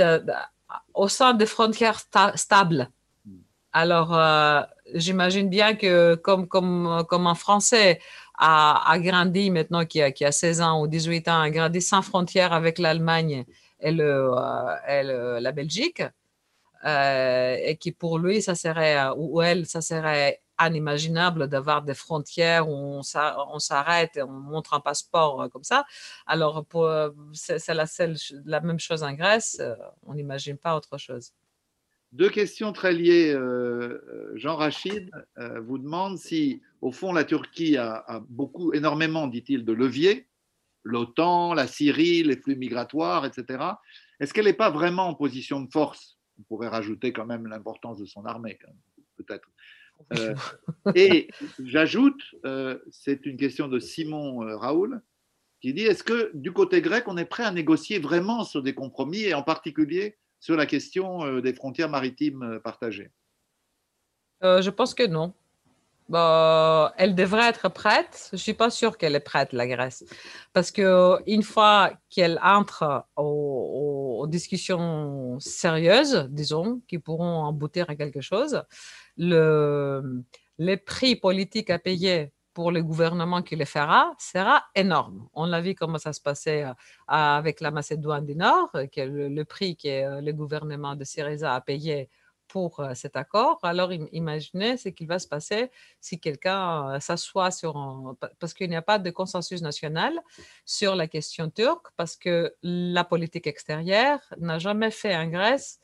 au 0.93 1.07
sein 1.07 1.33
des 1.33 1.47
frontières 1.47 1.99
stables. 2.35 2.89
Hmm. 3.25 3.37
Alors, 3.73 4.67
j'imagine 4.93 5.49
bien 5.49 5.75
que 5.75 6.15
comme, 6.15 6.47
comme, 6.47 7.03
comme 7.09 7.25
un 7.25 7.35
Français 7.35 7.99
a, 8.39 8.99
grandi 8.99 9.51
maintenant, 9.51 9.85
qui 9.85 10.01
a, 10.01 10.11
qui 10.11 10.25
a 10.25 10.31
16 10.31 10.61
ans 10.61 10.81
ou 10.81 10.87
18 10.87 11.27
ans, 11.27 11.41
a 11.41 11.49
grandi 11.49 11.81
sans 11.81 12.01
frontières 12.01 12.53
avec 12.53 12.79
l'Allemagne 12.79 13.45
et, 13.79 13.91
le, 13.91 14.31
euh, 14.33 15.39
la 15.39 15.51
Belgique, 15.51 16.01
euh, 16.85 17.57
et 17.59 17.75
qui 17.77 17.91
pour 17.91 18.17
lui, 18.19 18.41
ça 18.41 18.55
serait, 18.55 18.97
ou 19.17 19.41
elle, 19.41 19.65
ça 19.65 19.81
serait 19.81 20.41
inimaginable 20.61 21.47
d'avoir 21.47 21.81
des 21.81 21.93
frontières 21.93 22.67
où 22.67 22.73
on 22.73 23.59
s'arrête 23.59 24.17
et 24.17 24.23
on 24.23 24.31
montre 24.31 24.73
un 24.73 24.79
passeport 24.79 25.41
euh, 25.41 25.47
comme 25.49 25.63
ça. 25.63 25.85
Alors, 26.25 26.65
c'est 27.33 27.73
la, 27.73 28.61
même 28.61 28.79
chose 28.79 29.03
en 29.03 29.13
Grèce, 29.13 29.61
on 30.05 30.13
n'imagine 30.13 30.57
pas 30.57 30.75
autre 30.75 30.97
chose. 30.97 31.33
Deux 32.11 32.29
questions 32.29 32.73
très 32.73 32.93
liées. 32.93 33.31
Euh, 33.33 33.39
euh, 33.39 34.31
Jean 34.35 34.55
Rachid 34.55 35.11
euh, 35.37 35.59
vous 35.59 35.77
demande 35.77 36.17
si, 36.17 36.61
au 36.81 36.91
fond, 36.91 37.13
la 37.13 37.23
Turquie 37.23 37.77
a, 37.77 38.23
beaucoup, 38.29 38.73
énormément, 38.73 39.27
dit-il, 39.27 39.63
de 39.63 39.73
leviers, 39.73 40.27
l'OTAN, 40.83 41.53
la 41.53 41.67
Syrie, 41.67 42.23
les 42.23 42.37
flux 42.37 42.55
migratoires, 42.55 43.25
etc. 43.25 43.63
Est-ce 44.19 44.33
qu'elle 44.33 44.45
n'est 44.45 44.53
pas 44.53 44.71
vraiment 44.71 45.07
en 45.07 45.13
position 45.13 45.61
de 45.61 45.69
force? 45.69 46.17
On 46.39 46.43
pourrait 46.43 46.69
rajouter 46.69 47.13
quand 47.13 47.25
même 47.25 47.45
l'importance 47.45 47.99
de 47.99 48.05
son 48.05 48.25
armée, 48.25 48.57
peut-être. 49.17 49.49
et 50.95 51.27
j'ajoute, 51.61 52.23
c'est 52.89 53.25
une 53.25 53.35
question 53.35 53.67
de 53.67 53.79
Simon 53.79 54.37
Raoul, 54.57 55.01
qui 55.59 55.73
dit 55.73 55.83
est-ce 55.83 56.05
que 56.05 56.31
du 56.33 56.53
côté 56.53 56.81
grec, 56.81 57.03
on 57.07 57.17
est 57.17 57.25
prêt 57.25 57.43
à 57.43 57.51
négocier 57.51 57.99
vraiment 57.99 58.45
sur 58.45 58.63
des 58.63 58.73
compromis, 58.73 59.23
et 59.23 59.33
en 59.33 59.43
particulier 59.43 60.17
sur 60.39 60.55
la 60.55 60.65
question 60.65 61.25
euh, 61.25 61.41
des 61.41 61.53
frontières 61.53 61.89
maritimes 61.89 62.43
euh, 62.43 62.59
partagées 62.59 63.11
euh, 64.43 64.61
Je 64.61 64.69
pense 64.69 64.93
que 64.93 65.05
non. 65.05 65.33
Bah, 66.07 66.93
elle 66.97 67.13
devrait 67.13 67.47
être 67.49 67.69
prête. 67.69 68.29
Je 68.31 68.37
ne 68.37 68.39
suis 68.39 68.55
pas 68.55 68.71
sûre 68.71 68.97
qu'elle 68.97 69.15
est 69.15 69.19
prête, 69.19 69.53
la 69.53 69.67
Grèce. 69.67 70.03
Parce 70.53 70.71
qu'une 70.71 71.43
fois 71.43 71.91
qu'elle 72.09 72.39
entre 72.41 73.05
aux, 73.15 74.25
discussions 74.27 75.39
sérieuses, 75.39 76.27
disons, 76.31 76.81
qui 76.87 76.97
pourront 76.97 77.47
aboutir 77.47 77.89
à 77.89 77.95
quelque 77.95 78.21
chose, 78.21 78.63
le, 79.17 80.23
les 80.57 80.77
prix 80.77 81.15
politiques 81.15 81.69
à 81.69 81.77
payer 81.77 82.31
pour 82.59 82.73
le 82.73 82.83
gouvernement 82.83 83.41
qui 83.41 83.55
le 83.55 83.63
fera 83.63 84.13
sera 84.19 84.65
énorme. 84.75 85.29
On 85.33 85.45
l'a 85.45 85.61
vu 85.61 85.75
comment 85.75 85.97
ça 85.97 86.11
se 86.11 86.19
passait 86.19 86.65
euh, 86.65 86.73
avec 87.07 87.61
la 87.61 87.71
Macédoine 87.71 88.25
du 88.25 88.35
Nord, 88.35 88.69
que 88.93 88.99
le, 88.99 89.45
prix 89.45 89.77
que 89.77 89.87
euh, 89.87 90.19
le 90.19 90.33
gouvernement 90.33 90.93
de 90.97 91.05
Syriza 91.05 91.55
a 91.55 91.61
payé 91.61 92.09
pour 92.49 92.81
euh, 92.81 92.95
cet 92.95 93.15
accord. 93.15 93.59
Alors, 93.63 93.93
imaginez 93.93 94.75
ce 94.75 94.89
qu'il 94.89 95.07
va 95.07 95.19
se 95.19 95.27
passer 95.29 95.71
si 96.01 96.19
quelqu'un 96.19 96.99
s'assoit 96.99 97.51
sur 97.51 97.77
un... 97.77 98.17
Parce 98.39 98.53
qu'il 98.53 98.69
n'y 98.69 98.75
a 98.75 98.81
pas 98.81 98.99
de 98.99 99.09
consensus 99.09 99.61
national 99.61 100.19
sur 100.65 100.97
la 100.97 101.07
question 101.07 101.49
turque, 101.49 101.87
parce 101.95 102.17
que 102.17 102.53
la 102.61 103.05
politique 103.05 103.47
extérieure 103.47 104.19
n'a 104.37 104.59
jamais 104.59 104.91
fait 104.91 105.15
en 105.15 105.27
Grèce 105.27 105.79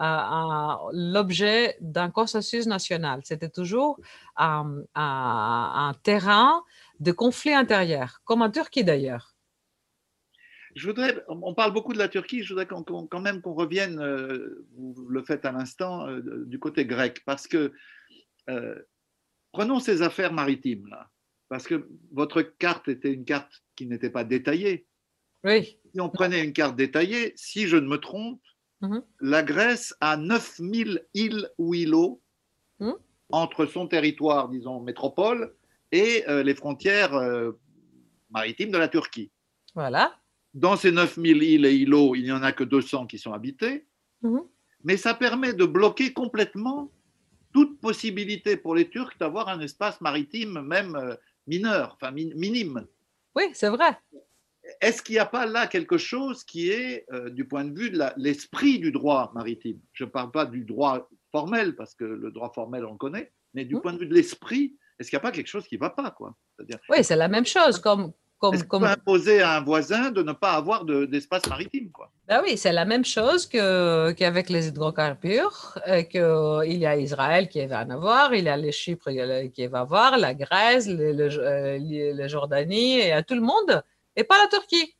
l'objet 0.00 1.76
d'un 1.80 2.10
consensus 2.10 2.66
national. 2.66 3.20
C'était 3.24 3.50
toujours 3.50 4.00
un, 4.36 4.82
un, 4.94 5.92
terrain 6.02 6.62
de 7.00 7.12
conflit 7.12 7.52
intérieur, 7.52 8.20
comme 8.24 8.42
en 8.42 8.50
Turquie 8.50 8.84
d'ailleurs. 8.84 9.34
Je 10.76 10.86
voudrais, 10.86 11.22
on 11.28 11.52
parle 11.52 11.72
beaucoup 11.72 11.92
de 11.92 11.98
la 11.98 12.08
Turquie, 12.08 12.44
je 12.44 12.54
voudrais 12.54 12.66
quand 12.66 13.20
même 13.20 13.42
qu'on 13.42 13.54
revienne, 13.54 13.98
euh, 13.98 14.66
vous 14.76 15.08
le 15.08 15.22
faites 15.24 15.44
à 15.44 15.50
l'instant, 15.50 16.06
euh, 16.06 16.44
du 16.46 16.60
côté 16.60 16.86
grec, 16.86 17.22
parce 17.26 17.48
que 17.48 17.72
euh, 18.48 18.76
prenons 19.50 19.80
ces 19.80 20.02
affaires 20.02 20.32
maritimes 20.32 20.86
là, 20.86 21.10
parce 21.48 21.66
que 21.66 21.88
votre 22.12 22.42
carte 22.42 22.86
était 22.86 23.12
une 23.12 23.24
carte 23.24 23.64
qui 23.74 23.86
n'était 23.86 24.10
pas 24.10 24.22
détaillée. 24.22 24.86
Oui. 25.42 25.76
Si 25.92 26.00
on 26.00 26.08
prenait 26.08 26.44
une 26.44 26.52
carte 26.52 26.76
détaillée, 26.76 27.32
si 27.34 27.66
je 27.66 27.76
ne 27.76 27.88
me 27.88 27.96
trompe, 27.96 28.40
Mhm. 28.80 29.02
La 29.20 29.42
Grèce 29.42 29.94
a 30.00 30.16
9000 30.16 31.04
îles 31.14 31.48
ou 31.58 31.74
îlots 31.74 32.20
mhm. 32.78 32.94
entre 33.30 33.66
son 33.66 33.86
territoire, 33.86 34.48
disons, 34.48 34.80
métropole, 34.80 35.54
et 35.92 36.24
euh, 36.28 36.42
les 36.42 36.54
frontières 36.54 37.14
euh, 37.14 37.52
maritimes 38.30 38.70
de 38.70 38.78
la 38.78 38.88
Turquie. 38.88 39.30
Voilà. 39.74 40.16
Dans 40.54 40.76
ces 40.76 40.92
9000 40.92 41.42
îles 41.42 41.66
et 41.66 41.74
îlots, 41.74 42.14
il 42.14 42.24
n'y 42.24 42.32
en 42.32 42.42
a 42.42 42.52
que 42.52 42.64
200 42.64 43.06
qui 43.06 43.18
sont 43.18 43.32
habités, 43.32 43.86
mhm. 44.22 44.42
mais 44.84 44.96
ça 44.96 45.14
permet 45.14 45.52
de 45.52 45.64
bloquer 45.64 46.12
complètement 46.12 46.90
toute 47.52 47.80
possibilité 47.80 48.56
pour 48.56 48.74
les 48.74 48.88
Turcs 48.88 49.18
d'avoir 49.18 49.48
un 49.48 49.60
espace 49.60 50.00
maritime, 50.00 50.62
même 50.62 50.96
euh, 50.96 51.14
mineur, 51.46 51.96
enfin 52.00 52.12
minime. 52.12 52.86
Oui, 53.34 53.44
c'est 53.52 53.68
vrai 53.68 53.98
est-ce 54.80 55.02
qu'il 55.02 55.14
n'y 55.14 55.18
a 55.18 55.26
pas 55.26 55.46
là 55.46 55.66
quelque 55.66 55.98
chose 55.98 56.44
qui 56.44 56.70
est, 56.70 57.06
euh, 57.12 57.30
du 57.30 57.44
point 57.44 57.64
de 57.64 57.78
vue 57.78 57.90
de 57.90 58.00
l'esprit 58.16 58.78
du 58.78 58.92
droit 58.92 59.32
maritime? 59.34 59.78
Je 59.92 60.04
ne 60.04 60.10
parle 60.10 60.30
pas 60.30 60.46
du 60.46 60.64
droit 60.64 61.08
formel, 61.30 61.76
parce 61.76 61.94
que 61.94 62.04
le 62.04 62.30
droit 62.30 62.52
formel, 62.54 62.84
on 62.84 62.92
le 62.92 62.98
connaît, 62.98 63.32
mais 63.54 63.64
du 63.64 63.76
mmh. 63.76 63.80
point 63.80 63.92
de 63.92 63.98
vue 63.98 64.06
de 64.06 64.14
l'esprit, 64.14 64.76
est-ce 64.98 65.10
qu'il 65.10 65.16
n'y 65.16 65.20
a 65.20 65.22
pas 65.22 65.32
quelque 65.32 65.46
chose 65.46 65.66
qui 65.66 65.76
ne 65.76 65.80
va 65.80 65.90
pas 65.90 66.10
quoi? 66.10 66.34
Oui, 66.88 67.02
c'est 67.02 67.16
la 67.16 67.28
même 67.28 67.46
chose. 67.46 67.78
Comme, 67.78 68.12
comme, 68.38 68.62
comme... 68.64 68.84
imposer 68.84 69.42
à 69.42 69.58
un 69.58 69.60
voisin 69.60 70.10
de 70.10 70.22
ne 70.22 70.32
pas 70.32 70.52
avoir 70.52 70.84
d'espace 70.84 71.46
maritime 71.46 71.90
quoi? 71.90 72.10
Ben 72.26 72.40
oui, 72.42 72.56
c'est 72.56 72.72
la 72.72 72.86
même 72.86 73.04
chose 73.04 73.46
qu'avec 73.46 74.48
les 74.48 74.68
hydrocarbures, 74.68 75.78
qu'il 76.10 76.78
y 76.78 76.86
a 76.86 76.96
Israël 76.96 77.48
qui 77.48 77.64
va 77.66 77.84
en 77.84 77.90
avoir, 77.90 78.34
il 78.34 78.44
y 78.44 78.48
a 78.48 78.56
les 78.56 78.72
Chypre 78.72 79.10
qui 79.52 79.66
va 79.66 79.80
avoir, 79.80 80.16
la 80.16 80.34
Grèce, 80.34 80.88
le, 80.88 81.28
euh, 81.38 82.28
Jordanie, 82.28 83.00
et 83.00 83.12
à 83.12 83.22
tout 83.22 83.34
le 83.34 83.42
monde 83.42 83.82
et 84.20 84.24
pas 84.24 84.38
la 84.42 84.48
Turquie. 84.48 84.94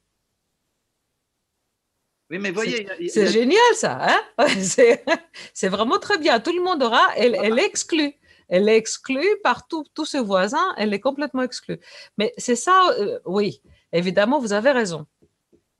Oui, 2.31 2.39
mais 2.39 2.53
voyez. 2.53 2.87
C'est 3.09 3.27
génial 3.27 3.75
ça. 3.75 3.99
Hein? 4.39 4.47
C'est 5.53 5.69
vraiment 5.69 5.99
très 5.99 6.19
bien. 6.19 6.39
Tout 6.39 6.53
le 6.53 6.63
monde 6.63 6.83
aura. 6.83 7.09
Elle, 7.17 7.37
elle 7.43 7.59
est 7.59 7.67
exclue. 7.67 8.15
Elle 8.49 8.69
est 8.69 8.77
exclue 8.77 9.29
par 9.43 9.67
tous 9.69 10.05
ses 10.05 10.21
voisins. 10.21 10.75
Elle 10.77 10.95
est 10.95 11.01
complètement 11.01 11.43
exclue. 11.43 11.79
Mais 12.19 12.33
c'est 12.37 12.57
ça, 12.57 12.91
euh, 12.99 13.19
oui. 13.25 13.63
Évidemment, 13.93 14.39
vous 14.41 14.53
avez 14.53 14.73
raison. 14.73 15.07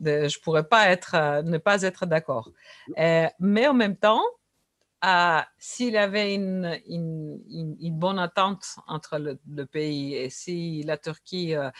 je 0.01 0.11
ne 0.11 0.43
pourrais 0.43 0.69
pas 0.69 0.89
être, 0.89 1.15
euh, 1.15 1.43
ne 1.43 1.59
pas 1.59 1.83
être 1.83 2.07
d'accord. 2.07 2.51
Euh, 2.99 3.27
mais 3.41 3.67
en 3.67 3.75
même 3.75 3.97
temps, 3.97 4.23
s'il 5.59 5.95
y 5.95 5.97
avait 5.97 6.35
une, 6.35 6.79
bonne 7.93 8.19
attente 8.19 8.65
entre 8.87 9.19
le, 9.19 9.67
pays 9.67 10.15
et 10.15 10.31
si 10.31 10.83
la 10.83 10.99
Turquie 10.99 11.55
euh, 11.55 11.71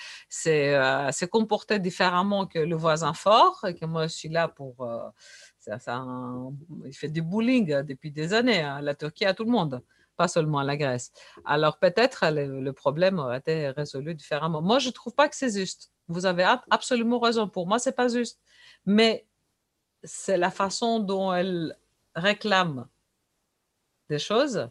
euh, 0.47 1.11
comportée 1.31 1.79
différemment 1.79 2.47
que 2.47 2.59
le 2.59 2.77
voisin 2.77 3.13
fort, 3.13 3.65
et 3.67 3.75
que 3.75 3.85
moi 3.85 4.07
je 4.07 4.15
suis 4.15 4.29
là 4.29 4.49
pour... 4.49 4.83
Euh, 4.83 5.09
il 6.87 6.95
fait 6.95 7.09
du 7.09 7.21
bullying 7.23 7.83
depuis 7.83 8.11
des 8.11 8.33
années, 8.33 8.63
hein, 8.63 8.81
la 8.81 8.95
Turquie 8.95 9.27
à 9.27 9.35
tout 9.35 9.45
le 9.45 9.51
monde, 9.51 9.83
pas 10.17 10.27
seulement 10.27 10.63
la 10.63 10.77
Grèce. 10.79 11.13
Alors 11.45 11.79
peut-être 11.79 12.31
le, 12.31 12.61
le, 12.61 12.73
problème 12.73 13.19
aurait 13.19 13.39
été 13.39 13.69
résolu 13.69 14.15
différemment. 14.15 14.63
Moi, 14.63 14.79
je 14.79 14.89
ne 14.89 14.93
trouve 14.93 15.15
pas 15.15 15.29
que 15.29 15.37
c'est 15.37 15.53
juste. 15.53 15.93
Vous 16.09 16.25
avez 16.25 16.45
absolument 16.71 17.19
raison. 17.19 17.47
Pour 17.47 17.67
moi, 17.67 17.79
c'est 17.79 17.93
pas 17.93 18.09
juste. 18.09 18.41
Mais 18.87 19.27
c'est 20.03 20.39
la 20.39 20.51
façon 20.51 20.99
dont 20.99 21.33
elle 21.33 21.77
réclame 22.15 22.89
des 24.11 24.19
choses. 24.19 24.69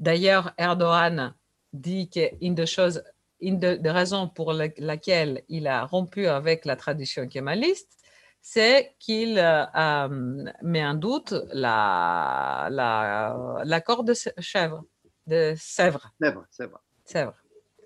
D'ailleurs, 0.00 0.52
Erdogan 0.58 1.34
dit 1.72 2.08
qu'une 2.10 2.54
des 2.54 2.66
choses, 2.66 3.04
une 3.40 3.60
des 3.60 3.90
raisons 3.90 4.28
pour 4.28 4.52
laquelle 4.52 5.42
il 5.48 5.68
a 5.68 5.84
rompu 5.84 6.26
avec 6.26 6.64
la 6.64 6.74
tradition 6.74 7.28
kémaliste, 7.28 7.92
c'est 8.40 8.94
qu'il 8.98 9.34
met 9.34 10.84
en 10.84 10.94
doute 10.94 11.34
l'accord 11.52 12.70
la, 12.70 13.62
l'accord 13.64 14.04
de 14.04 14.14
chèvre, 14.38 14.84
de 15.26 15.54
Sèvres. 15.56 16.10
Sèvres, 16.20 16.46
Sèvres. 16.50 16.80
Sèvres. 17.04 17.36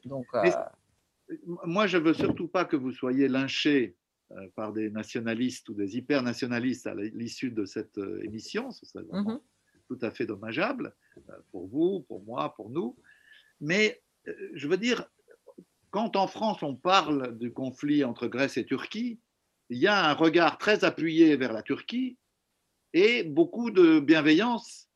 Donc, 0.05 0.27
moi, 1.65 1.87
je 1.87 1.99
veux 1.99 2.15
surtout 2.15 2.49
pas 2.49 2.65
que 2.65 2.77
vous 2.77 2.93
soyez 2.93 3.29
lynchés 3.29 3.97
par 4.55 4.73
des 4.73 4.91
nationalistes 4.91 5.69
ou 5.69 5.75
des 5.75 5.97
hyper-nationalistes 5.97 6.87
à 6.87 6.95
l'issue 6.95 7.51
de 7.51 7.65
cette 7.65 7.99
émission. 8.23 8.71
Ce 8.71 8.87
serait. 8.87 9.05
Tout 9.93 10.07
à 10.07 10.11
fait 10.11 10.27
dommageable 10.27 10.95
pour 11.51 11.67
vous, 11.69 12.01
pour 12.09 12.23
moi, 12.25 12.55
pour 12.55 12.71
nous. 12.71 12.97
Mais 13.61 14.03
je 14.55 14.67
veux 14.67 14.77
dire, 14.77 15.05
quand 15.91 16.17
en 16.17 16.27
France 16.27 16.63
on 16.63 16.75
parle 16.75 17.39
du 17.39 17.53
conflit 17.53 18.05
entre 18.05 18.27
Grèce 18.27 18.57
et 18.57 18.65
Turquie, 18.65 19.21
il 19.69 19.79
y 19.79 19.87
a 19.87 20.09
un 20.11 20.15
regard 20.15 20.59
très 20.59 20.85
appuyé 20.85 21.37
vers 21.37 21.53
la 21.53 21.63
Turquie 21.63 22.17
et 22.93 23.25
beaucoup 23.25 23.71
de 23.71 24.01
bienveillance 24.01 24.89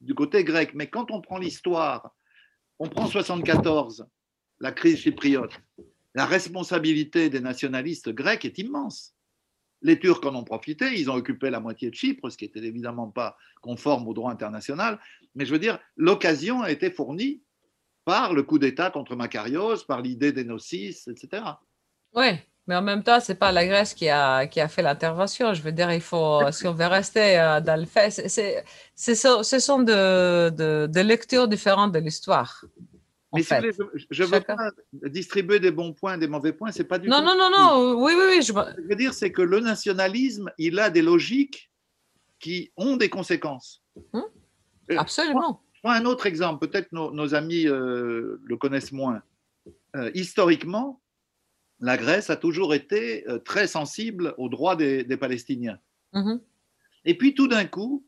du 0.00 0.14
côté 0.14 0.44
grec. 0.44 0.74
Mais 0.74 0.88
quand 0.88 1.10
on 1.10 1.20
prend 1.20 1.38
l'histoire, 1.38 2.14
on 2.78 2.88
prend 2.88 3.06
74, 3.06 4.06
la 4.60 4.72
crise 4.72 4.98
chypriote, 4.98 5.60
la 6.14 6.26
responsabilité 6.26 7.30
des 7.30 7.40
nationalistes 7.40 8.10
grecs 8.10 8.44
est 8.44 8.58
immense. 8.58 9.14
Les 9.82 9.98
Turcs 9.98 10.24
en 10.24 10.34
ont 10.34 10.44
profité, 10.44 10.98
ils 10.98 11.10
ont 11.10 11.14
occupé 11.14 11.50
la 11.50 11.60
moitié 11.60 11.90
de 11.90 11.94
Chypre, 11.94 12.30
ce 12.30 12.36
qui 12.36 12.44
n'était 12.44 12.60
évidemment 12.60 13.08
pas 13.08 13.36
conforme 13.60 14.06
au 14.08 14.14
droit 14.14 14.30
international. 14.30 14.98
Mais 15.34 15.46
je 15.46 15.52
veux 15.52 15.58
dire, 15.58 15.78
l'occasion 15.96 16.62
a 16.62 16.70
été 16.70 16.90
fournie 16.90 17.42
par 18.04 18.34
le 18.34 18.42
coup 18.42 18.58
d'État 18.58 18.90
contre 18.90 19.16
Makarios, 19.16 19.84
par 19.86 20.02
l'idée 20.02 20.32
des 20.32 20.44
nocis, 20.44 20.96
etc. 21.06 21.42
Oui, 22.14 22.38
mais 22.66 22.76
en 22.76 22.82
même 22.82 23.02
temps, 23.02 23.20
ce 23.20 23.32
n'est 23.32 23.38
pas 23.38 23.52
la 23.52 23.66
Grèce 23.66 23.94
qui 23.94 24.08
a, 24.08 24.46
qui 24.46 24.60
a 24.60 24.68
fait 24.68 24.82
l'intervention. 24.82 25.54
Je 25.54 25.62
veux 25.62 25.72
dire, 25.72 25.92
il 25.92 26.00
faut, 26.00 26.40
si 26.52 26.66
on 26.66 26.72
veut 26.72 26.86
rester 26.86 27.38
euh, 27.38 27.60
dans 27.60 27.78
le 27.78 27.86
fait, 27.86 28.10
ce 28.10 29.58
sont 29.58 29.82
de, 29.82 30.50
de, 30.86 31.00
lectures 31.00 31.48
différentes 31.48 31.92
de 31.92 31.98
l'histoire. 31.98 32.64
Mais 33.32 33.42
si 33.42 33.54
je 34.10 34.22
ne 34.22 34.28
veux 34.28 34.40
pas 34.40 34.70
distribuer 34.92 35.60
des 35.60 35.70
bons 35.70 35.92
points, 35.92 36.18
des 36.18 36.26
mauvais 36.26 36.52
points, 36.52 36.72
c'est 36.72 36.84
pas 36.84 36.98
du 36.98 37.08
non, 37.08 37.18
tout. 37.18 37.24
Non, 37.24 37.36
non, 37.36 37.50
non, 37.50 38.02
oui, 38.02 38.12
oui, 38.16 38.24
oui. 38.28 38.42
Je... 38.42 38.52
Ce 38.52 38.52
que 38.52 38.82
je 38.82 38.88
veux 38.88 38.96
dire, 38.96 39.14
c'est 39.14 39.30
que 39.30 39.42
le 39.42 39.60
nationalisme, 39.60 40.50
il 40.58 40.78
a 40.78 40.90
des 40.90 41.02
logiques 41.02 41.70
qui 42.40 42.72
ont 42.76 42.96
des 42.96 43.08
conséquences. 43.08 43.82
Hum, 44.12 44.24
absolument. 44.96 45.62
Je 45.74 45.80
prends 45.82 45.92
un 45.92 46.04
autre 46.04 46.26
exemple, 46.26 46.66
peut-être 46.66 46.92
nos, 46.92 47.34
amis 47.34 47.66
euh, 47.66 48.40
le 48.44 48.56
connaissent 48.56 48.92
moins. 48.92 49.22
Euh, 49.96 50.10
historiquement, 50.14 51.00
la 51.78 51.96
Grèce 51.96 52.30
a 52.30 52.36
toujours 52.36 52.74
été 52.74 53.26
euh, 53.28 53.38
très 53.38 53.66
sensible 53.66 54.34
aux 54.38 54.48
droits 54.48 54.76
des, 54.76 55.04
Palestiniens. 55.16 55.78
Mm-hmm. 56.12 56.40
Et 57.04 57.16
puis 57.16 57.34
tout 57.34 57.48
d'un 57.48 57.64
coup, 57.64 58.04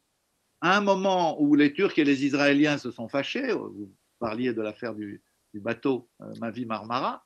à 0.61 0.77
un 0.77 0.81
moment 0.81 1.41
où 1.41 1.55
les 1.55 1.73
Turcs 1.73 1.99
et 1.99 2.05
les 2.05 2.25
Israéliens 2.25 2.79
se 2.79 2.91
sont 2.91 3.09
fâchés, 3.09 3.53
vous 3.53 3.91
parliez 4.23 4.53
de 4.53 4.62
l'affaire 4.62 4.95
du, 4.95 5.23
bateau 5.55 6.09
Mavi 6.41 6.64
Marmara, 6.64 7.25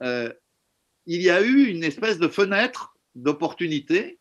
il 0.00 1.22
y 1.22 1.30
a 1.30 1.42
eu 1.42 1.66
une 1.66 1.82
espèce 1.82 2.18
de 2.18 2.28
fenêtre 2.28 2.94
d'opportunité 3.16 4.20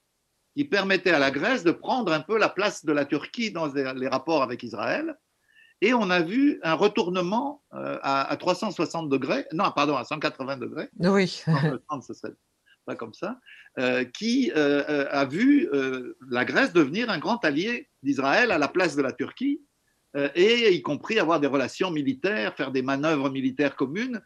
qui 0.55 0.65
permettait 0.65 1.11
à 1.11 1.19
la 1.19 1.29
Grèce 1.29 1.63
de 1.63 1.71
prendre 1.71 2.11
un 2.11 2.21
peu 2.21 2.39
la 2.39 2.49
place 2.49 2.83
de 2.83 2.91
la 2.91 3.05
Turquie 3.05 3.51
dans 3.51 3.67
les 3.67 4.07
rapports 4.07 4.41
avec 4.41 4.63
Israël 4.63 5.15
et 5.81 5.93
on 5.93 6.09
a 6.09 6.21
vu 6.21 6.59
un 6.63 6.73
retournement 6.73 7.63
euh, 7.73 7.97
à, 8.01 8.35
360 8.37 9.09
degrés, 9.09 9.45
non, 9.53 9.71
pardon, 9.71 9.95
à 9.95 10.03
180 10.03 10.57
degrés. 10.57 10.89
Oui. 10.99 11.27
ce 12.07 12.13
serait 12.13 12.33
pas 12.85 12.95
comme 12.95 13.13
ça, 13.13 13.39
euh, 13.77 14.03
qui 14.03 14.51
euh, 14.55 15.07
a 15.09 15.25
vu 15.25 15.69
la 16.29 16.43
Grèce 16.43 16.73
devenir 16.73 17.09
un 17.09 17.19
grand 17.19 17.43
allié 17.45 17.89
d'Israël 18.03 18.51
à 18.51 18.57
la 18.57 18.67
place 18.67 18.95
de 18.95 19.01
la 19.01 19.13
Turquie, 19.13 19.61
et 20.35 20.73
y 20.73 20.81
compris 20.81 21.19
avoir 21.19 21.39
des 21.39 21.47
relations 21.47 21.91
militaires, 21.91 22.55
faire 22.55 22.71
des 22.71 22.81
manœuvres 22.81 23.29
militaires 23.29 23.75
communes. 23.75 24.21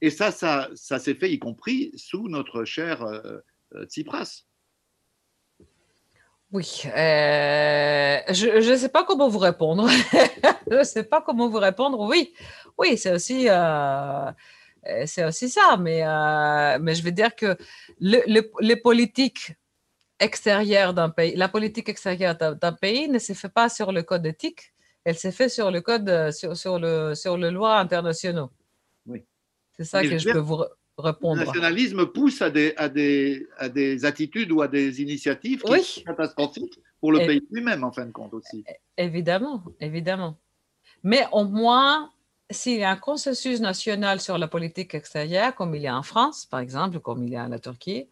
Et 0.00 0.10
ça, 0.10 0.30
ça, 0.30 0.68
ça 0.74 0.98
s'est 0.98 1.14
fait 1.14 1.30
y 1.30 1.38
compris 1.38 1.92
sous 1.96 2.28
notre 2.28 2.64
cher 2.64 3.04
Tsipras. 3.84 4.48
Oui, 6.50 6.82
euh, 6.86 8.20
je 8.30 8.70
ne 8.70 8.76
sais 8.76 8.88
pas 8.88 9.04
comment 9.04 9.28
vous 9.28 9.38
répondre. 9.38 9.86
je 10.70 10.76
ne 10.76 10.82
sais 10.82 11.04
pas 11.04 11.20
comment 11.20 11.48
vous 11.50 11.58
répondre. 11.58 12.00
Oui, 12.00 12.32
oui, 12.78 12.96
c'est 12.96 13.12
aussi, 13.12 13.48
euh, 13.50 14.32
aussi 15.26 15.50
ça. 15.50 15.76
Mais, 15.78 16.02
euh, 16.02 16.78
mais 16.80 16.94
je 16.94 17.02
veux 17.02 17.10
dire 17.10 17.36
que 17.36 17.54
les 18.00 18.76
politiques 18.76 19.52
extérieures 20.18 20.94
d'un 20.94 21.10
pays, 21.10 21.36
la 21.36 21.48
politique 21.50 21.90
extérieure 21.90 22.34
d'un 22.34 22.72
pays 22.72 23.10
ne 23.10 23.18
se 23.18 23.34
fait 23.34 23.50
pas 23.50 23.68
sur 23.68 23.92
le 23.92 24.02
code 24.02 24.24
éthique, 24.24 24.72
elle 25.04 25.16
se 25.16 25.30
fait 25.30 25.48
sur 25.48 25.70
le 25.70 25.80
code, 25.80 26.30
sur, 26.32 26.56
sur 26.56 26.78
le, 26.78 27.14
sur 27.14 27.36
le 27.36 27.50
loi 27.50 27.78
internationaux. 27.78 28.50
Oui. 29.06 29.24
C'est 29.76 29.84
ça 29.84 30.02
que 30.02 30.18
je 30.18 30.30
peux 30.30 30.38
vous 30.38 30.64
répondre. 30.98 31.40
Le 31.40 31.46
nationalisme 31.46 32.06
pousse 32.06 32.42
à 32.42 32.50
des, 32.50 32.74
à 32.76 32.88
des, 32.88 33.46
à 33.56 33.68
des 33.68 34.04
attitudes 34.04 34.50
ou 34.52 34.62
à 34.62 34.68
des 34.68 35.00
initiatives 35.00 35.62
qui 35.62 35.82
sont 35.82 36.02
catastrophiques 36.02 36.80
pour 37.00 37.12
le 37.12 37.20
pays 37.20 37.46
lui-même, 37.50 37.84
en 37.84 37.92
fin 37.92 38.04
de 38.06 38.10
compte 38.10 38.34
aussi. 38.34 38.64
Évidemment, 38.96 39.62
évidemment. 39.80 40.36
Mais 41.04 41.24
au 41.30 41.44
moins, 41.44 42.10
s'il 42.50 42.80
y 42.80 42.84
a 42.84 42.90
un 42.90 42.96
consensus 42.96 43.60
national 43.60 44.20
sur 44.20 44.36
la 44.36 44.48
politique 44.48 44.94
extérieure, 44.94 45.54
comme 45.54 45.74
il 45.74 45.82
y 45.82 45.86
a 45.86 45.96
en 45.96 46.02
France, 46.02 46.44
par 46.46 46.60
exemple, 46.60 46.98
comme 46.98 47.22
il 47.22 47.30
y 47.30 47.36
a 47.36 47.44
en 47.44 47.48
la 47.48 47.60
Turquie, 47.60 48.08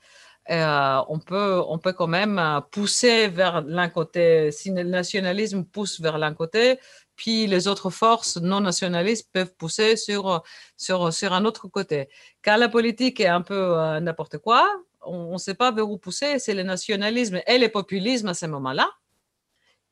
euh, 0.51 1.03
on, 1.09 1.19
peut, 1.19 1.63
on 1.67 1.79
peut 1.79 1.93
quand 1.93 2.07
même 2.07 2.41
pousser 2.71 3.29
vers 3.29 3.63
l'un 3.63 3.89
côté, 3.89 4.51
si 4.53 4.71
le 4.71 4.83
nationalisme 4.83 5.65
pousse 5.65 6.01
vers 6.01 6.19
l'un 6.19 6.35
côté, 6.35 6.79
puis 7.17 7.47
les 7.47 7.67
autres 7.67 7.91
forces 7.91 8.37
non 8.37 8.61
nationalistes 8.61 9.31
peuvent 9.33 9.55
pousser 9.57 9.97
sur, 9.97 10.43
sur, 10.77 11.13
sur 11.13 11.33
un 11.33 11.45
autre 11.45 11.69
côté. 11.69 12.09
Quand 12.45 12.57
la 12.57 12.69
politique 12.69 13.21
est 13.21 13.27
un 13.27 13.43
peu 13.43 13.79
euh, 13.79 14.01
n'importe 14.01 14.39
quoi, 14.39 14.69
on 15.01 15.33
ne 15.33 15.39
sait 15.39 15.55
pas 15.55 15.73
vers 15.73 15.89
où 15.89 15.99
pousser, 15.99 16.39
c'est 16.39 16.55
le 16.55 16.63
nationalisme 16.63 17.41
et 17.47 17.59
le 17.59 17.69
populisme 17.69 18.29
à 18.29 18.35
ce 18.35 18.47
moment-là 18.47 18.89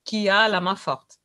qui 0.05 0.29
a 0.29 0.49
la 0.49 0.61
main 0.61 0.77
forte. 0.77 1.19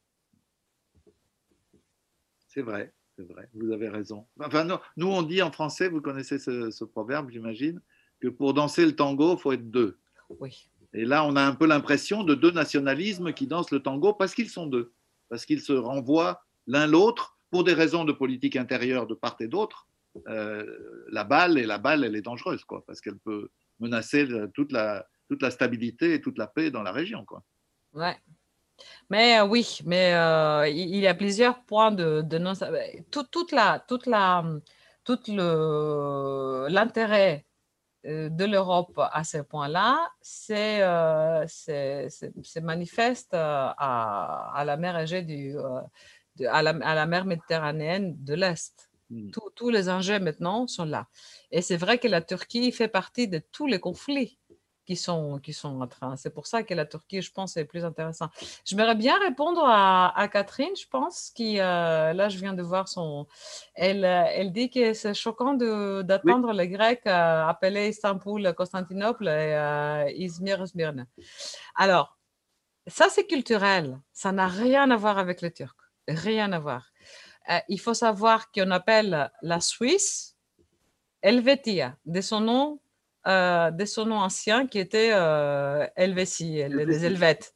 C'est 2.48 2.62
vrai, 2.62 2.94
c'est 3.16 3.28
vrai, 3.28 3.50
vous 3.54 3.72
avez 3.72 3.90
raison. 3.90 4.26
Enfin, 4.40 4.66
nous, 4.96 5.08
on 5.08 5.22
dit 5.22 5.42
en 5.42 5.52
français, 5.52 5.90
vous 5.90 6.02
connaissez 6.02 6.40
ce 6.40 6.84
proverbe, 6.84 7.30
j'imagine, 7.30 7.82
que 8.20 8.28
pour 8.28 8.54
danser 8.54 8.86
le 8.86 8.96
tango, 8.96 9.36
il 9.36 9.40
faut 9.40 9.52
être 9.52 9.70
deux. 9.70 9.98
Oui. 10.40 10.70
Et 10.94 11.06
là, 11.06 11.26
on 11.26 11.36
a 11.36 11.42
un 11.42 11.54
peu 11.54 11.68
l'impression 11.68 12.24
de 12.24 12.36
deux 12.36 12.52
nationalismes 12.52 13.34
qui 13.34 13.48
dansent 13.48 13.72
le 13.72 13.82
tango 13.82 14.14
parce 14.14 14.34
qu'ils 14.34 14.50
sont 14.50 14.68
deux 14.68 14.92
parce 15.30 15.46
qu'ils 15.46 15.62
se 15.62 15.72
renvoient 15.74 16.44
l'un 16.68 16.88
l'autre 16.88 17.38
pour 17.52 17.64
des 17.64 17.74
raisons 17.74 18.04
de 18.04 18.12
politique 18.12 18.56
intérieure 18.56 19.08
de 19.08 19.14
part 19.16 19.38
et 19.40 19.48
d'autre. 19.48 19.88
Euh, 20.28 20.66
la 21.12 21.24
balle 21.24 21.58
et 21.58 21.66
la 21.66 21.78
balle, 21.78 22.04
elle 22.04 22.16
est 22.16 22.22
dangereuse, 22.22 22.64
quoi, 22.66 22.84
parce 22.86 23.00
qu'elle 23.00 23.18
peut 23.18 23.50
menacer 23.80 24.28
toute 24.54 24.72
la, 24.72 25.08
toute 25.30 25.42
la 25.42 25.52
stabilité 25.52 26.16
et 26.16 26.22
toute 26.22 26.38
la 26.38 26.48
paix 26.48 26.72
dans 26.72 26.84
la 26.84 26.92
région, 26.92 27.24
quoi. 27.26 27.44
Ouais. 27.94 28.18
Mais 29.10 29.40
euh, 29.40 29.46
oui, 29.46 29.80
mais 29.86 30.14
euh, 30.14 30.68
il 30.68 30.98
y 30.98 31.08
a 31.08 31.14
plusieurs 31.14 31.64
points 31.64 31.92
de, 31.92 32.22
de 32.22 32.38
non. 32.38 32.54
Tout, 33.12 33.24
toute 33.32 33.52
la, 33.52 33.80
toute 33.80 34.06
la, 34.06 34.44
tout 35.04 35.20
l'intérêt 36.70 37.46
de 38.04 38.46
l'Europe 38.46 38.98
à 38.98 39.24
ce 39.24 39.40
point-là, 39.40 40.10
c'est 40.22 40.82
euh, 40.82 41.46
manifeste 42.62 43.34
euh, 43.34 43.68
à, 43.78 44.52
à, 44.56 44.66
la 44.66 44.78
mer 44.78 44.98
Égée 44.98 45.22
du, 45.22 45.58
à, 46.48 46.62
la, 46.62 46.72
à, 46.82 46.96
la, 46.96 47.06
mer 47.06 47.26
Méditerranéenne 47.26 48.16
de 48.24 48.36
l'Est. 48.36 48.90
Hmm. 49.10 49.32
Tous 49.56 49.70
les 49.70 49.90
enjeux 49.90 50.20
maintenant 50.20 50.68
sont 50.68 50.86
là. 50.86 51.08
Et 51.52 51.62
c'est 51.62 51.78
vrai 51.78 51.98
que 51.98 52.08
la 52.08 52.22
Turquie 52.22 52.72
fait 52.72 52.88
partie 52.88 53.28
de 53.28 53.42
tous 53.52 53.68
les 53.68 53.80
conflits 53.80 54.38
qui 54.90 54.96
sont, 54.96 55.38
qui 55.38 55.54
sont 55.54 55.82
en 55.82 55.88
train. 55.88 56.16
C'est 56.16 56.32
pour 56.32 56.48
ça 56.48 56.64
que 56.64 56.74
la 56.74 56.84
Turquie, 56.84 57.22
je 57.22 57.32
pense, 57.32 57.56
est 57.58 57.66
plus 57.66 57.86
intéressant. 57.86 58.28
J'aimerais 58.66 58.96
bien 58.96 59.20
répondre 59.20 59.62
à, 59.64 60.28
Catherine, 60.34 60.76
je 60.76 60.88
pense, 60.88 61.30
qui, 61.30 61.60
euh, 61.60 62.12
là, 62.12 62.28
je 62.28 62.40
viens 62.40 62.54
de 62.54 62.64
voir 62.64 62.88
son... 62.88 63.28
Elle, 63.76 64.04
euh, 64.04 64.24
elle 64.34 64.52
dit 64.52 64.72
que 64.72 64.96
c'est 64.96 65.14
choquant 65.14 65.54
d'attendre 65.54 66.54
les 66.54 66.68
Grecs 66.68 67.06
euh, 67.06 67.46
appeler 67.46 67.90
Istanbul, 67.90 68.52
Constantinople 68.58 69.28
et 69.28 70.16
Izmir, 70.18 70.68
Smyrne. 70.68 71.06
Alors, 71.76 72.18
ça, 72.88 73.10
c'est 73.10 73.28
culturel. 73.28 74.00
Ça 74.12 74.32
n'a 74.32 74.48
rien 74.48 74.90
à 74.90 74.98
voir 74.98 75.20
avec 75.20 75.42
les 75.42 75.52
Turcs. 75.52 75.78
Rien 76.08 76.52
à 76.52 76.58
voir. 76.58 76.90
il 77.68 77.80
faut 77.80 77.94
savoir 77.94 78.52
qu'on 78.52 78.72
appelle 78.72 79.30
la 79.44 79.60
Suisse 79.62 80.36
Helvetia, 81.22 81.96
de 82.08 82.22
son 82.22 82.40
nom 82.40 82.80
euh, 83.28 83.72
de 83.72 83.86
son 83.86 84.06
nom 84.06 84.20
ancien 84.20 84.66
qui 84.66 84.80
était 84.80 85.12
euh, 85.14 85.86
Helvétie, 85.96 86.64
les 86.70 87.06
Helvètes. 87.06 87.54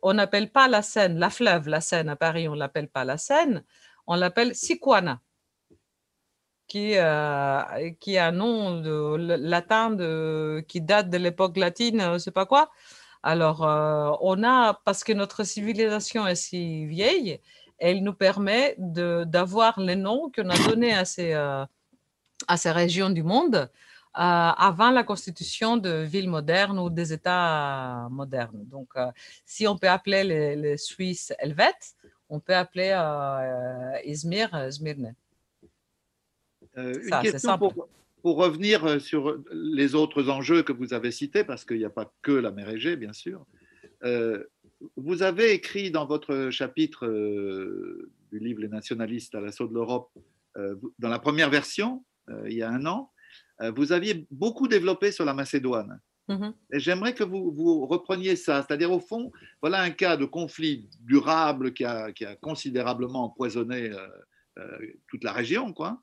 On 0.00 0.14
n'appelle 0.14 0.50
pas 0.50 0.68
la 0.68 0.82
Seine, 0.82 1.18
la 1.18 1.30
fleuve, 1.30 1.68
la 1.68 1.80
Seine 1.80 2.08
à 2.08 2.16
Paris, 2.16 2.48
on 2.48 2.54
l'appelle 2.54 2.88
pas 2.88 3.04
la 3.04 3.18
Seine, 3.18 3.64
on 4.06 4.14
l'appelle 4.14 4.54
Siquana. 4.54 5.20
qui, 6.68 6.94
qui 8.00 8.18
a 8.18 8.26
un 8.26 8.32
nom 8.32 8.80
de, 8.80 9.16
latin 9.36 9.90
de, 9.90 10.64
qui 10.68 10.80
date 10.80 11.10
de 11.10 11.18
l'époque 11.18 11.56
latine, 11.56 12.00
je 12.00 12.12
ne 12.12 12.18
sais 12.18 12.30
pas 12.30 12.46
quoi. 12.46 12.70
Alors, 13.22 13.60
on 14.22 14.42
a, 14.42 14.80
parce 14.84 15.04
que 15.04 15.12
notre 15.12 15.44
civilisation 15.44 16.26
est 16.26 16.34
si 16.34 16.86
vieille, 16.86 17.40
elle 17.78 18.02
nous 18.02 18.14
permet 18.14 18.74
d'avoir 18.78 19.78
les 19.78 19.96
noms 19.96 20.30
qu'on 20.34 20.48
a 20.48 20.58
donnés 20.68 20.94
à 20.94 21.04
ces, 21.04 21.32
à 21.34 22.56
ces 22.56 22.70
régions 22.70 23.10
du 23.10 23.22
monde 23.22 23.70
avant 24.14 24.90
la 24.90 25.04
constitution 25.04 25.76
de 25.76 26.02
villes 26.02 26.28
modernes 26.28 26.78
ou 26.78 26.90
des 26.90 27.12
États 27.12 28.08
modernes. 28.10 28.64
Donc, 28.66 28.90
si 29.46 29.66
on 29.66 29.76
peut 29.78 29.88
appeler 29.88 30.54
les, 30.54 30.76
Suisses 30.76 31.32
helvètes, 31.38 31.94
on 32.28 32.40
peut 32.40 32.54
appeler 32.54 32.92
Izmir 34.04 34.70
Zmirne. 34.70 35.14
Euh, 36.78 36.94
une 37.02 37.22
question 37.22 37.58
pour, 37.58 37.88
pour, 38.22 38.36
revenir 38.36 38.84
euh, 38.84 38.98
sur 38.98 39.38
les 39.52 39.94
autres 39.94 40.30
enjeux 40.30 40.62
que 40.62 40.72
vous 40.72 40.94
avez 40.94 41.10
cités, 41.10 41.44
parce 41.44 41.64
qu'il 41.64 41.78
n'y 41.78 41.84
a 41.84 41.90
pas 41.90 42.12
que 42.22 42.32
la 42.32 42.50
mer 42.50 42.70
Égée, 42.70 42.96
bien 42.96 43.12
sûr. 43.12 43.44
Euh, 44.04 44.44
vous 44.96 45.22
avez 45.22 45.52
écrit 45.52 45.90
dans 45.90 46.06
votre 46.06 46.50
chapitre 46.50 47.06
du 48.32 48.38
livre 48.38 48.60
Les 48.60 48.68
nationalistes 48.68 49.34
à 49.34 49.40
l'assaut 49.40 49.68
de 49.68 49.74
l'Europe, 49.74 50.10
dans 50.98 51.08
la 51.08 51.20
première 51.20 51.50
version, 51.50 52.04
il 52.46 52.54
y 52.54 52.62
a 52.62 52.68
un 52.68 52.84
an, 52.86 53.11
vous 53.70 53.92
aviez 53.92 54.26
beaucoup 54.30 54.68
développé 54.68 55.12
sur 55.12 55.24
la 55.24 55.34
Macédoine. 55.34 56.00
Mm-hmm. 56.28 56.54
Et 56.72 56.80
j'aimerais 56.80 57.14
que 57.14 57.24
vous, 57.24 57.52
vous, 57.52 57.86
repreniez 57.86 58.36
ça, 58.36 58.64
c'est-à-dire 58.66 58.92
au 58.92 59.00
fond, 59.00 59.32
voilà 59.60 59.80
un 59.82 59.90
cas 59.90 60.16
de 60.16 60.24
conflit 60.24 60.88
durable 61.00 61.72
qui 61.72 61.84
a, 61.84 62.12
qui 62.12 62.24
a 62.24 62.36
considérablement 62.36 63.24
empoisonné 63.24 63.90
toute 65.08 65.24
la 65.24 65.32
région, 65.32 65.72
quoi 65.72 66.00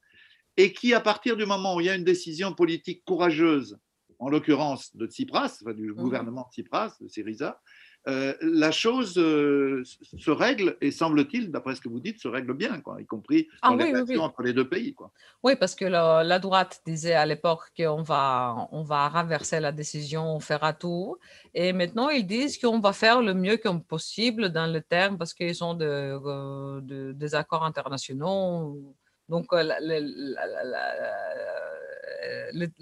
et 0.59 0.73
qui, 0.73 0.93
à 0.93 0.99
partir 0.99 1.37
du 1.37 1.45
moment 1.45 1.75
où 1.75 1.79
il 1.79 1.85
y 1.85 1.89
a 1.89 1.95
une 1.95 2.03
décision 2.03 2.53
politique 2.53 3.05
courageuse, 3.05 3.79
en 4.19 4.27
l'occurrence 4.27 4.93
de 4.93 5.07
Tsipras, 5.07 5.63
du 5.73 5.93
mhm. 5.93 5.95
gouvernement 5.95 6.47
de 6.49 6.53
Tsipras, 6.53 6.97
de 6.99 7.07
Syriza, 7.07 7.61
euh, 8.07 8.33
la 8.41 8.71
chose 8.71 9.17
euh, 9.17 9.83
se 10.17 10.31
règle 10.31 10.77
et 10.81 10.91
semble-t-il, 10.91 11.51
d'après 11.51 11.75
ce 11.75 11.81
que 11.81 11.89
vous 11.89 11.99
dites, 11.99 12.19
se 12.19 12.27
règle 12.27 12.53
bien, 12.53 12.79
quoi, 12.79 13.01
y 13.01 13.05
compris 13.05 13.47
ah 13.61 13.69
dans 13.69 13.75
les 13.75 13.91
relations 13.91 14.23
entre 14.23 14.41
les 14.41 14.53
deux 14.53 14.67
pays. 14.67 14.93
Quoi. 14.93 15.11
Oui, 15.43 15.55
parce 15.55 15.75
que 15.75 15.85
la, 15.85 16.39
droite 16.39 16.81
disait 16.85 17.13
à 17.13 17.25
l'époque 17.25 17.71
qu'on 17.75 18.01
va, 18.01 18.67
on 18.71 18.83
va 18.83 19.09
renverser 19.09 19.59
la 19.59 19.71
décision, 19.71 20.35
on 20.35 20.39
fera 20.39 20.73
tout. 20.73 21.17
Et 21.53 21.73
maintenant, 21.73 22.09
ils 22.09 22.25
disent 22.25 22.57
qu'on 22.57 22.79
va 22.79 22.93
faire 22.93 23.21
le 23.21 23.33
mieux 23.33 23.57
comme 23.57 23.83
possible 23.83 24.49
dans 24.49 24.71
le 24.71 24.81
terme 24.81 25.17
parce 25.17 25.33
qu'ils 25.33 25.63
ont 25.63 25.73
de, 25.73 25.85
euh, 25.85 26.81
de, 26.81 27.11
des 27.11 27.35
accords 27.35 27.65
internationaux 27.65 28.95
donc, 29.29 29.45
le, 29.51 29.67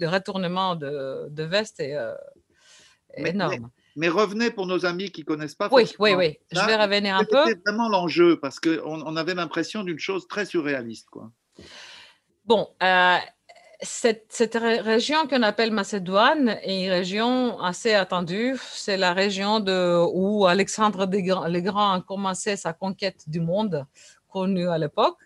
retournement 0.06 0.74
de, 0.76 1.28
de 1.28 1.42
veste 1.42 1.80
est, 1.80 1.94
euh, 1.94 2.14
énorme. 3.14 3.52
Mais, 3.60 3.77
revenez 4.06 4.52
pour 4.52 4.66
nos 4.66 4.86
amis 4.86 5.10
qui 5.10 5.22
ne 5.22 5.26
connaissent 5.26 5.56
pas. 5.56 5.68
Oui, 5.72 5.90
oui, 5.98 6.14
oui. 6.14 6.38
Je 6.52 6.60
vais 6.60 6.76
revenir 6.76 7.16
un 7.16 7.24
peu. 7.24 7.44
C'était 7.46 7.60
vraiment 7.66 7.88
l'enjeu 7.88 8.38
parce 8.38 8.60
qu'on 8.60 8.78
on 8.84 9.16
avait 9.16 9.34
l'impression 9.34 9.82
d'une 9.82 9.98
chose 9.98 10.28
très 10.28 10.44
surréaliste. 10.44 11.10
Quoi. 11.10 11.32
Bon, 12.44 12.68
euh, 12.80 13.16
cette, 13.80 14.26
cette, 14.30 14.54
région 14.54 15.26
qu'on 15.28 15.42
appelle 15.42 15.72
Macédoine 15.72 16.58
est 16.62 16.84
une 16.84 16.90
région 16.90 17.60
assez 17.60 17.94
attendue. 17.94 18.56
C'est 18.72 18.96
la 18.96 19.12
région 19.12 19.60
de, 19.60 20.04
où 20.12 20.46
Alexandre 20.46 21.06
le 21.06 21.60
Grand 21.60 21.92
a 21.92 22.00
commencé 22.00 22.56
sa 22.56 22.72
conquête 22.72 23.24
du 23.28 23.40
monde, 23.40 23.84
connue 24.28 24.68
à 24.68 24.78
l'époque. 24.78 25.18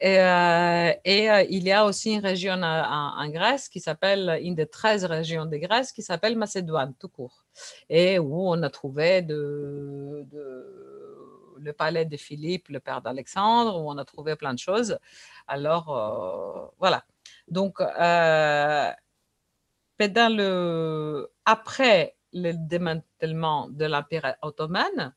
Et, 0.00 0.18
euh, 0.18 0.90
euh, 1.06 1.44
il 1.48 1.64
y 1.64 1.72
a 1.72 1.84
aussi 1.84 2.12
une 2.14 2.20
région 2.20 2.60
en, 2.62 3.28
Grèce 3.28 3.68
qui 3.68 3.80
s'appelle, 3.80 4.38
une 4.42 4.54
des 4.54 4.66
13 4.66 5.04
régions 5.04 5.46
de 5.46 5.56
Grèce 5.56 5.92
qui 5.92 6.02
s'appelle 6.02 6.36
Macédoine, 6.36 6.94
tout 6.98 7.08
court. 7.08 7.44
Et 7.88 8.18
où 8.18 8.48
on 8.48 8.62
a 8.62 8.70
trouvé 8.70 9.22
le 9.22 10.24
palais 11.72 12.04
de 12.04 12.16
Philippe, 12.16 12.68
le 12.68 12.80
père 12.80 13.02
d'Alexandre, 13.02 13.80
où 13.80 13.90
on 13.90 13.98
a 13.98 14.04
trouvé 14.04 14.36
plein 14.36 14.54
de 14.54 14.58
choses. 14.58 14.98
Alors, 15.46 15.96
euh, 15.96 16.66
voilà. 16.78 17.04
Donc, 17.48 17.80
dans 20.08 20.36
le, 20.36 21.30
après 21.44 22.16
le 22.32 22.52
démantèlement 22.52 23.68
de 23.68 23.84
l'Empire 23.84 24.34
ottoman, 24.42 25.14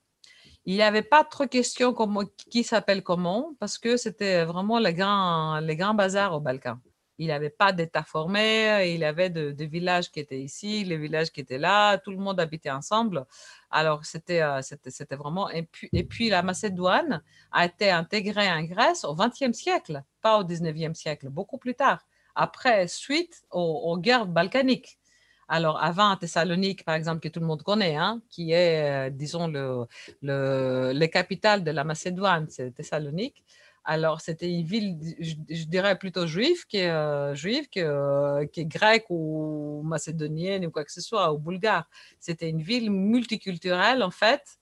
il 0.66 0.76
n'y 0.76 0.82
avait 0.82 1.04
pas 1.04 1.24
trop 1.24 1.46
de 1.46 1.50
questions 1.50 1.94
comme 1.94 2.26
qui 2.50 2.64
s'appelle 2.64 3.04
comment, 3.04 3.54
parce 3.60 3.78
que 3.78 3.98
c'était 3.98 4.46
vraiment 4.46 4.80
les 4.80 4.94
grands, 4.94 5.60
les 5.60 5.76
grands 5.76 5.94
bazars 5.94 6.34
au 6.34 6.40
Balkan. 6.40 6.80
Il 7.18 7.28
n'y 7.28 7.32
avait 7.32 7.50
pas 7.52 7.72
d'État 7.72 8.04
formé, 8.04 8.94
il 8.94 9.00
y 9.00 9.06
avait 9.06 9.30
des 9.30 9.68
villages 9.68 10.12
qui 10.12 10.20
étaient 10.20 10.42
ici, 10.42 10.84
les 10.84 10.98
villages 10.98 11.32
qui 11.32 11.40
étaient 11.42 11.58
là, 11.60 11.98
tout 11.98 12.12
le 12.12 12.18
monde 12.18 12.40
habitait 12.42 12.72
ensemble. 12.72 13.26
Alors, 13.72 14.04
c'était 14.06 14.42
euh, 14.42 14.62
c'était 14.62 15.16
vraiment. 15.16 15.50
Et 15.50 15.64
puis, 15.64 15.88
et 15.94 16.04
puis, 16.04 16.30
la 16.30 16.42
Macédoine 16.44 17.22
a 17.52 17.66
été 17.66 17.90
intégrée 17.92 18.52
en 18.52 18.64
Grèce 18.64 19.06
au 19.06 19.16
XXe 19.16 19.54
siècle, 19.54 20.04
pas 20.22 20.40
au 20.40 20.44
XIXe 20.44 20.98
siècle, 20.98 21.30
beaucoup 21.30 21.58
plus 21.58 21.76
tard, 21.76 22.06
après, 22.36 22.88
suite 22.88 23.44
aux 23.52 23.98
guerres 23.98 24.28
balkaniques. 24.28 25.00
Alors, 25.48 25.82
avant 25.82 26.16
Thessalonique, 26.16 26.84
par 26.84 26.96
exemple, 26.96 27.20
que 27.20 27.28
tout 27.30 27.40
le 27.40 27.46
monde 27.46 27.62
connaît, 27.62 27.96
hein, 27.96 28.22
qui 28.30 28.52
est, 28.52 29.10
euh, 29.10 29.10
disons, 29.12 29.48
le, 29.48 29.86
le, 30.24 31.06
capitale 31.08 31.64
de 31.64 31.72
la 31.72 31.84
Macédoine, 31.84 32.48
c'est 32.50 32.72
Thessalonique. 32.72 33.44
Alors, 33.84 34.22
c'était 34.22 34.50
une 34.50 34.64
ville, 34.66 34.98
je, 35.20 35.66
dirais 35.66 36.00
plutôt 36.00 36.26
juive, 36.26 36.66
qui 36.66 36.78
est, 36.78 36.90
euh, 36.90 37.36
juive, 37.36 37.68
euh, 37.78 38.48
qui, 38.48 38.62
est 38.62 38.66
grecque 38.66 39.06
ou 39.10 39.84
macédonienne 39.86 40.66
ou 40.66 40.72
quoi 40.72 40.84
que 40.84 40.92
ce 40.92 41.02
soit, 41.02 41.32
ou 41.32 41.38
bulgare. 41.38 41.88
C'était 42.20 42.50
une 42.50 42.64
ville 42.64 42.90
multiculturelle, 42.90 44.02
en 44.02 44.10
fait, 44.10 44.58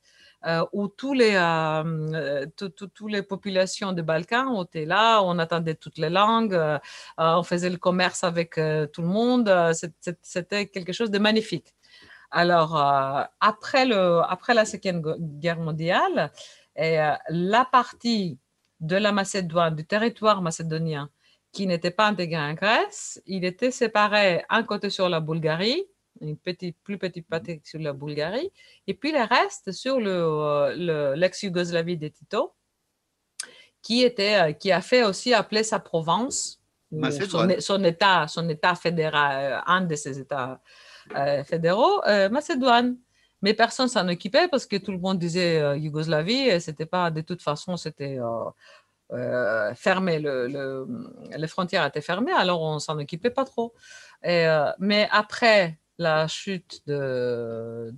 où 0.73 0.87
tous 0.87 1.13
les, 1.13 1.35
euh, 1.35 2.45
toutes 2.57 3.01
les 3.07 3.23
populations 3.23 3.93
des 3.93 4.01
Balkans 4.01 4.63
étaient 4.63 4.85
là, 4.85 5.21
on 5.23 5.39
attendait 5.39 5.75
toutes 5.75 5.97
les 5.97 6.09
langues, 6.09 6.53
euh, 6.53 6.79
on 7.17 7.43
faisait 7.43 7.69
le 7.69 7.77
commerce 7.77 8.23
avec 8.23 8.55
tout 8.55 9.01
le 9.01 9.07
monde, 9.07 9.51
c'était 10.21 10.67
quelque 10.67 10.93
chose 10.93 11.11
de 11.11 11.19
magnifique. 11.19 11.73
Alors, 12.31 12.75
après, 13.39 13.85
le, 13.85 14.21
après 14.27 14.53
la 14.53 14.65
Seconde 14.65 15.17
Guerre 15.19 15.59
mondiale, 15.59 16.31
la 16.75 17.65
partie 17.71 18.39
de 18.79 18.95
la 18.97 19.11
Macédoine, 19.11 19.75
du 19.75 19.85
territoire 19.85 20.41
macédonien, 20.41 21.09
qui 21.53 21.67
n'était 21.67 21.91
pas 21.91 22.07
intégré 22.07 22.41
en 22.41 22.53
Grèce, 22.53 23.21
il 23.27 23.45
était 23.45 23.71
séparé 23.71 24.43
un 24.49 24.63
côté 24.63 24.89
sur 24.89 25.07
la 25.07 25.19
Bulgarie 25.19 25.85
une 26.23 26.37
petite, 26.37 26.77
plus 26.83 26.97
petite 26.97 27.27
partie 27.27 27.61
sur 27.63 27.79
la 27.79 27.93
Bulgarie, 27.93 28.51
et 28.87 28.93
puis 28.93 29.11
le 29.11 29.23
reste 29.23 29.71
sur 29.71 29.99
le, 29.99 31.13
l'ex-Yougoslavie 31.15 31.97
de 31.97 32.07
Tito, 32.07 32.53
qui, 33.83 34.01
était, 34.01 34.41
euh, 34.41 34.53
qui 34.53 34.71
a 34.71 34.81
fait 34.81 35.03
aussi 35.03 35.33
appeler 35.33 35.63
sa 35.63 35.77
province, 35.77 36.59
son, 37.59 37.83
état, 37.83 38.27
son 38.27 38.49
état 38.49 38.75
fédéral, 38.75 39.53
euh, 39.53 39.59
un 39.65 39.81
de 39.81 39.95
ses 39.95 40.19
états 40.19 40.59
euh, 41.15 41.43
fédéraux, 41.43 42.01
Macédoine. 42.31 42.97
Mais 43.41 43.53
personne 43.53 43.89
s'en 43.89 44.07
occupait 44.07 44.47
parce 44.47 44.65
que 44.65 44.77
tout 44.77 44.93
le 44.93 44.99
monde 44.99 45.19
disait 45.19 45.77
Yougoslavie, 45.77 46.47
et 46.47 46.59
c'était 46.61 46.85
pas, 46.85 47.11
de 47.11 47.19
toute 47.19 47.41
façon, 47.41 47.75
c'était 47.75 48.17
fermé, 49.75 50.19
le, 50.19 50.87
les 51.35 51.47
frontières 51.47 51.85
étaient 51.85 51.99
fermées, 51.99 52.31
alors 52.31 52.61
on 52.61 52.79
s'en 52.79 52.97
occupait 52.97 53.31
pas 53.31 53.43
trop. 53.43 53.73
Et, 54.23 54.47
mais 54.79 55.09
après 55.11 55.77
la 55.97 56.27
chute 56.27 56.81
de, 56.87 57.93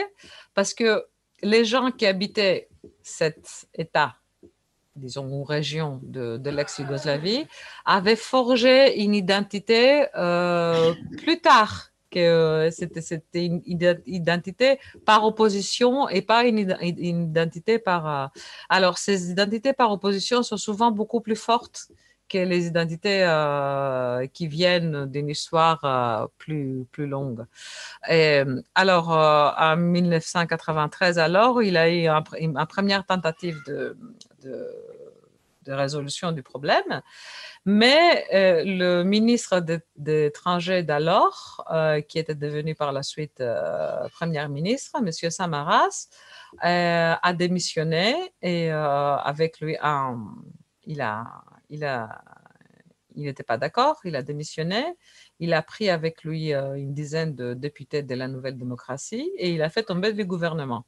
parce 0.54 0.74
que 0.74 1.04
les 1.42 1.64
gens 1.64 1.90
qui 1.90 2.06
habitaient 2.06 2.68
cet 3.02 3.66
État 3.74 4.16
disons, 4.96 5.26
ou 5.30 5.44
région 5.44 6.00
de, 6.02 6.36
de 6.36 6.50
l'ex-Yougoslavie, 6.50 7.46
avait 7.84 8.16
forgé 8.16 9.02
une 9.02 9.14
identité 9.14 10.06
euh, 10.16 10.94
plus 11.18 11.40
tard 11.40 11.90
que 12.10 12.70
c'était 12.70 13.44
une 13.44 13.60
identité 14.06 14.78
par 15.04 15.24
opposition 15.24 16.08
et 16.08 16.22
pas 16.22 16.44
une, 16.44 16.76
identité 16.80 17.78
par... 17.78 18.08
Euh, 18.08 18.26
alors, 18.68 18.96
ces 18.98 19.30
identités 19.30 19.72
par 19.72 19.92
opposition 19.92 20.42
sont 20.42 20.56
souvent 20.56 20.90
beaucoup 20.90 21.20
plus 21.20 21.36
fortes 21.36 21.88
que 22.28 22.38
les 22.38 22.66
identités 22.66 23.24
euh, 23.24 24.26
qui 24.26 24.46
viennent 24.46 25.06
d'une 25.06 25.28
histoire 25.28 25.84
euh, 25.84 26.26
plus, 26.38 26.86
plus 26.90 27.06
longue. 27.06 27.44
Alors, 28.74 29.12
euh, 29.12 29.50
en 29.58 29.76
1993, 29.76 31.18
alors, 31.18 31.62
il 31.62 31.76
a 31.76 31.90
eu 31.90 32.08
une 32.38 32.64
première 32.68 33.04
tentative 33.04 33.60
de, 33.66 33.96
de, 34.42 34.66
résolution 35.68 36.30
du 36.30 36.44
problème, 36.44 37.02
mais 37.64 38.24
le 38.30 39.02
ministre 39.02 39.58
des 39.96 40.26
étrangers 40.26 40.84
d'alors, 40.84 41.66
qui 42.06 42.20
était 42.20 42.36
devenu 42.36 42.76
par 42.76 42.92
la 42.92 43.02
suite 43.02 43.42
Premier 44.12 44.46
ministre, 44.46 45.00
M. 45.00 45.10
Samaras, 45.10 46.06
a 46.62 47.32
démissionné 47.32 48.32
et 48.42 48.70
avec 48.70 49.58
lui, 49.58 49.76
un, 49.82 50.20
il 50.84 51.00
a 51.00 51.26
il 51.70 51.84
a, 51.84 52.22
il 53.16 53.24
n'était 53.24 53.42
pas 53.42 53.58
d'accord, 53.58 53.98
il 54.04 54.14
a 54.14 54.22
démissionné, 54.22 54.84
il 55.40 55.52
a 55.54 55.62
pris 55.62 55.88
avec 55.88 56.22
lui 56.22 56.52
euh, 56.52 56.74
une 56.74 56.94
dizaine 56.94 57.34
de 57.34 57.54
députés 57.54 58.02
de 58.02 58.14
la 58.14 58.28
Nouvelle 58.28 58.56
Démocratie 58.56 59.30
et 59.38 59.50
il 59.50 59.62
a 59.62 59.70
fait 59.70 59.82
tomber 59.82 60.12
le 60.12 60.24
gouvernement. 60.24 60.84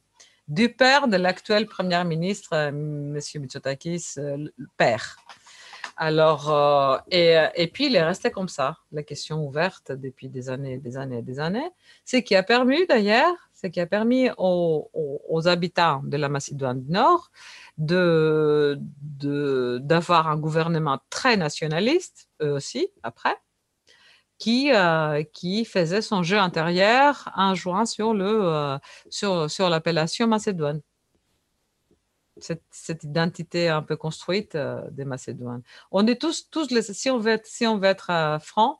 Du 0.47 0.73
père 0.73 1.07
de 1.07 1.17
l'actuel 1.17 1.65
Premier 1.65 2.03
ministre, 2.05 2.53
euh, 2.53 2.69
M. 2.69 3.19
Mitsotakis, 3.35 4.13
euh, 4.17 4.37
le 4.37 4.67
père. 4.77 5.17
Alors, 6.01 7.03
et, 7.11 7.35
et, 7.55 7.67
puis 7.67 7.87
il 7.87 7.95
est 7.97 8.01
resté 8.01 8.31
comme 8.31 8.47
ça, 8.47 8.77
la 8.93 9.03
question 9.03 9.45
ouverte 9.45 9.91
depuis 9.91 10.29
des 10.29 10.49
années, 10.49 10.77
des 10.77 10.95
années, 10.95 11.21
des 11.21 11.41
années. 11.41 11.69
Ce 12.05 12.15
qui 12.15 12.37
a 12.37 12.43
permis 12.43 12.87
d'ailleurs, 12.87 13.35
ce 13.61 13.67
qui 13.67 13.79
a 13.79 13.85
permis 13.85 14.29
aux, 14.37 15.47
habitants 15.47 16.01
de 16.03 16.17
la 16.17 16.29
Macédoine 16.29 16.81
du 16.81 16.91
Nord 16.91 17.31
d'avoir 19.77 20.27
un 20.27 20.37
gouvernement 20.37 20.99
très 21.09 21.37
nationaliste, 21.37 22.29
eux 22.41 22.51
aussi, 22.51 22.89
après, 23.03 23.35
qui, 24.37 24.71
euh, 24.71 25.23
faisait 25.65 26.01
son 26.01 26.23
jeu 26.23 26.37
intérieur 26.37 27.29
en 27.35 27.53
jouant 27.55 27.85
sur, 27.85 28.11
euh, 28.11 28.79
l'appellation 29.69 30.27
Macédoine. 30.27 30.81
Cette, 32.37 33.03
identité 33.03 33.67
un 33.67 33.81
peu 33.81 33.97
construite 33.97 34.55
euh, 34.55 34.81
des 34.91 35.03
Macédoines. 35.03 35.63
On 35.91 36.07
est 36.07 36.21
tous, 36.21 36.49
si 36.93 37.09
on 37.09 37.19
veut 37.19 37.31
être, 37.31 37.45
si 37.45 37.67
on 37.67 37.77
veut 37.77 37.89
être 37.89 38.37
franc, 38.41 38.79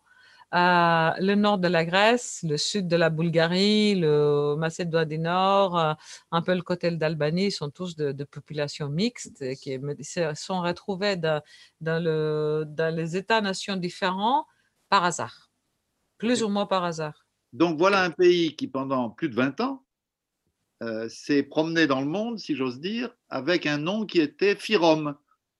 euh, 0.56 1.12
le 1.20 1.36
nord 1.36 1.60
de 1.60 1.68
la 1.68 1.86
Grèce, 1.86 2.43
le 2.47 2.58
sud 2.58 2.88
de 2.88 2.95
la 2.95 3.12
Bulgarie, 3.12 3.93
le 3.93 4.56
Macédoine 4.56 5.08
du 5.08 5.20
Nord, 5.20 5.78
euh, 5.78 5.93
un 6.32 6.41
peu 6.41 6.56
le 6.56 6.64
côté 6.64 6.89
d'Albanie, 6.89 7.52
sont 7.52 7.70
tous 7.70 7.95
de, 7.95 8.24
populations 8.24 8.89
mixtes 8.89 9.43
qui 9.58 9.80
sont 10.34 10.62
retrouvés 10.62 11.18
dans, 11.18 11.41
le, 11.82 12.64
dans 12.68 12.95
les 12.95 13.16
États-nations 13.16 13.76
différents 13.76 14.47
par 14.89 15.04
hasard, 15.04 15.52
plus 16.18 16.41
ou 16.41 16.50
moins 16.50 16.66
par 16.66 16.84
hasard. 16.84 17.28
Donc 17.54 17.78
voilà 17.78 18.04
un 18.04 18.12
pays 18.12 18.56
qui, 18.56 18.68
pendant 18.68 19.12
plus 19.12 19.30
de 19.30 19.36
20 19.36 19.62
ans, 19.62 19.84
euh, 20.82 21.08
s'est 21.10 21.43
promené 21.43 21.86
dans 21.86 22.00
le 22.00 22.08
monde, 22.08 22.39
si 22.39 22.56
j'ose 22.56 22.80
dire, 22.80 23.16
avec 23.30 23.68
un 23.68 23.78
nom 23.78 24.08
qui 24.08 24.20
était 24.20 24.56
Firom. 24.56 25.16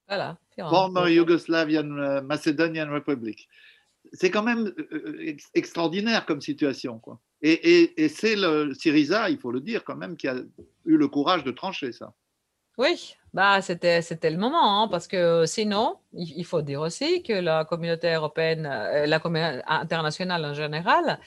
Voilà. 0.08 0.36
Former 0.58 1.12
Yugoslavian 1.12 2.22
Macedonian 2.22 2.90
Republic 2.90 3.48
c'est 4.12 4.30
quand 4.30 4.42
même 4.42 4.72
euh, 4.78 4.88
euh, 4.92 5.36
extraordinaire 5.54 6.26
comme 6.26 6.40
situation. 6.40 6.98
Quoi. 6.98 7.20
Et, 7.42 8.08
c'est 8.08 8.36
le 8.36 8.74
Syriza, 8.74 9.30
il 9.30 9.38
faut 9.38 9.50
le 9.50 9.60
dire 9.60 9.84
quand 9.84 9.96
même, 9.96 10.16
qui 10.16 10.28
a 10.28 10.36
eu 10.84 10.96
le 10.96 11.08
courage 11.08 11.44
de 11.44 11.50
trancher 11.50 11.92
ça. 11.92 12.12
Oui, 12.78 13.14
bah 13.34 13.60
c'était 13.60 14.00
c'était 14.00 14.30
le 14.30 14.38
moment, 14.38 14.82
hein, 14.82 14.88
parce 14.88 15.06
que 15.06 15.44
sinon, 15.44 15.98
il, 16.12 16.44
faut 16.46 16.62
dire 16.62 16.80
aussi 16.80 17.22
que 17.22 17.32
la 17.32 17.64
communauté 17.64 18.14
européenne, 18.14 18.64
euh, 18.64 19.06
la 19.06 19.18
communauté 19.18 19.62
internationale 19.66 20.44
en 20.44 20.54
général, 20.54 21.20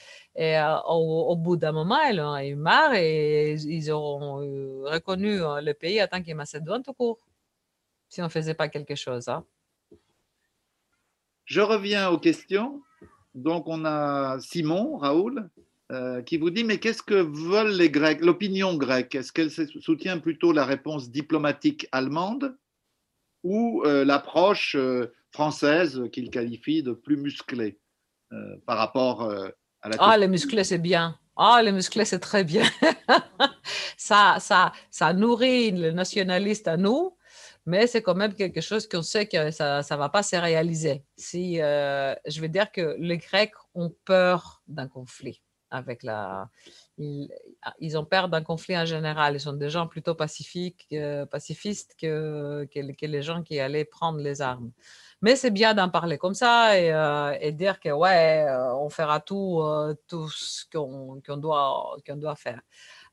au, 0.88 1.36
bout 1.36 1.58
d'un 1.58 1.72
moment, 1.72 2.00
elle 2.02 2.22
en 2.22 2.34
a 2.34 2.46
eu 2.46 2.56
marre 2.56 2.96
et 2.96 3.54
ils 3.54 3.92
auront 3.92 4.38
reconnu 4.90 5.38
le 5.38 5.74
pays 5.74 6.02
en 6.02 6.08
tant 6.08 6.24
que 6.24 6.34
Macédoine 6.34 6.82
tout 6.82 6.94
court, 6.94 7.20
si 8.10 8.22
on 8.22 8.26
ne 8.26 8.30
faisait 8.30 8.56
pas 8.56 8.70
quelque 8.70 8.96
chose. 8.96 9.28
Hein. 9.28 9.46
Je 11.46 11.62
reviens 11.62 12.10
aux 12.10 12.18
questions. 12.18 12.82
Donc, 13.36 13.68
on 13.68 13.86
a 13.86 14.40
Simon, 14.40 14.98
Raoul, 14.98 15.50
euh, 15.92 16.22
qui 16.22 16.38
vous 16.38 16.50
dit 16.50 16.64
Mais 16.64 16.78
qu'est-ce 16.78 17.04
que 17.04 17.16
veulent 17.16 17.76
les 17.76 17.90
Grecs 17.90 18.22
L'opinion 18.22 18.76
grecque, 18.76 19.16
est-ce 19.16 19.32
qu'elle 19.32 19.52
soutient 19.52 20.18
plutôt 20.20 20.52
la 20.52 20.66
réponse 20.66 21.10
diplomatique 21.10 21.88
allemande 21.92 22.58
ou 23.44 23.84
euh, 23.86 24.06
l'approche 24.06 24.76
euh, 24.76 25.14
française 25.32 26.04
qu'il 26.12 26.30
qualifie 26.30 26.84
de 26.84 26.94
plus 26.94 27.18
musclée 27.18 27.80
par 28.66 28.80
rapport 28.80 29.30
à 29.84 29.90
la. 29.90 29.96
Ah, 30.00 30.18
les 30.18 30.28
musclés, 30.28 30.64
c'est 30.64 30.80
bien. 30.80 31.20
Ah, 31.38 31.62
les 31.64 31.72
musclés, 31.72 32.06
c'est 32.06 32.20
très 32.20 32.44
bien. 32.44 32.64
ça, 33.98 34.38
ça, 34.40 34.72
ça 34.90 35.14
nourrit 35.14 35.70
le 35.70 35.92
nationaliste 35.92 36.68
à 36.68 36.78
nous 36.78 37.16
mais 37.66 37.88
c'est 37.88 38.02
quand 38.02 38.16
même 38.16 38.34
quelque 38.34 38.62
chose 38.62 38.88
qu'on 38.88 39.02
sait 39.02 39.28
que 39.28 39.52
ça 39.52 39.82
ne 39.90 39.96
va 39.96 40.10
pas 40.10 40.24
se 40.24 40.36
réaliser. 40.36 41.04
Si, 41.16 41.62
euh, 41.62 42.14
je 42.26 42.42
veux 42.42 42.50
dire 42.50 42.72
que 42.72 42.96
les 43.00 43.18
Grecs 43.18 43.54
ont 43.74 43.94
peur 44.06 44.62
d'un 44.68 44.88
conflit 44.88 45.42
avec 45.70 46.04
la. 46.04 46.50
Ils, 46.98 47.98
ont 47.98 48.06
peur 48.06 48.30
d'un 48.30 48.44
conflit 48.44 48.78
en 48.78 48.86
général. 48.86 49.36
Ils 49.36 49.40
sont 49.40 49.54
des 49.54 49.70
gens 49.70 49.88
plutôt 49.88 50.14
pacifiques, 50.14 50.86
euh, 50.94 51.26
pacifistes 51.26 51.96
que, 52.00 52.68
les 53.02 53.22
gens 53.24 53.42
qui 53.42 53.60
allaient 53.60 53.86
prendre 53.86 54.20
les 54.20 54.42
armes. 54.42 54.72
Mais 55.22 55.36
c'est 55.36 55.50
bien 55.50 55.74
d'en 55.74 55.90
parler 55.90 56.18
comme 56.18 56.36
ça 56.36 56.78
et, 56.78 56.92
euh, 56.94 57.52
dire 57.52 57.80
que 57.80 57.90
ouais, 57.90 58.46
on 58.76 58.90
fera 58.90 59.20
tout, 59.22 59.64
tout 60.08 60.30
ce 60.30 60.66
qu'on 60.72 61.38
doit, 61.38 61.98
qu'on 62.06 62.18
doit 62.18 62.36
faire. 62.36 62.62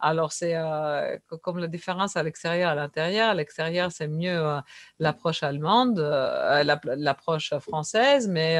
Alors, 0.01 0.33
c'est 0.33 0.57
euh, 0.57 1.19
comme 1.43 1.59
la 1.59 1.67
différence 1.67 2.17
à 2.17 2.23
l'extérieur 2.23 2.71
et 2.71 2.73
à 2.73 2.75
l'intérieur. 2.75 3.31
À 3.31 3.35
l'extérieur, 3.35 3.93
c'est 3.93 4.09
mieux 4.09 4.37
euh, 4.37 4.61
l'approche 4.99 5.43
allemande, 5.43 5.99
euh, 5.99 6.65
l'approche 6.97 7.53
française, 7.59 8.29
mais 8.29 8.59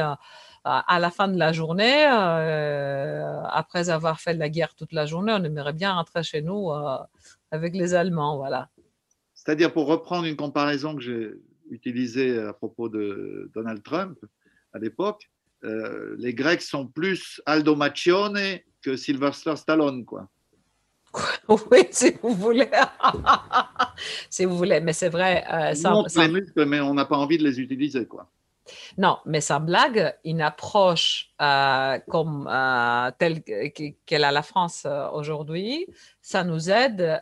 à 0.63 0.99
la 0.99 1.09
fin 1.09 1.27
de 1.27 1.39
la 1.39 1.51
journée, 1.51 2.05
après 2.05 3.89
avoir 3.89 4.19
fait 4.19 4.35
la 4.35 4.47
guerre 4.49 4.75
toute 4.75 4.91
la 4.93 5.07
journée, 5.07 5.33
on 5.35 5.43
aimerait 5.43 5.73
bien 5.73 5.93
rentrer 5.93 6.21
chez 6.21 6.43
nous 6.43 6.69
avec 7.49 7.75
les 7.75 7.95
Allemands. 7.95 8.37
Voilà. 8.37 8.69
C'est-à-dire, 9.33 9.73
pour 9.73 9.87
reprendre 9.87 10.25
une 10.25 10.35
comparaison 10.35 10.95
que 10.95 11.01
j'ai 11.01 11.31
utilisée 11.71 12.37
à 12.39 12.53
propos 12.53 12.89
de 12.89 13.49
Donald 13.55 13.81
Trump 13.81 14.19
à 14.73 14.77
l'époque, 14.77 15.31
les 15.63 16.33
Grecs 16.35 16.61
sont 16.61 16.85
plus 16.85 17.41
Aldo 17.47 17.75
Macione 17.75 18.59
que 18.83 18.95
Sylvester 18.95 19.55
Stallone, 19.55 20.05
quoi. 20.05 20.29
Oui, 21.49 21.87
si 21.91 22.13
vous 22.21 22.33
voulez. 22.33 22.69
si 24.29 24.45
vous 24.45 24.57
voulez, 24.57 24.79
mais 24.79 24.93
c'est 24.93 25.09
vrai. 25.09 25.43
Euh, 25.51 25.73
sans, 25.75 26.05
mais 26.55 26.79
on 26.79 26.93
n'a 26.93 27.05
pas 27.05 27.17
envie 27.17 27.37
de 27.37 27.43
les 27.43 27.59
utiliser, 27.59 28.05
quoi. 28.05 28.29
Non, 28.97 29.17
mais 29.25 29.41
sans 29.41 29.59
blague, 29.59 30.15
une 30.23 30.41
approche 30.41 31.31
euh, 31.41 31.99
comme 32.09 32.47
euh, 32.51 33.11
telle 33.17 33.43
qu'elle 33.43 34.23
a 34.23 34.31
la 34.31 34.43
France 34.43 34.83
euh, 34.85 35.09
aujourd'hui, 35.09 35.87
ça 36.21 36.43
nous 36.43 36.69
aide 36.69 37.21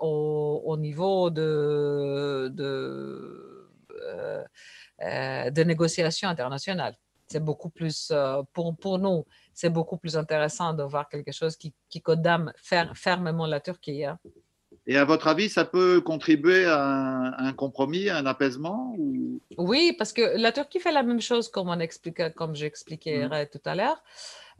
au, 0.00 0.62
au, 0.64 0.76
niveau 0.76 1.30
de, 1.30 2.50
de, 2.54 3.68
de 5.00 5.62
négociations 5.62 6.28
internationales. 6.28 6.96
C'est 7.26 7.44
beaucoup 7.44 7.70
plus 7.70 8.12
pour, 8.52 8.76
pour 8.76 8.98
nous 8.98 9.24
c'est 9.54 9.70
beaucoup 9.70 9.96
plus 9.96 10.16
intéressant 10.16 10.74
de 10.74 10.82
voir 10.82 11.08
quelque 11.08 11.32
chose 11.32 11.56
qui, 11.56 11.72
qui 11.88 12.00
condamne 12.00 12.52
fermement 12.94 13.46
la 13.46 13.60
Turquie. 13.60 14.04
Hein. 14.04 14.18
Et 14.86 14.96
à 14.96 15.04
votre 15.04 15.28
avis, 15.28 15.48
ça 15.48 15.64
peut 15.64 16.00
contribuer 16.00 16.64
à 16.64 17.34
un, 17.38 17.52
compromis, 17.52 18.08
à 18.08 18.16
un 18.16 18.26
apaisement 18.26 18.94
ou... 18.98 19.40
Oui, 19.56 19.94
parce 19.96 20.12
que 20.12 20.36
la 20.36 20.50
Turquie 20.50 20.80
fait 20.80 20.92
la 20.92 21.02
même 21.02 21.20
chose 21.20 21.48
comme, 21.48 21.68
on 21.68 21.78
explique, 21.78 22.34
comme 22.34 22.54
j'expliquais 22.54 23.28
mm. 23.28 23.46
tout 23.52 23.60
à 23.64 23.74
l'heure. 23.74 24.02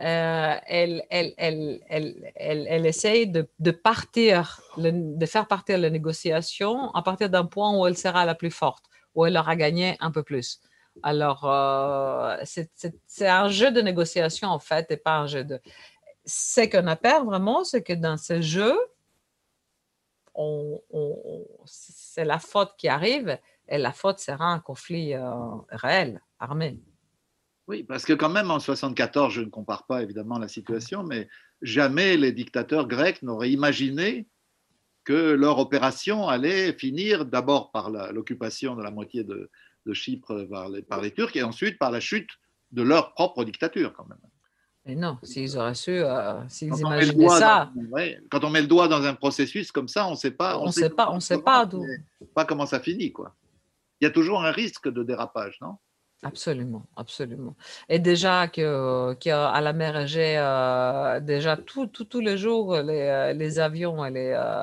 Euh, 0.00 0.54
elle, 0.66 1.04
elle, 1.10 1.34
elle, 1.36 1.80
elle, 1.88 2.32
elle, 2.68 2.86
essaye 2.86 3.26
de, 3.26 3.46
de 3.58 3.70
partir, 3.70 4.60
de 4.76 5.26
faire 5.26 5.46
partir 5.46 5.78
la 5.78 5.90
négociation 5.90 6.90
à 6.94 7.02
partir 7.02 7.28
d'un 7.28 7.44
point 7.44 7.76
où 7.76 7.86
elle 7.86 7.96
sera 7.96 8.24
la 8.24 8.34
plus 8.34 8.50
forte, 8.50 8.84
où 9.14 9.26
elle 9.26 9.36
aura 9.36 9.54
gagné 9.56 9.96
un 10.00 10.10
peu 10.10 10.22
plus. 10.22 10.60
Alors, 11.02 11.44
euh, 11.44 12.36
c'est 12.44 13.28
un 13.28 13.48
jeu 13.48 13.70
de 13.70 13.80
négociation, 13.80 14.48
en 14.48 14.58
fait, 14.58 14.90
et 14.90 14.96
pas 14.96 15.18
un 15.18 15.26
jeu 15.26 15.44
de... 15.44 15.60
Ce 16.24 16.60
qu'on 16.68 16.86
a 16.86 16.96
peur 16.96 17.24
vraiment, 17.24 17.64
c'est 17.64 17.82
que 17.82 17.92
dans 17.92 18.16
ce 18.16 18.40
jeu, 18.40 18.76
c'est 21.64 22.24
la 22.24 22.38
faute 22.38 22.74
qui 22.78 22.88
arrive, 22.88 23.38
et 23.68 23.78
la 23.78 23.92
faute 23.92 24.18
sera 24.18 24.46
un 24.46 24.60
conflit 24.60 25.14
euh, 25.14 25.30
réel, 25.70 26.20
armé. 26.38 26.78
Oui, 27.68 27.84
parce 27.84 28.04
que 28.04 28.12
quand 28.12 28.28
même 28.28 28.50
en 28.50 28.58
74, 28.58 29.32
je 29.32 29.40
ne 29.40 29.50
compare 29.50 29.86
pas 29.86 30.02
évidemment 30.02 30.38
la 30.38 30.48
situation, 30.48 31.02
mais 31.04 31.28
jamais 31.62 32.16
les 32.16 32.32
dictateurs 32.32 32.86
grecs 32.86 33.22
n'auraient 33.22 33.50
imaginé 33.50 34.26
que 35.04 35.32
leur 35.32 35.58
opération 35.58 36.28
allait 36.28 36.72
finir 36.72 37.24
d'abord 37.24 37.72
par 37.72 37.90
l'occupation 37.90 38.76
de 38.76 38.82
la 38.82 38.90
moitié 38.90 39.24
de, 39.24 39.50
de 39.86 39.92
Chypre 39.92 40.46
par 40.50 40.68
les, 40.68 40.82
par 40.82 41.00
les 41.00 41.10
Turcs 41.10 41.36
et 41.36 41.42
ensuite 41.42 41.78
par 41.78 41.90
la 41.90 42.00
chute 42.00 42.30
de 42.70 42.82
leur 42.82 43.12
propre 43.14 43.44
dictature 43.44 43.92
quand 43.92 44.06
même. 44.08 44.18
Mais 44.84 44.96
non, 44.96 45.16
s'ils 45.22 45.56
auraient 45.56 45.74
su, 45.74 45.92
euh, 45.92 46.40
s'ils 46.48 46.76
imaginaient 46.76 47.28
ça. 47.28 47.70
quand 48.30 48.42
on 48.42 48.50
met 48.50 48.62
le 48.62 48.66
doigt 48.66 48.88
dans 48.88 49.04
un 49.04 49.14
processus 49.14 49.70
comme 49.70 49.86
ça, 49.86 50.08
on 50.08 50.12
ne 50.12 50.16
sait 50.16 50.32
pas. 50.32 50.58
On 50.58 50.66
ne 50.66 50.72
sait, 50.72 50.90
pas, 50.90 51.10
on 51.12 51.20
sait 51.20 51.40
pas 51.40 51.64
d'où. 51.66 51.86
Pas 52.34 52.44
comment 52.44 52.66
ça 52.66 52.80
finit, 52.80 53.12
quoi. 53.12 53.34
Il 54.00 54.04
y 54.04 54.08
a 54.08 54.10
toujours 54.10 54.42
un 54.44 54.50
risque 54.50 54.88
de 54.88 55.04
dérapage, 55.04 55.58
non? 55.60 55.76
Absolument, 56.24 56.84
absolument. 56.96 57.56
Et 57.88 57.98
déjà 57.98 58.46
que, 58.46 59.16
à 59.32 59.60
la 59.60 59.72
mer 59.72 59.96
Égée, 59.96 60.36
euh, 60.38 61.18
déjà 61.18 61.56
tous 61.56 62.20
les 62.20 62.38
jours, 62.38 62.76
les, 62.76 63.00
euh, 63.00 63.32
les 63.32 63.58
avions 63.58 64.04
et 64.04 64.10
les, 64.12 64.62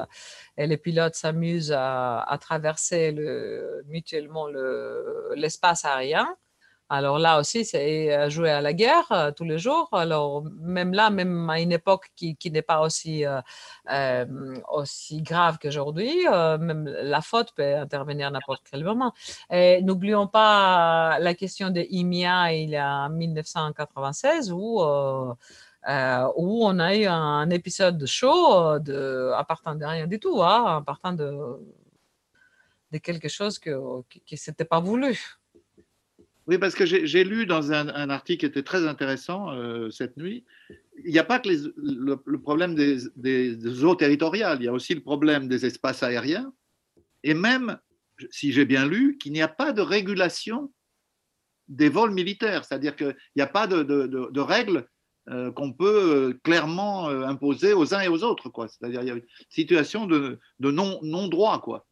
et 0.58 0.68
les 0.68 0.78
pilotes 0.78 1.16
s'amusent 1.16 1.74
à, 1.76 2.38
traverser 2.40 3.12
le, 3.12 3.84
mutuellement 3.88 4.48
l'espace 5.36 5.84
aérien. 5.84 6.28
Alors 6.92 7.20
là 7.20 7.40
aussi, 7.40 7.66
c'est 7.66 8.30
jouer 8.32 8.50
à 8.50 8.62
la 8.62 8.74
guerre 8.74 9.12
euh, 9.12 9.32
tous 9.32 9.44
les 9.44 9.60
jours. 9.60 9.90
Alors 9.92 10.44
même 10.60 10.94
là, 10.94 11.12
même 11.12 11.48
à 11.50 11.60
une 11.60 11.72
époque 11.72 12.12
qui, 12.16 12.36
n'est 12.52 12.64
pas 12.64 12.82
aussi, 12.82 13.26
euh, 13.26 13.42
euh, 13.92 14.26
grave 15.22 15.60
qu'aujourd'hui, 15.62 16.26
même 16.28 16.86
la 16.86 17.22
faute 17.22 17.52
peut 17.54 17.76
intervenir 17.76 18.32
n'importe 18.32 18.64
quel 18.70 18.84
moment. 18.84 19.14
Et 19.52 19.82
n'oublions 19.84 20.28
pas 20.28 21.20
la 21.20 21.34
question 21.36 21.70
de 21.70 21.82
IMIA 21.90 22.54
il 22.54 22.72
y 22.72 22.76
a 22.76 23.08
1996 23.10 24.52
où, 24.52 24.82
où 24.82 26.66
on 26.66 26.80
a 26.80 26.96
eu 26.96 27.06
un 27.06 27.50
épisode 27.52 27.98
de 28.00 28.06
show 28.08 28.80
de, 28.80 29.32
à 29.36 29.44
partir 29.44 29.76
de 29.76 29.86
rien 29.86 30.08
du 30.08 30.20
tout, 30.20 30.42
hein, 30.42 30.78
à 30.78 30.82
partir 30.82 31.14
de, 31.14 31.60
de 32.92 32.98
quelque 32.98 33.30
chose 33.30 33.60
qui 33.60 33.70
ne 33.70 34.38
s'était 34.38 34.66
pas 34.66 34.80
voulu. 34.80 35.39
Oui, 36.50 36.58
parce 36.58 36.74
que 36.74 36.84
j'ai 36.84 37.24
lu 37.24 37.46
dans 37.46 37.72
un, 37.74 38.10
article 38.10 38.40
qui 38.40 38.46
était 38.48 38.64
très 38.64 38.88
intéressant 38.88 39.52
euh, 39.52 39.92
cette 39.92 40.18
nuit, 40.18 40.46
il 41.06 41.12
n'y 41.12 41.20
a 41.20 41.24
pas 41.24 41.38
que 41.38 41.48
le, 41.48 42.42
problème 42.42 42.74
des, 42.74 43.84
eaux 43.84 43.94
territoriales, 43.94 44.58
il 44.60 44.66
y 44.66 44.68
a 44.68 44.74
aussi 44.74 44.96
le 44.96 45.02
problème 45.02 45.48
des 45.48 45.68
espaces 45.68 46.02
aériens, 46.02 46.52
et 47.22 47.36
même, 47.36 47.78
si 48.32 48.52
j'ai 48.52 48.66
bien 48.66 48.88
lu, 48.88 49.20
qu'il 49.20 49.32
n'y 49.32 49.44
a 49.44 49.48
pas 49.48 49.74
de 49.74 49.82
régulation 49.82 50.74
des 51.68 51.88
vols 51.88 52.16
militaires, 52.16 52.66
c'est-à-dire 52.66 52.96
qu'il 52.96 53.16
n'y 53.36 53.44
a 53.44 53.48
pas 53.48 53.68
de, 53.68 54.40
règles 54.40 54.88
euh, 55.30 55.52
qu'on 55.52 55.72
peut 55.72 55.86
euh, 55.86 56.40
clairement 56.44 57.10
imposer 57.10 57.74
aux 57.74 57.94
uns 57.94 58.02
et 58.02 58.08
aux 58.08 58.24
autres, 58.24 58.52
C'est-à-dire 58.70 59.02
qu'il 59.02 59.10
y 59.10 59.12
a 59.12 59.16
une 59.18 59.28
situation 59.50 60.08
de, 60.08 60.40
non-droit. 60.60 61.86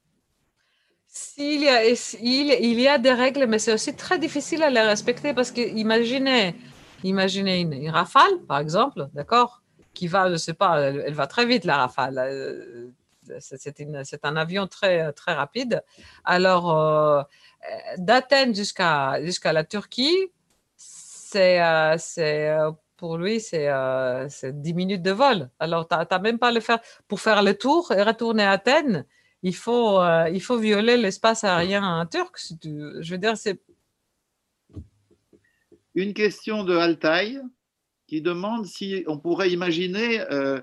S'il 1.20 1.64
y, 1.64 1.68
a, 1.68 1.84
il, 1.84 2.80
y 2.80 2.88
a 2.88 3.00
des 3.00 3.12
règles, 3.12 3.48
mais 3.48 3.58
c'est 3.58 3.74
aussi 3.74 3.96
très 3.96 4.20
difficile 4.20 4.62
à 4.62 4.70
les 4.70 4.82
respecter 4.82 5.34
parce 5.34 5.52
que 5.52 5.62
imaginez, 5.62 6.56
imaginez 7.04 7.62
une, 7.62 7.90
rafale, 7.90 8.38
par 8.48 8.60
exemple, 8.60 9.08
d'accord, 9.14 9.64
qui 9.96 10.08
va, 10.08 10.30
je 10.32 10.36
sais 10.36 10.54
pas, 10.54 10.80
elle, 10.80 11.16
va 11.16 11.26
très 11.26 11.48
vite, 11.48 11.66
la 11.66 11.78
rafale. 11.78 12.20
Euh, 12.20 12.92
c'est 13.40 14.26
un 14.26 14.36
avion 14.36 14.68
très, 14.68 15.12
très 15.14 15.34
rapide. 15.34 15.84
Alors, 16.24 16.70
euh, 16.78 17.24
d'Athènes 17.98 18.54
jusqu'à 18.54 19.20
jusqu'à 19.24 19.54
la 19.54 19.64
Turquie, 19.64 20.32
c'est 20.76 21.60
euh, 21.60 22.72
pour 22.96 23.18
lui, 23.18 23.40
c'est 23.40 23.72
10 24.44 24.74
minutes 24.76 25.02
de 25.02 25.12
vol. 25.12 25.50
Alors, 25.60 25.88
tu 25.88 25.96
n'as 25.96 26.20
même 26.20 26.38
pas 26.38 26.52
le 26.52 26.60
faire 26.60 26.80
pour 27.08 27.20
faire 27.22 27.42
le 27.42 27.56
tour 27.56 27.92
et 27.92 28.04
retourner 28.04 28.44
à 28.44 28.52
Athènes 28.52 29.06
il 29.44 29.56
faut, 29.56 30.00
euh, 30.00 30.30
il 30.30 30.42
faut 30.42 30.58
violer 30.58 30.98
l'espace 30.98 31.44
aérien 31.44 32.06
turc. 32.06 32.38
Une 35.96 36.14
question 36.14 36.64
de 36.64 36.76
Altaï 36.76 37.40
qui 38.08 38.22
demande 38.22 38.66
si 38.66 39.04
on 39.08 39.18
pourrait 39.18 39.52
imaginer 39.52 40.22
euh, 40.32 40.60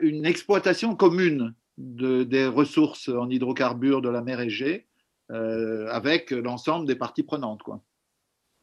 une 0.00 0.24
exploitation 0.24 0.94
commune 0.96 1.54
de, 1.78 2.22
des 2.22 2.46
ressources 2.46 3.08
en 3.08 3.28
hydrocarbures 3.28 4.02
de 4.02 4.08
la 4.08 4.22
mer 4.22 4.40
Égée 4.40 4.86
euh, 5.30 5.88
avec 5.90 6.30
l'ensemble 6.30 6.86
des 6.86 6.94
parties 6.94 7.22
prenantes, 7.22 7.62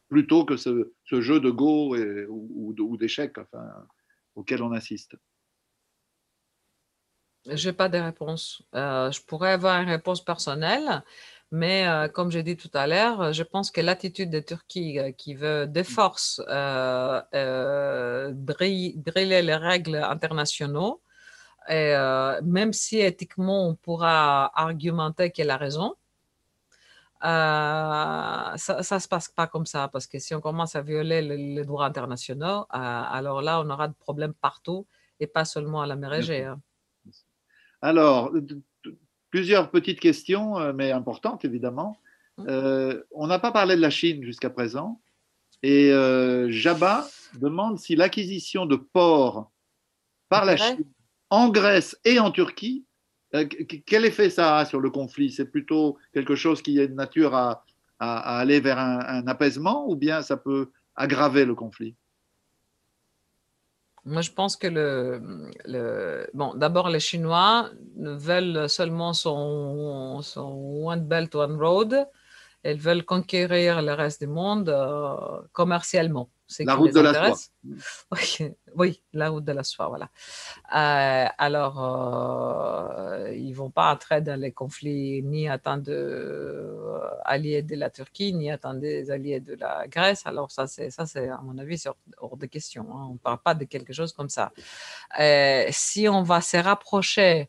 plutôt 0.08 0.44
que 0.44 0.56
ce, 0.56 0.90
jeu 1.10 1.40
de 1.40 1.50
go 1.50 1.96
ou, 2.28 2.96
d'échecs 2.96 3.36
auquel 4.34 4.62
on 4.62 4.72
assiste. 4.72 5.16
Je 7.46 7.68
n'ai 7.68 7.72
pas 7.72 7.88
de 7.88 7.98
réponse. 7.98 8.62
Euh, 8.74 9.10
je 9.10 9.20
pourrais 9.22 9.52
avoir 9.52 9.80
une 9.80 9.88
réponse 9.88 10.24
personnelle, 10.24 11.02
mais 11.50 11.86
euh, 11.88 12.08
comme 12.08 12.30
j'ai 12.30 12.42
dit 12.42 12.56
tout 12.56 12.70
à 12.72 12.86
l'heure, 12.86 13.32
je 13.32 13.42
pense 13.42 13.70
que 13.70 13.80
l'attitude 13.80 14.30
de 14.30 14.40
Turquie 14.40 14.98
euh, 14.98 15.12
qui 15.12 15.34
veut 15.34 15.66
de 15.66 15.82
force 15.82 16.40
briller 18.34 19.42
les 19.42 19.56
règles 19.56 19.96
internationaux, 19.96 21.02
et, 21.68 21.94
même 22.42 22.72
si 22.72 22.98
éthiquement 23.00 23.68
on 23.68 23.74
pourra 23.76 24.50
argumenter 24.58 25.30
qu'elle 25.30 25.50
a 25.50 25.56
raison, 25.56 25.94
ça 27.22 28.54
ne 28.78 28.82
se 28.82 29.08
passe 29.08 29.28
pas 29.28 29.46
comme 29.46 29.66
ça, 29.66 29.88
parce 29.88 30.06
que 30.06 30.18
si 30.18 30.34
on 30.34 30.40
commence 30.40 30.76
à 30.76 30.82
violer 30.82 31.22
les, 31.22 31.64
droits 31.64 31.86
internationaux, 31.86 32.66
alors 32.70 33.42
là, 33.42 33.60
on 33.60 33.70
aura 33.70 33.88
des 33.88 33.94
problèmes 33.94 34.34
partout 34.34 34.86
et 35.20 35.26
pas 35.26 35.44
seulement 35.44 35.82
à 35.82 35.86
la 35.86 35.96
mer 35.96 36.14
Égée. 36.14 36.44
Hein. 36.44 36.60
Alors, 37.82 38.32
plusieurs 39.30 39.70
petites 39.70 39.98
questions, 39.98 40.58
euh, 40.58 40.72
mais 40.72 40.92
importantes 40.92 41.44
évidemment. 41.44 41.98
Mmh. 42.38 42.44
Euh, 42.48 43.02
on 43.10 43.26
n'a 43.26 43.40
pas 43.40 43.50
parlé 43.50 43.74
de 43.74 43.80
la 43.80 43.90
Chine 43.90 44.22
jusqu'à 44.22 44.50
présent. 44.50 45.00
Et 45.64 45.92
euh, 45.92 46.50
Jabba 46.50 47.06
demande 47.34 47.78
si 47.78 47.96
l'acquisition 47.96 48.66
de 48.66 48.76
ports 48.76 49.50
par 50.28 50.44
la 50.44 50.56
Chine 50.56 50.84
en 51.30 51.48
Grèce 51.48 51.98
et 52.04 52.18
en 52.18 52.30
Turquie, 52.30 52.84
quel 53.86 54.04
effet 54.04 54.28
ça 54.28 54.58
a 54.58 54.64
sur 54.66 54.80
le 54.80 54.90
conflit? 54.90 55.30
C'est 55.30 55.50
plutôt 55.50 55.98
quelque 56.12 56.34
chose 56.34 56.60
qui 56.60 56.78
est 56.78 56.88
de 56.88 56.94
nature 56.94 57.34
à, 57.34 57.64
aller 57.98 58.60
vers 58.60 58.78
un, 58.78 59.26
apaisement 59.26 59.88
ou 59.88 59.94
bien 59.94 60.22
ça 60.22 60.36
peut 60.36 60.70
aggraver 60.96 61.44
le 61.44 61.54
conflit? 61.54 61.94
Moi, 64.04 64.20
je 64.22 64.30
pense 64.32 64.56
que 64.56 64.66
le, 64.66 66.26
bon, 66.34 66.54
d'abord, 66.54 66.88
les 66.88 67.00
Chinois 67.00 67.70
veulent 67.96 68.68
seulement 68.68 69.12
son, 69.12 70.20
One 70.84 71.04
Belt, 71.06 71.34
One 71.34 71.56
Road. 71.56 72.08
Ils 72.64 72.80
veulent 72.80 73.04
conquérir 73.04 73.82
le 73.82 73.92
reste 73.94 74.20
du 74.20 74.28
monde 74.28 74.68
euh, 74.68 75.42
commercialement 75.52 76.30
la 76.60 76.74
route 76.74 76.94
de 76.94 77.00
la 77.00 77.12
soie. 77.14 77.36
Oui, 78.74 79.02
la 79.12 79.28
route 79.28 79.44
de 79.44 79.52
la 79.52 79.64
soie, 79.64 79.88
voilà. 79.88 80.08
Euh, 80.74 81.28
alors, 81.36 81.82
euh, 81.82 83.30
ils 83.34 83.50
ne 83.50 83.54
vont 83.54 83.70
pas 83.70 83.92
entrer 83.92 84.22
dans 84.22 84.40
les 84.40 84.52
conflits 84.52 85.22
ni 85.22 85.48
attendre 85.48 85.84
euh, 85.88 87.08
alliés 87.24 87.62
de 87.62 87.76
la 87.76 87.90
Turquie, 87.90 88.32
ni 88.32 88.50
attendre 88.50 88.80
des 88.80 89.10
alliés 89.10 89.40
de 89.40 89.54
la 89.54 89.86
Grèce. 89.88 90.22
Alors, 90.26 90.50
ça, 90.50 90.66
c'est, 90.66 90.90
ça, 90.90 91.06
c'est 91.06 91.28
à 91.28 91.40
mon 91.42 91.58
avis, 91.58 91.84
hors 92.18 92.36
de 92.36 92.46
question. 92.46 92.86
Hein. 92.92 93.06
On 93.10 93.12
ne 93.14 93.18
parle 93.18 93.38
pas 93.38 93.54
de 93.54 93.64
quelque 93.64 93.92
chose 93.92 94.12
comme 94.12 94.30
ça. 94.30 94.52
si 95.70 96.08
on 96.08 96.22
va 96.22 96.40
se 96.40 96.56
rapprocher 96.56 97.48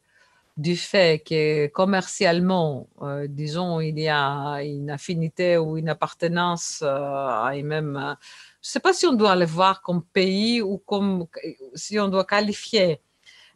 du 0.58 0.76
fait 0.76 1.24
que 1.28 1.68
commercialement, 1.68 2.88
disons, 3.28 3.80
il 3.80 3.98
y 3.98 4.10
a 4.10 4.62
une 4.62 4.92
affinité 4.92 5.58
ou 5.58 5.78
une 5.78 5.90
appartenance 5.90 6.84
à 6.84 7.52
une 7.56 7.68
même 7.68 8.16
ne 8.64 8.72
sais 8.72 8.80
pas 8.80 8.94
si 8.94 9.06
on 9.06 9.14
doit 9.14 9.36
le 9.36 9.46
voir 9.46 9.82
comme 9.82 10.04
pays 10.04 10.62
ou 10.62 10.78
comme 10.78 11.28
si 11.76 12.00
on 12.00 12.08
doit 12.08 12.24
qualifier 12.24 13.02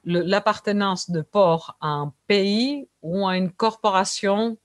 l'appartenance 0.04 1.10
de 1.10 1.22
port 1.22 1.78
à 1.80 1.88
un 1.88 2.14
pays 2.28 2.88
ou 3.02 3.26
à 3.26 3.38
une 3.38 3.52
corporation 3.52 4.58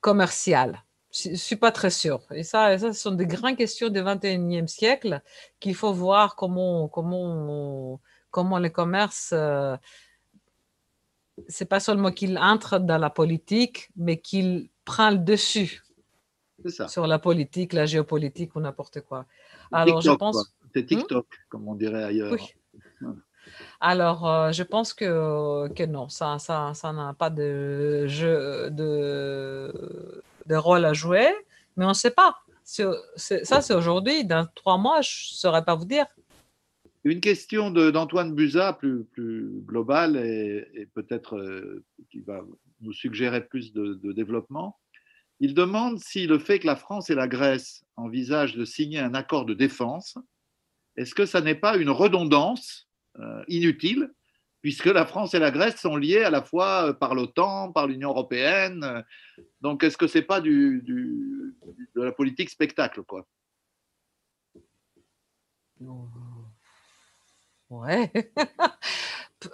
commerciale. 0.00 0.82
Je 1.12 1.30
ne 1.30 1.36
suis 1.36 1.56
pas 1.56 1.72
très 1.72 1.90
sûre. 1.90 2.22
Et 2.32 2.42
ça, 2.42 2.76
ça, 2.78 2.92
ce 2.92 3.00
sont 3.00 3.12
des 3.12 3.26
grandes 3.26 3.56
questions 3.56 3.88
du 3.88 4.00
21e 4.00 4.66
siècle 4.66 5.20
qu'il 5.60 5.74
faut 5.74 5.92
voir 5.92 6.36
comment, 6.36 6.88
comment, 6.88 8.00
comment 8.30 8.58
le 8.58 8.70
commerce, 8.70 9.30
euh, 9.32 9.76
c'est 11.48 11.68
pas 11.68 11.80
seulement 11.80 12.10
qu'il 12.12 12.38
entre 12.38 12.78
dans 12.78 12.98
la 12.98 13.10
politique, 13.10 13.90
mais 13.96 14.18
qu'il 14.18 14.70
prend 14.84 15.10
le 15.10 15.18
dessus 15.18 15.83
sur 16.68 17.06
la 17.06 17.18
politique, 17.18 17.72
la 17.72 17.86
géopolitique 17.86 18.54
ou 18.56 18.60
n'importe 18.60 19.00
quoi. 19.02 19.26
Alors, 19.72 20.00
je 20.00 20.10
pense. 20.10 20.54
C'est 20.74 20.82
hmm? 20.82 20.86
TikTok, 20.86 21.26
comme 21.48 21.68
on 21.68 21.74
dirait 21.74 22.04
ailleurs. 22.04 22.34
Alors, 23.80 24.26
euh, 24.26 24.52
je 24.52 24.62
pense 24.62 24.92
que, 24.94 25.68
que 25.74 25.84
non, 25.84 26.08
ça 26.08 26.32
n'a 26.32 26.38
ça, 26.38 26.72
ça 26.74 27.14
pas 27.18 27.30
de, 27.30 28.06
jeu, 28.06 28.70
de, 28.70 30.22
de 30.46 30.54
rôle 30.54 30.84
à 30.84 30.92
jouer, 30.92 31.28
mais 31.76 31.84
on 31.84 31.90
ne 31.90 31.94
sait 31.94 32.10
pas. 32.10 32.36
ça, 32.64 33.60
c'est 33.60 33.74
aujourd'hui. 33.74 34.24
Dans 34.24 34.46
trois 34.54 34.78
mois, 34.78 35.00
je 35.02 35.10
ne 35.10 35.36
saurais 35.36 35.64
pas 35.64 35.74
vous 35.74 35.84
dire. 35.84 36.06
Une 37.04 37.20
question 37.20 37.70
d'Antoine 37.70 38.34
Buza, 38.34 38.72
plus, 38.72 39.04
plus 39.04 39.50
globale 39.66 40.16
et, 40.16 40.88
peut-être 40.94 41.36
euh, 41.36 41.84
qui 42.10 42.20
va 42.20 42.40
nous 42.80 42.92
suggérer 42.94 43.44
plus 43.44 43.74
de, 43.74 43.94
de 43.94 44.12
développement. 44.12 44.78
Il 45.44 45.52
demande 45.52 45.98
si 45.98 46.26
le 46.26 46.38
fait 46.38 46.58
que 46.58 46.66
la 46.66 46.74
France 46.74 47.10
et 47.10 47.14
la 47.14 47.28
Grèce 47.28 47.84
envisagent 47.96 48.56
de 48.56 48.64
signer 48.64 49.00
un 49.00 49.12
accord 49.12 49.44
de 49.44 49.52
défense, 49.52 50.16
est-ce 50.96 51.14
que 51.14 51.26
ça 51.26 51.42
n'est 51.42 51.54
pas 51.54 51.76
une 51.76 51.90
redondance 51.90 52.88
euh, 53.18 53.44
inutile, 53.48 54.10
puisque 54.62 54.86
la 54.86 55.04
France 55.04 55.34
et 55.34 55.38
la 55.38 55.50
Grèce 55.50 55.76
sont 55.76 55.96
liées 55.96 56.22
à 56.22 56.30
la 56.30 56.40
fois 56.40 56.98
par 56.98 57.14
l'OTAN, 57.14 57.72
par 57.72 57.86
l'Union 57.86 58.08
européenne. 58.08 59.04
Donc, 59.60 59.84
est-ce 59.84 59.98
que 59.98 60.06
c'est 60.06 60.22
pas 60.22 60.40
de 60.40 60.82
la 61.94 62.12
politique 62.12 62.48
spectacle, 62.48 63.02
quoi? 63.02 63.26
Ouais. 67.68 68.10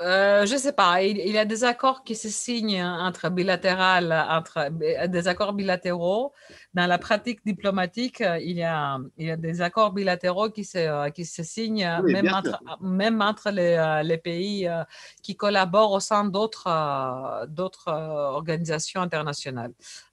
Euh, 0.01 0.47
je 0.47 0.57
sais 0.57 0.73
pas. 0.73 1.03
Il, 1.03 1.17
y 1.17 1.39
a 1.39 1.45
des 1.45 1.65
accords 1.65 2.05
qui 2.05 2.15
se 2.15 2.29
signent 2.29 2.83
entre 2.83 3.29
bilatéral, 3.31 4.13
entre 4.13 4.69
des 5.07 5.29
accords 5.29 5.53
bilatéraux. 5.53 6.33
Dans 6.75 6.87
la 6.87 6.99
pratique 6.99 7.45
diplomatique, 7.45 8.23
il 8.41 8.57
y 8.57 8.63
a, 8.63 8.99
il 9.17 9.27
y 9.27 9.31
a 9.31 9.37
des 9.37 9.61
accords 9.61 9.93
bilatéraux 9.93 10.51
qui 10.51 10.65
se, 10.65 11.11
qui 11.11 11.25
se 11.25 11.43
signent 11.43 12.01
même, 12.05 12.33
entre, 12.33 12.61
même 12.81 13.21
entre 13.21 13.51
les, 13.51 14.03
les 14.05 14.19
pays 14.19 14.69
euh, 14.69 14.85
qui 15.23 15.37
collaborent 15.37 15.93
au 15.93 16.01
sein 16.01 16.25
d'autres, 16.25 17.47
d'autres 17.49 17.89
organisations 17.91 19.01
internationales. 19.01 19.73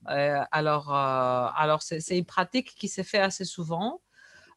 Euh, 0.10 0.42
alors, 0.52 0.94
alors 0.94 1.82
c'est 1.82 2.18
une 2.18 2.26
pratique 2.26 2.76
qui 2.76 2.88
se 2.88 3.04
fait 3.04 3.20
assez 3.20 3.46
souvent. 3.46 4.02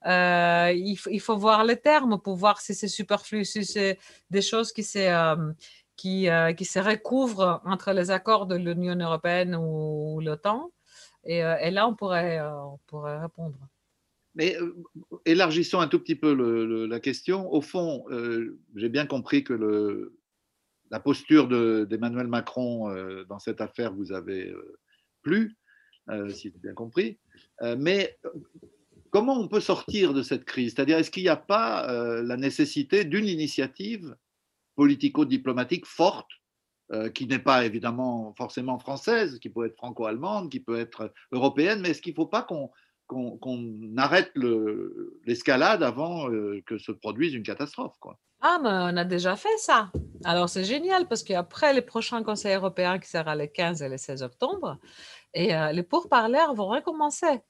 Euh, 0.06 0.72
il, 0.74 1.20
faut 1.20 1.36
voir 1.36 1.64
les 1.64 1.76
termes 1.76 2.18
pour 2.20 2.36
voir 2.36 2.60
si 2.60 2.74
c'est 2.74 2.88
superflu, 2.88 3.44
si 3.44 3.64
c'est 3.64 3.98
des 4.30 4.40
choses 4.40 4.72
qui, 4.72 4.84
euh, 4.96 5.52
qui, 5.96 6.28
euh, 6.28 6.52
qui 6.54 6.64
se 6.64 6.78
recouvrent 6.78 7.60
entre 7.64 7.92
les 7.92 8.10
accords 8.10 8.46
de 8.46 8.56
l'Union 8.56 8.96
européenne 8.96 9.54
ou, 9.54 10.20
l'OTAN. 10.20 10.72
Et, 11.24 11.38
et, 11.38 11.70
là, 11.70 11.86
on 11.86 11.94
pourrait, 11.94 12.40
on 12.40 12.78
pourrait 12.86 13.20
répondre. 13.20 13.58
Mais 14.34 14.56
élargissons 15.26 15.80
un 15.80 15.88
tout 15.88 15.98
petit 15.98 16.14
peu 16.14 16.32
la 16.86 17.00
question. 17.00 17.52
Au 17.52 17.60
fond, 17.60 18.06
j'ai 18.74 18.88
bien 18.88 19.04
compris 19.04 19.44
que 19.44 20.12
la 20.90 21.00
posture 21.00 21.46
d'Emmanuel 21.86 22.26
Macron 22.26 22.88
dans 23.28 23.38
cette 23.38 23.60
affaire 23.60 23.92
vous 23.92 24.12
avait 24.12 24.50
plu, 25.20 25.58
si 26.30 26.50
j'ai 26.50 26.58
bien 26.58 26.72
compris. 26.72 27.18
mais 27.76 28.18
comment 29.10 29.38
on 29.38 29.48
peut 29.48 29.60
sortir 29.60 30.14
de 30.14 30.22
cette 30.22 30.44
crise? 30.44 30.74
C'est-à-dire, 30.74 30.98
est-ce 30.98 31.10
qu'il 31.10 31.22
n'y 31.22 31.28
a 31.28 31.36
pas 31.36 31.90
euh, 31.90 32.22
la 32.22 32.36
nécessité 32.36 33.04
d'une 33.04 33.26
initiative 33.26 34.16
politico-diplomatique 34.76 35.86
forte, 35.86 36.30
euh, 36.92 37.10
qui 37.10 37.26
n'est 37.26 37.38
pas 37.38 37.64
évidemment 37.64 38.34
forcément 38.36 38.78
française, 38.78 39.38
qui 39.38 39.50
peut 39.50 39.66
être 39.66 39.76
franco-allemande, 39.76 40.50
qui 40.50 40.60
peut 40.60 40.78
être 40.78 41.12
européenne, 41.32 41.80
mais 41.80 41.90
est-ce 41.90 42.02
qu'il 42.02 42.12
ne 42.12 42.16
faut 42.16 42.26
pas 42.26 42.42
qu'on 42.42 42.70
arrête 43.96 44.32
l'escalade 45.24 45.82
avant 45.82 46.30
euh, 46.30 46.62
que 46.66 46.78
se 46.78 46.92
produise 46.92 47.34
une 47.34 47.42
catastrophe. 47.42 47.96
Ah, 48.42 48.58
mais 48.62 48.70
on 48.70 48.96
a 48.96 49.04
déjà 49.04 49.36
fait 49.36 49.58
ça. 49.58 49.90
Alors, 50.24 50.48
c'est 50.48 50.64
génial 50.64 51.06
parce 51.06 51.22
qu'après 51.22 51.74
les 51.74 51.82
prochains 51.82 52.22
conseils 52.22 52.54
européens 52.54 52.98
qui 52.98 53.10
sera 53.10 53.36
les 53.36 53.50
15 53.50 53.82
et 53.82 53.88
les 53.88 53.98
16 53.98 54.22
octobre, 54.22 54.78
et 55.34 55.52
les 55.72 55.82
pourparlers 55.82 56.54
vont 56.54 56.68
recommencer. 56.68 57.40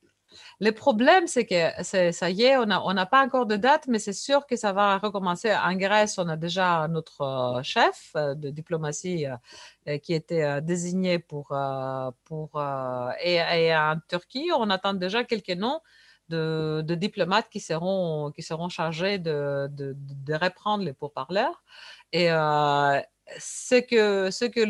Le 0.60 0.70
problème, 0.72 1.26
c'est 1.26 1.46
que 1.46 1.82
ça 1.82 2.30
y 2.30 2.42
est, 2.42 2.56
on 2.56 2.66
n'a 2.66 3.06
pas 3.06 3.24
encore 3.24 3.46
de 3.46 3.56
date, 3.56 3.86
mais 3.88 3.98
c'est 3.98 4.12
sûr 4.12 4.46
que 4.46 4.56
ça 4.56 4.72
va 4.72 4.98
recommencer. 4.98 5.52
En 5.52 5.74
Grèce, 5.74 6.18
on 6.18 6.28
a 6.28 6.36
déjà 6.36 6.86
notre 6.88 7.22
euh, 7.22 7.62
chef 7.62 8.12
euh, 8.16 8.34
de 8.34 8.50
diplomatie 8.50 9.26
euh, 9.26 9.98
qui 9.98 10.14
était 10.14 10.60
désigné 10.62 11.18
pour... 11.18 11.48
pour 12.24 12.62
et, 13.22 13.74
en 13.74 13.96
Turquie, 14.08 14.50
on 14.56 14.70
attend 14.70 14.94
déjà 14.94 15.24
quelques 15.24 15.50
noms 15.50 15.80
de, 16.28 16.84
diplomates 16.94 17.48
qui 17.50 17.60
seront, 17.60 18.30
qui 18.32 18.42
seront 18.42 18.68
chargés 18.68 19.18
de, 19.18 19.68
de, 19.70 20.34
reprendre 20.34 20.84
les 20.84 20.92
pourparlers. 20.92 21.54
Et 22.12 22.28
ce 23.38 23.80
que, 23.80 24.30
ce 24.30 24.44
que 24.44 24.60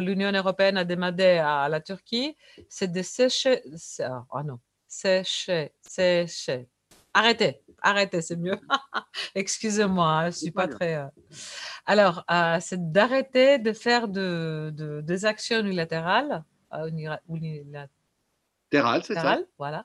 l'Union 0.00 0.32
européenne 0.32 0.76
a 0.76 0.84
demandé 0.84 1.38
à 1.38 1.68
la 1.68 1.80
Turquie, 1.80 2.36
c'est 2.68 2.90
de 2.90 3.02
sécher... 3.02 3.62
Oh 4.32 4.42
non, 4.44 4.58
sécher, 4.92 5.72
sécher. 5.80 6.68
Arrêtez, 7.14 7.60
arrêtez, 7.82 8.20
c'est 8.22 8.36
mieux. 8.36 8.58
Excusez-moi, 9.34 10.06
hein, 10.06 10.22
je 10.22 10.26
ne 10.26 10.32
suis 10.32 10.50
pas 10.50 10.68
très. 10.68 10.96
Euh, 10.96 11.06
alors, 11.86 12.24
euh, 12.30 12.58
c'est 12.60 12.92
d'arrêter 12.92 13.58
de 13.58 13.72
faire 13.72 14.08
de, 14.08 14.72
des 15.02 15.24
actions 15.24 15.60
unilatérales. 15.60 16.44
Euh, 16.74 16.90
unilatérales, 17.28 19.04
c'est 19.04 19.14
ça. 19.14 19.38
Voilà. 19.58 19.84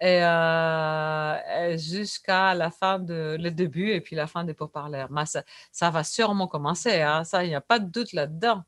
Et 0.00 1.78
jusqu'à 1.78 2.54
la 2.54 2.70
fin 2.70 2.98
de 2.98 3.36
le 3.38 3.50
début 3.50 3.90
et 3.90 4.00
puis 4.00 4.16
la 4.16 4.26
fin 4.26 4.44
des 4.44 4.54
pourparlers. 4.54 5.06
Mais 5.10 5.26
ça, 5.26 5.42
ça 5.72 5.90
va 5.90 6.04
sûrement 6.04 6.48
commencer. 6.48 7.00
Hein, 7.00 7.24
ça, 7.24 7.44
il 7.44 7.48
n'y 7.48 7.54
a 7.54 7.62
pas 7.62 7.78
de 7.78 7.90
doute 7.90 8.12
là-dedans. 8.12 8.62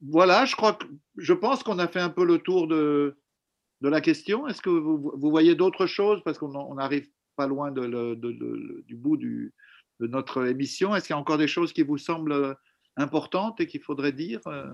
Voilà, 0.00 0.44
je 0.44 0.54
crois 0.54 0.74
que 0.74 0.86
je 1.16 1.32
pense 1.32 1.64
qu'on 1.64 1.80
a 1.80 1.88
fait 1.88 2.00
un 2.00 2.10
peu 2.10 2.24
le 2.24 2.38
tour 2.38 2.68
de, 2.68 3.18
de 3.80 3.88
la 3.88 4.00
question. 4.00 4.46
Est-ce 4.48 4.62
que 4.62 4.70
vous, 4.70 5.18
voyez 5.30 5.54
d'autres 5.54 5.86
choses? 5.86 6.22
Parce 6.24 6.38
qu'on 6.38 6.74
n'arrive 6.74 7.08
pas 7.36 7.46
loin 7.46 7.70
du 7.70 8.96
bout 8.96 9.16
de 9.16 9.52
notre 10.00 10.46
émission. 10.46 10.94
Est-ce 10.94 11.06
qu'il 11.06 11.14
y 11.14 11.16
a 11.16 11.20
encore 11.20 11.38
des 11.38 11.48
choses 11.48 11.72
qui 11.72 11.82
vous 11.82 11.98
semblent 11.98 12.56
importantes 12.96 13.60
et 13.60 13.66
qu'il 13.66 13.80
faudrait 13.80 14.12
dire 14.12 14.40
euh? 14.46 14.64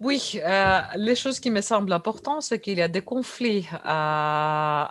oui, 0.00 0.40
euh, 0.44 0.80
les 0.96 1.14
choses 1.14 1.38
qui 1.38 1.50
me 1.50 1.60
semblent 1.60 1.92
importantes, 1.92 2.42
c'est 2.42 2.60
qu'il 2.60 2.78
y 2.78 2.82
a 2.82 2.88
des 2.88 3.02
conflits 3.02 3.68
à, 3.84 4.90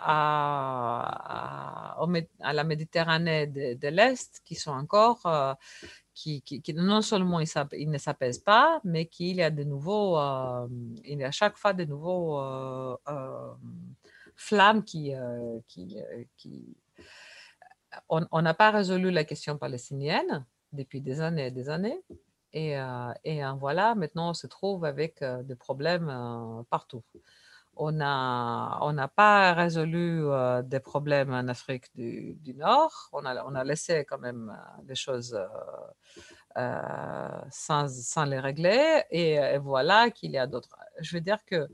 la 2.40 2.64
Méditerranée 2.64 3.46
de, 3.46 3.88
l'Est 3.88 4.40
qui 4.46 4.54
sont 4.54 4.70
encore 4.70 5.20
euh, 5.26 5.52
qui, 6.14 6.62
non 6.74 7.02
seulement 7.02 7.40
il, 7.40 7.90
ne 7.90 7.98
s'apaise 7.98 8.38
pas, 8.38 8.80
mais 8.84 9.06
qu'il 9.06 9.36
y 9.36 9.42
a 9.42 9.50
de 9.50 9.64
nouveaux, 9.64 10.18
euh, 10.18 10.66
il 11.04 11.18
y 11.18 11.24
a 11.24 11.30
chaque 11.30 11.56
fois 11.56 11.72
de 11.72 11.84
nouveaux 11.84 12.38
euh, 12.40 12.96
euh, 13.08 13.52
flammes 14.36 14.84
qui, 14.84 15.12
qui, 15.66 15.96
qui 16.36 16.76
on 18.08 18.42
n'a 18.42 18.54
pas 18.54 18.70
résolu 18.70 19.10
la 19.10 19.24
question 19.24 19.56
palestinienne 19.56 20.44
depuis 20.72 21.00
des 21.00 21.20
années 21.20 21.46
et 21.46 21.50
des 21.50 21.68
années. 21.68 22.00
Et, 22.52 22.76
et 23.24 23.42
voilà, 23.58 23.94
maintenant 23.94 24.30
on 24.30 24.34
se 24.34 24.46
trouve 24.46 24.84
avec 24.84 25.22
des 25.44 25.56
problèmes 25.56 26.64
partout 26.70 27.02
on 27.76 27.92
n'a 27.92 28.78
on 28.82 28.96
pas 29.08 29.52
résolu 29.54 30.26
euh, 30.26 30.62
des 30.62 30.80
problèmes 30.80 31.32
en 31.32 31.48
Afrique 31.48 31.94
du, 31.94 32.54
Nord. 32.54 33.08
On 33.12 33.24
a, 33.24 33.44
on 33.44 33.54
a, 33.54 33.64
laissé 33.64 34.04
quand 34.04 34.18
même 34.18 34.50
euh, 34.50 34.82
des 34.84 34.94
choses 34.94 35.38
euh, 36.56 37.28
sans, 37.50 37.88
sans, 37.88 38.24
les 38.24 38.38
régler. 38.40 39.02
Et, 39.10 39.58
voilà 39.58 40.10
qu'il 40.10 40.32
y 40.32 40.38
a 40.38 40.46
d'autres. 40.46 40.76
Je 41.00 41.16
veux 41.16 41.20
dire 41.20 41.44
que 41.44 41.68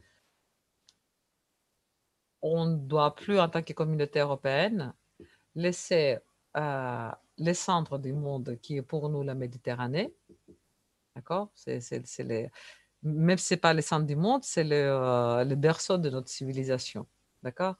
on 2.43 2.64
ne 2.64 2.77
doit 2.77 3.14
plus, 3.14 3.39
en 3.39 3.48
tant 3.48 3.62
que 3.62 3.72
communauté 3.74 4.20
européenne, 4.20 4.94
laisser 5.55 6.18
les 7.36 7.55
centres 7.55 7.98
du 7.98 8.12
monde 8.14 8.59
qui 8.62 8.77
est 8.78 8.82
pour 8.82 9.09
nous 9.10 9.22
la 9.22 9.35
Méditerranée. 9.35 10.14
D'accord? 11.14 11.51
C'est 11.55 11.81
les 12.20 12.51
même 13.02 13.39
si 13.39 13.47
ce 13.47 13.55
n'est 13.55 13.60
pas 13.60 13.74
le 13.74 13.82
centre 13.82 14.06
du 14.06 14.16
monde, 14.16 14.43
c'est 14.44 14.64
le, 14.64 14.77
euh, 14.77 15.44
le, 15.44 15.55
berceau 15.55 15.98
de 15.98 16.10
notre 16.10 16.28
civilisation. 16.28 17.06
D'accord? 17.43 17.77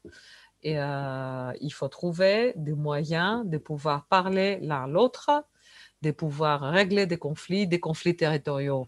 Et 0.62 0.78
euh, 0.78 1.52
il 1.60 1.72
faut 1.72 1.88
trouver 1.88 2.52
des 2.56 2.74
moyens 2.74 3.47
de 3.47 3.59
pouvoir 3.59 4.06
parler 4.06 4.59
l'un 4.60 4.86
l'autre, 4.86 5.30
de 6.02 6.10
pouvoir 6.10 6.60
régler 6.60 7.06
des 7.06 7.18
conflits, 7.18 7.66
des 7.66 7.80
conflits 7.80 8.16
territoriaux. 8.16 8.86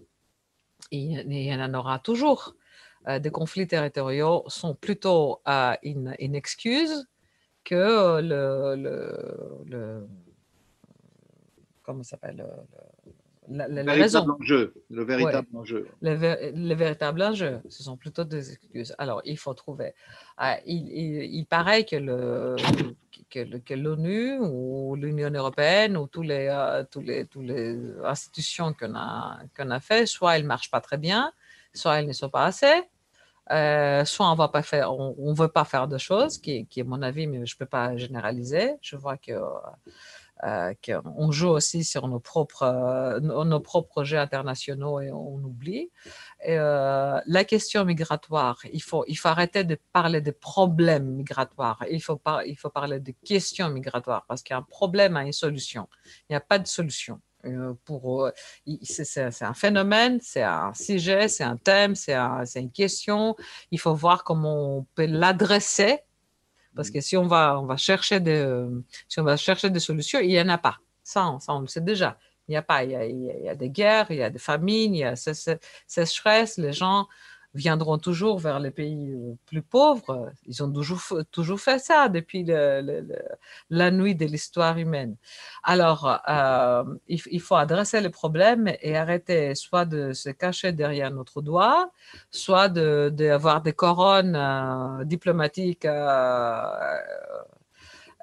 il 0.90 1.32
y 1.32 1.54
en 1.54 1.74
aura 1.74 1.98
toujours. 1.98 2.54
Euh, 3.08 3.18
des 3.18 3.30
conflits 3.30 3.66
territoriaux 3.66 4.44
sont 4.46 4.74
plutôt 4.74 5.42
une, 5.82 6.14
une, 6.18 6.34
excuse 6.34 7.08
que 7.64 8.20
le, 8.20 8.76
le, 8.76 9.64
le 9.66 10.06
comment 11.82 12.02
s'appelle 12.02 12.46
le 13.48 13.82
véritable 13.82 14.32
enjeu. 14.32 14.74
Le 14.90 15.04
véritable 15.04 15.48
enjeu. 15.54 15.88
Le, 16.00 16.74
véritable 16.74 17.22
enjeu, 17.22 17.60
ce 17.68 17.82
sont 17.82 17.96
plutôt 17.96 18.24
des 18.24 18.52
excuses. 18.52 18.94
Alors, 18.98 19.20
il 19.24 19.36
faut 19.36 19.54
trouver. 19.54 19.94
Ah, 20.36 20.58
il, 20.64 20.88
il, 20.88 21.44
paraît 21.46 21.84
que 21.84 21.96
le 21.96 22.56
que, 23.30 23.74
l'ONU 23.74 24.38
ou 24.40 24.94
l'Union 24.94 25.30
européenne 25.30 25.96
ou 25.96 26.06
tous 26.06 26.22
les, 26.22 26.48
euh, 26.50 26.84
tous 26.90 27.00
les, 27.00 27.26
tous 27.26 27.42
les 27.42 27.78
institutions 28.04 28.72
qu'on 28.74 28.94
a, 28.94 29.40
qu'on 29.56 29.70
a 29.70 29.80
fait, 29.80 30.06
soit 30.06 30.36
elles 30.36 30.42
ne 30.42 30.48
marchent 30.48 30.70
pas 30.70 30.80
très 30.80 30.98
bien, 30.98 31.32
soit 31.72 31.98
elles 31.98 32.06
ne 32.06 32.12
sont 32.12 32.28
pas 32.28 32.44
assez, 32.44 32.82
euh, 33.50 34.04
soit 34.04 34.30
on 34.30 34.36
ne 34.36 34.62
faire, 34.62 34.92
on, 34.92 35.34
veut 35.34 35.48
pas 35.48 35.64
faire 35.64 35.88
de 35.88 35.98
choses, 35.98 36.38
qui, 36.38 36.66
qui, 36.66 36.80
est 36.80 36.84
mon 36.84 37.02
avis, 37.02 37.26
mais 37.26 37.44
je 37.44 37.54
ne 37.54 37.58
peux 37.58 37.66
pas 37.66 37.96
généraliser. 37.96 38.74
Je 38.82 38.96
vois 38.96 39.16
que 39.16 39.32
euh, 39.32 39.48
qu'on 40.42 41.30
joue 41.30 41.48
aussi 41.48 41.84
sur 41.84 42.08
nos 42.08 42.18
propres, 42.18 42.64
euh, 42.64 43.20
nos, 43.20 43.60
propres 43.60 43.88
projets 43.88 44.16
internationaux 44.16 45.00
et 45.00 45.12
on 45.12 45.36
oublie. 45.36 45.90
Euh, 46.48 47.20
la 47.24 47.44
question 47.44 47.84
migratoire, 47.84 48.58
il 48.72 48.82
faut, 48.82 49.04
il 49.06 49.14
faut 49.14 49.28
arrêter 49.28 49.62
de 49.62 49.78
parler 49.92 50.20
de 50.20 50.32
problèmes 50.32 51.06
migratoires. 51.06 51.84
Il 51.90 52.02
faut, 52.02 52.16
par, 52.16 52.44
il 52.44 52.56
faut 52.56 52.70
parler 52.70 52.98
de 52.98 53.12
questions 53.24 53.68
migratoires 53.68 54.24
parce 54.26 54.42
qu'un 54.42 54.62
problème 54.62 55.16
a 55.16 55.24
une 55.24 55.32
solution. 55.32 55.88
Il 56.28 56.32
n'y 56.32 56.36
a 56.36 56.40
pas 56.40 56.58
de 56.58 56.66
solution. 56.66 57.20
pour, 57.84 58.30
c'est 58.82 59.42
un 59.42 59.54
phénomène, 59.54 60.18
c'est 60.20 60.42
un 60.42 60.74
sujet, 60.74 61.28
c'est 61.28 61.44
un 61.44 61.56
thème, 61.56 61.94
c'est 61.94 62.14
un, 62.14 62.44
une 62.56 62.72
question. 62.72 63.36
Il 63.70 63.78
faut 63.78 63.94
voir 63.94 64.24
comment 64.24 64.78
on 64.78 64.86
peut 64.96 65.06
l'adresser 65.06 66.00
parce 66.74 66.90
que 66.90 67.00
si 67.00 67.16
on 67.16 67.26
va, 67.26 67.60
on 67.60 67.66
va, 67.66 67.76
chercher, 67.76 68.20
des, 68.20 68.44
si 69.08 69.20
on 69.20 69.24
va 69.24 69.36
chercher 69.36 69.70
des 69.70 69.80
solutions, 69.80 70.20
il 70.20 70.28
n'y 70.28 70.40
en 70.40 70.48
a 70.48 70.58
pas. 70.58 70.78
Ça, 71.02 71.36
ça, 71.40 71.54
on 71.54 71.60
le 71.60 71.66
sait 71.66 71.80
déjà. 71.80 72.18
Il 72.48 72.52
n'y 72.52 72.56
a 72.56 72.62
pas. 72.62 72.84
Il 72.84 72.90
y 72.90 72.96
a, 72.96 73.04
il 73.04 73.44
y 73.44 73.48
a, 73.48 73.54
des 73.54 73.70
guerres, 73.70 74.06
il 74.10 74.16
y 74.16 74.22
a 74.22 74.30
des 74.30 74.38
famines, 74.38 74.94
il 74.94 75.00
y 75.00 75.04
a 75.04 75.14
sécheresse. 75.16 76.58
Les 76.58 76.72
gens 76.72 77.06
viendront 77.54 77.98
toujours 77.98 78.38
vers 78.38 78.60
les 78.60 78.70
pays 78.70 79.12
euh, 79.12 79.34
plus 79.46 79.62
pauvres. 79.62 80.30
Ils 80.46 80.62
ont 80.62 80.70
toujours, 80.72 81.02
toujours 81.30 81.60
fait 81.60 81.78
ça 81.78 82.08
depuis 82.08 82.44
la 82.44 83.90
nuit 83.90 84.14
de 84.14 84.26
l'histoire 84.26 84.78
humaine. 84.78 85.16
Alors, 85.62 86.20
euh, 86.28 86.84
il, 87.08 87.40
faut 87.40 87.54
adresser 87.54 88.00
le 88.00 88.10
problème 88.10 88.72
et 88.80 88.96
arrêter 88.96 89.54
soit 89.54 89.84
de 89.84 90.12
se 90.12 90.30
cacher 90.30 90.72
derrière 90.72 91.10
notre 91.10 91.42
doigt, 91.42 91.90
soit 92.30 92.68
d'avoir 92.68 93.60
de, 93.60 93.64
des 93.64 93.72
couronnes 93.72 94.36
euh, 94.36 95.04
diplomatiques 95.04 95.84
euh, 95.84 96.62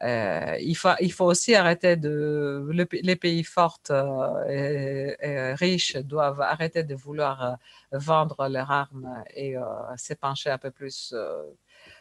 il, 0.01 0.75
faut, 0.75 0.89
il 0.99 1.11
faut 1.11 1.25
aussi 1.25 1.55
arrêter 1.55 1.95
de. 1.95 2.67
les 2.71 3.15
pays 3.15 3.43
forts 3.43 3.79
euh, 3.89 5.13
et, 5.21 5.53
riches 5.53 5.97
doivent 5.97 6.41
arrêter 6.41 6.83
de 6.83 6.95
vouloir 6.95 7.43
euh, 7.43 7.55
vendre 7.91 8.47
leurs 8.47 8.71
armes 8.71 9.23
et 9.35 9.55
s'épancher 9.97 10.49
un 10.49 10.57
peu 10.57 10.71
plus. 10.71 11.13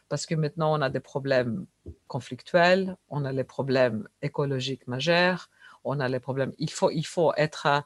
parce 0.08 0.26
que 0.26 0.34
maintenant, 0.34 0.78
on 0.78 0.80
a 0.80 0.90
des 0.90 1.00
problèmes 1.00 1.66
conflictuels, 2.06 2.96
on 3.08 3.24
a 3.24 3.32
les 3.32 3.44
problèmes 3.44 4.08
écologiques 4.22 4.86
majeurs, 4.86 5.50
on 5.84 6.00
a 6.00 6.08
les 6.08 6.20
problèmes. 6.20 6.52
Il 6.58 6.70
faut, 6.70 6.90
il 6.90 7.06
faut 7.06 7.32
être. 7.36 7.84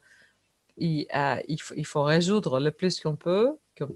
Il, 0.77 1.05
il, 1.47 1.61
faut, 1.61 1.75
il 1.75 1.85
faut 1.85 2.03
résoudre 2.03 2.59
le 2.59 2.71
plus 2.71 2.99
qu'on 2.99 3.15
peut, 3.15 3.57
qu'on 3.77 3.95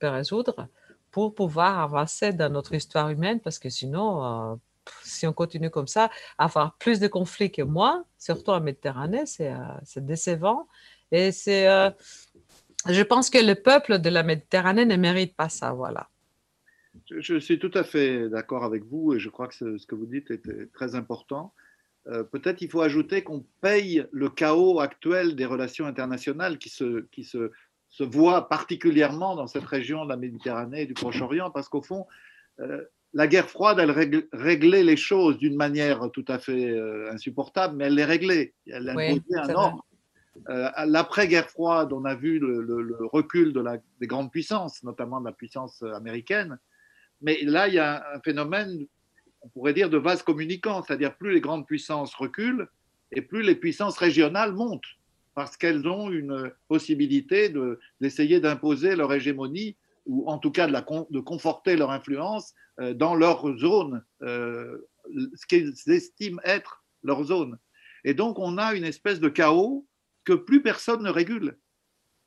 peut 0.00 0.08
résoudre 0.08 0.68
pour 1.12 1.34
pouvoir 1.34 1.78
avancer 1.78 2.32
dans 2.32 2.52
notre 2.52 2.74
histoire 2.74 3.08
humaine, 3.10 3.40
parce 3.40 3.58
que 3.58 3.70
sinon, 3.70 4.58
si 5.02 5.26
on 5.26 5.32
continue 5.32 5.70
comme 5.70 5.86
ça, 5.86 6.10
avoir 6.38 6.76
plus 6.78 7.00
de 7.00 7.08
conflits 7.08 7.50
que 7.50 7.62
moi, 7.62 8.04
surtout 8.18 8.50
en 8.50 8.60
Méditerranée, 8.60 9.26
c'est 9.26 9.52
euh, 9.52 10.00
décevant. 10.00 10.68
Et 11.12 11.32
c'est, 11.32 11.68
euh, 11.68 11.90
je 12.88 13.02
pense 13.02 13.30
que 13.30 13.38
le 13.38 13.54
peuple 13.54 13.98
de 13.98 14.08
la 14.08 14.22
Méditerranée 14.22 14.84
ne 14.84 14.96
mérite 14.96 15.34
pas 15.36 15.48
ça, 15.48 15.72
voilà. 15.72 16.08
Je, 17.10 17.38
suis 17.38 17.58
tout 17.58 17.70
à 17.74 17.84
fait 17.84 18.28
d'accord 18.28 18.64
avec 18.64 18.84
vous 18.84 19.14
et 19.14 19.18
je 19.18 19.28
crois 19.28 19.48
que 19.48 19.54
ce, 19.54 19.86
que 19.86 19.94
vous 19.94 20.06
dites 20.06 20.30
est 20.30 20.72
très 20.72 20.94
important. 20.94 21.52
Euh, 22.08 22.24
peut-être 22.24 22.62
il 22.62 22.70
faut 22.70 22.80
ajouter 22.80 23.22
qu'on 23.22 23.44
paye 23.60 24.06
le 24.12 24.28
chaos 24.30 24.80
actuel 24.80 25.36
des 25.36 25.44
relations 25.44 25.86
internationales 25.86 26.58
qui 26.58 26.68
se, 26.68 27.06
qui 27.12 27.22
se, 27.22 27.50
se 27.90 28.04
voit 28.04 28.48
particulièrement 28.48 29.36
dans 29.36 29.46
cette 29.46 29.64
région 29.64 30.04
de 30.04 30.08
la 30.08 30.16
Méditerranée 30.16 30.82
et 30.82 30.86
du 30.86 30.94
Proche-Orient, 30.94 31.50
parce 31.50 31.68
qu'au 31.68 31.82
fond, 31.82 32.06
la 33.16 33.26
guerre 33.26 33.48
froide, 33.48 33.78
elle 33.78 33.92
réglait 34.32 34.84
les 34.84 34.98
choses 34.98 35.38
d'une 35.38 35.56
manière 35.56 36.10
tout 36.12 36.24
à 36.28 36.38
fait 36.38 36.68
euh, 36.68 37.10
insupportable, 37.10 37.74
mais 37.74 37.84
elle 37.84 37.94
les 37.94 38.04
réglait. 38.04 38.52
Elle 38.66 38.90
imposait 38.90 39.38
un 39.38 39.54
ordre. 39.54 39.86
Euh, 40.50 40.68
l'après-guerre 40.84 41.48
froide, 41.48 41.94
on 41.94 42.04
a 42.04 42.14
vu 42.14 42.38
le, 42.38 42.94
recul 43.06 43.54
de 43.54 43.60
la, 43.60 43.78
des 44.00 44.06
grandes 44.06 44.30
puissances, 44.30 44.82
notamment 44.82 45.18
de 45.18 45.24
la 45.24 45.32
puissance 45.32 45.82
américaine. 45.94 46.58
Mais 47.22 47.40
là, 47.42 47.68
il 47.68 47.74
y 47.74 47.78
a 47.78 48.04
un 48.14 48.20
phénomène, 48.20 48.86
on 49.40 49.48
pourrait 49.48 49.72
dire, 49.72 49.88
de 49.88 49.96
vase 49.96 50.22
communicant, 50.22 50.82
c'est-à-dire 50.82 51.16
plus 51.16 51.32
les 51.32 51.40
grandes 51.40 51.66
puissances 51.66 52.14
reculent 52.14 52.68
et 53.12 53.22
plus 53.22 53.42
les 53.42 53.54
puissances 53.54 53.96
régionales 53.96 54.52
montent, 54.52 54.92
parce 55.34 55.56
qu'elles 55.56 55.88
ont 55.88 56.10
une 56.10 56.52
possibilité 56.68 57.50
d'essayer 57.98 58.40
d'imposer 58.40 58.94
leur 58.94 59.10
hégémonie 59.14 59.74
ou 60.06 60.28
en 60.28 60.38
tout 60.38 60.50
cas 60.50 60.66
de, 60.66 60.72
la, 60.72 60.84
de 61.10 61.20
conforter 61.20 61.76
leur 61.76 61.90
influence 61.90 62.54
euh, 62.80 62.94
dans 62.94 63.14
leur 63.14 63.56
zone, 63.58 64.04
euh, 64.22 64.78
ce 65.34 65.46
qu'ils 65.46 65.74
estiment 65.86 66.40
être 66.44 66.84
leur 67.02 67.22
zone. 67.24 67.58
Et 68.04 68.14
donc, 68.14 68.38
on 68.38 68.58
a 68.58 68.74
une 68.74 68.84
espèce 68.84 69.20
de 69.20 69.28
chaos 69.28 69.86
que 70.24 70.32
plus 70.32 70.62
personne 70.62 71.02
ne 71.02 71.10
régule. 71.10 71.58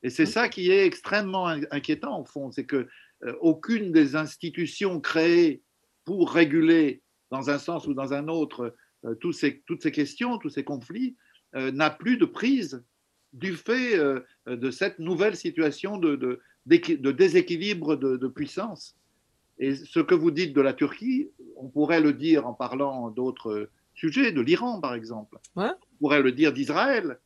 Et 0.02 0.10
c'est 0.10 0.26
ça 0.26 0.48
qui 0.48 0.70
est 0.70 0.86
extrêmement 0.86 1.46
inquiétant, 1.46 2.20
au 2.20 2.24
fond, 2.24 2.50
c'est 2.50 2.64
que 2.64 2.88
euh, 3.24 3.36
aucune 3.40 3.92
des 3.92 4.16
institutions 4.16 5.00
créées 5.00 5.62
pour 6.04 6.32
réguler, 6.32 7.02
dans 7.30 7.50
un 7.50 7.58
sens 7.58 7.86
ou 7.86 7.94
dans 7.94 8.12
un 8.12 8.28
autre, 8.28 8.74
tous 9.20 9.32
ces, 9.32 9.62
toutes 9.66 9.82
ces 9.82 9.92
questions, 9.92 10.38
tous 10.38 10.48
ces 10.48 10.64
conflits, 10.64 11.16
n'a 11.54 11.90
plus 11.90 12.16
de 12.16 12.24
prise 12.24 12.84
du 13.32 13.54
fait 13.54 13.96
de 14.46 14.70
cette 14.70 14.98
nouvelle 14.98 15.36
situation 15.36 15.96
de, 15.96 16.16
de, 16.16 16.40
de 16.66 17.10
déséquilibre 17.10 17.96
de, 17.96 18.28
puissance. 18.28 18.96
Et 19.58 19.74
ce 19.74 20.00
que 20.00 20.14
vous 20.14 20.30
dites 20.30 20.54
de 20.54 20.60
la 20.60 20.72
Turquie, 20.72 21.30
on 21.56 21.68
pourrait 21.68 22.00
le 22.00 22.12
dire 22.12 22.46
en 22.46 22.54
parlant 22.54 23.10
d'autres 23.10 23.70
sujets, 23.94 24.32
de 24.32 24.40
l'Iran 24.40 24.80
par 24.80 24.94
exemple. 24.94 25.38
On 25.56 25.74
pourrait 25.98 26.22
le 26.22 26.32
dire 26.32 26.52
d'Israël. 26.52 27.18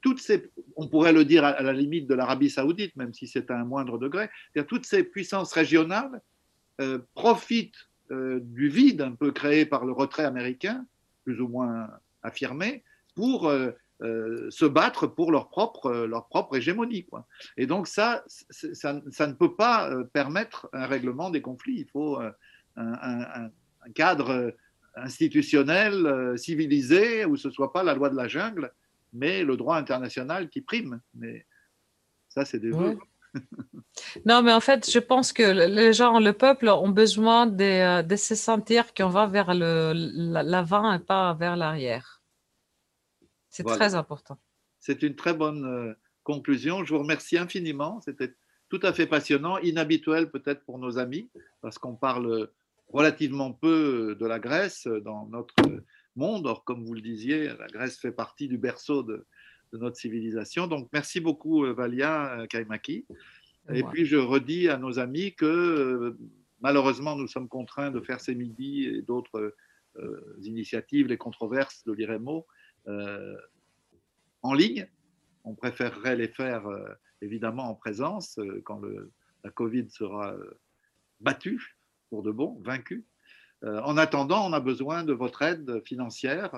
Toutes 0.00 0.18
ces, 0.18 0.50
on 0.74 0.88
pourrait 0.88 1.12
le 1.12 1.24
dire 1.24 1.44
à 1.44 1.62
la 1.62 1.72
limite 1.72 2.08
de 2.08 2.14
l'Arabie 2.14 2.50
saoudite, 2.50 2.96
même 2.96 3.14
si 3.14 3.28
c'est 3.28 3.50
à 3.52 3.56
un 3.56 3.64
moindre 3.64 3.98
degré. 3.98 4.28
Toutes 4.66 4.84
ces 4.84 5.04
puissances 5.04 5.52
régionales 5.52 6.20
euh, 6.80 6.98
profitent 7.14 7.90
euh, 8.10 8.40
du 8.42 8.68
vide 8.68 9.02
un 9.02 9.12
peu 9.12 9.30
créé 9.30 9.64
par 9.64 9.84
le 9.84 9.92
retrait 9.92 10.24
américain, 10.24 10.84
plus 11.22 11.40
ou 11.40 11.46
moins 11.46 11.88
affirmé, 12.24 12.82
pour 13.14 13.46
euh, 13.46 13.68
euh, 13.68 13.72
se 14.00 14.64
battre 14.64 15.06
pour 15.06 15.30
leur 15.30 15.48
propre, 15.48 15.90
leur 15.90 16.28
propre 16.28 16.56
hégémonie. 16.56 17.04
Quoi. 17.04 17.26
Et 17.56 17.66
donc 17.66 17.86
ça, 17.86 18.24
ça, 18.28 18.92
ne 18.92 19.32
peut 19.32 19.54
pas 19.54 19.90
euh, 19.90 20.04
permettre 20.04 20.68
un 20.72 20.86
règlement 20.86 21.30
des 21.30 21.42
conflits. 21.42 21.80
Il 21.80 21.88
faut 21.88 22.20
euh, 22.20 22.30
un, 22.76 23.50
cadre 23.94 24.54
institutionnel, 24.94 26.36
civilisé, 26.36 27.24
où 27.24 27.36
ce 27.36 27.48
ne 27.48 27.52
soit 27.52 27.72
pas 27.72 27.82
la 27.82 27.94
loi 27.94 28.10
de 28.10 28.16
la 28.16 28.28
jungle, 28.28 28.72
mais 29.12 29.42
le 29.42 29.56
droit 29.56 29.76
international 29.76 30.48
qui 30.50 30.60
prime. 30.60 31.00
Mais 31.14 31.46
ça, 32.28 32.44
c'est 32.44 32.58
des 32.58 32.70
non, 34.26 34.42
mais 34.42 34.52
en 34.52 34.60
fait, 34.60 34.90
je 34.90 34.98
pense 34.98 35.32
que 35.32 35.42
les 35.42 35.92
gens, 35.92 36.18
le 36.18 36.32
peuple, 36.32 36.68
ont 36.68 36.88
besoin 36.88 37.46
de, 37.46 38.02
de 38.02 38.16
se 38.16 38.34
sentir 38.34 38.92
qu'on 38.92 39.08
va 39.08 39.26
vers 39.26 39.54
l'avant 39.54 40.92
et 40.92 40.98
pas 40.98 41.34
vers 41.34 41.56
l'arrière. 41.56 42.19
C'est 43.50 43.64
très 43.64 43.94
important. 43.94 44.38
C'est 44.78 45.02
une 45.02 45.16
très 45.16 45.34
bonne 45.34 45.64
euh, 45.66 45.94
conclusion. 46.22 46.84
Je 46.84 46.94
vous 46.94 47.00
remercie 47.00 47.36
infiniment. 47.36 48.00
C'était 48.00 48.34
tout 48.68 48.80
à 48.82 48.92
fait 48.92 49.06
passionnant, 49.06 49.58
inhabituel 49.58 50.30
peut-être 50.30 50.64
pour 50.64 50.78
nos 50.78 50.98
amis, 50.98 51.28
parce 51.60 51.76
qu'on 51.78 51.96
parle 51.96 52.48
relativement 52.88 53.52
peu 53.52 54.16
de 54.18 54.26
la 54.26 54.38
Grèce 54.38 54.86
dans 54.86 55.26
notre 55.26 55.56
monde. 56.14 56.46
Or, 56.46 56.64
comme 56.64 56.84
vous 56.84 56.94
le 56.94 57.00
disiez, 57.00 57.48
la 57.48 57.66
Grèce 57.66 57.98
fait 57.98 58.12
partie 58.12 58.48
du 58.48 58.58
berceau 58.58 59.02
de, 59.02 59.26
notre 59.72 59.96
civilisation. 59.96 60.66
Donc, 60.66 60.88
merci 60.92 61.20
beaucoup, 61.20 61.64
euh, 61.64 61.72
Valia 61.72 62.40
euh, 62.40 62.46
Kaimaki. 62.46 63.06
Et 63.72 63.84
puis, 63.84 64.04
je 64.04 64.16
redis 64.16 64.68
à 64.68 64.78
nos 64.78 64.98
amis 64.98 65.34
que 65.34 66.16
malheureusement, 66.60 67.14
nous 67.14 67.28
sommes 67.28 67.48
contraints 67.48 67.92
de 67.92 68.00
faire 68.00 68.20
ces 68.20 68.34
midis 68.34 68.86
et 68.86 69.02
d'autres 69.02 69.54
initiatives, 70.42 71.06
les 71.06 71.18
controverses 71.18 71.84
de 71.84 71.92
l'IREMO, 71.92 72.38
euh, 72.38 72.59
en 72.86 74.54
ligne. 74.54 74.88
On 75.44 75.54
préférerait 75.54 76.16
les 76.16 76.28
faire 76.28 76.66
euh, 76.66 76.88
évidemment 77.22 77.70
en 77.70 77.74
présence 77.74 78.38
euh, 78.38 78.60
quand 78.64 78.82
la 79.44 79.50
Covid 79.50 79.88
sera 79.90 80.34
battue 81.20 81.76
pour 82.10 82.22
de 82.22 82.30
bon, 82.30 82.60
vaincue. 82.62 83.06
en 83.62 83.96
attendant, 83.96 84.46
on 84.46 84.52
a 84.52 84.60
besoin 84.60 85.04
de 85.04 85.12
votre 85.12 85.40
aide 85.42 85.80
financière. 85.84 86.50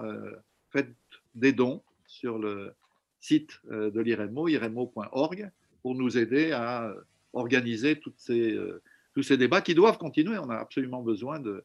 faites 0.71 0.95
des 1.35 1.53
dons 1.53 1.83
sur 2.07 2.39
le 2.39 2.75
site 3.21 3.61
de 3.71 4.01
l'IREMO, 4.01 4.49
iremo.org, 4.49 5.51
pour 5.83 5.95
nous 5.95 6.19
aider 6.19 6.51
à 6.51 6.93
organiser 7.35 8.01
ces, 8.17 8.59
tous 9.15 9.23
ces 9.23 9.37
débats 9.37 9.61
qui 9.61 9.75
doivent 9.75 9.99
continuer. 9.99 10.39
On 10.39 10.51
a 10.51 10.57
absolument 10.57 11.03
besoin 11.03 11.39
de 11.39 11.65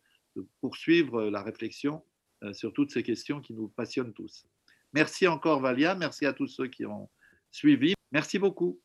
poursuivre 0.61 1.23
la 1.29 1.41
réflexion 1.41 2.03
euh, 2.03 2.06
sur 2.53 2.73
toutes 2.73 2.91
ces 2.91 3.03
questions 3.03 3.41
qui 3.41 3.53
nous 3.53 3.67
passionnent 3.69 4.13
tous. 4.13 4.45
Merci 4.93 5.27
encore 5.27 5.59
Valia, 5.59 5.95
merci 5.95 6.25
à 6.25 6.33
tous 6.33 6.47
ceux 6.47 6.67
qui 6.67 6.85
ont 6.85 7.09
suivi. 7.51 7.93
Merci 8.11 8.39
beaucoup. 8.39 8.79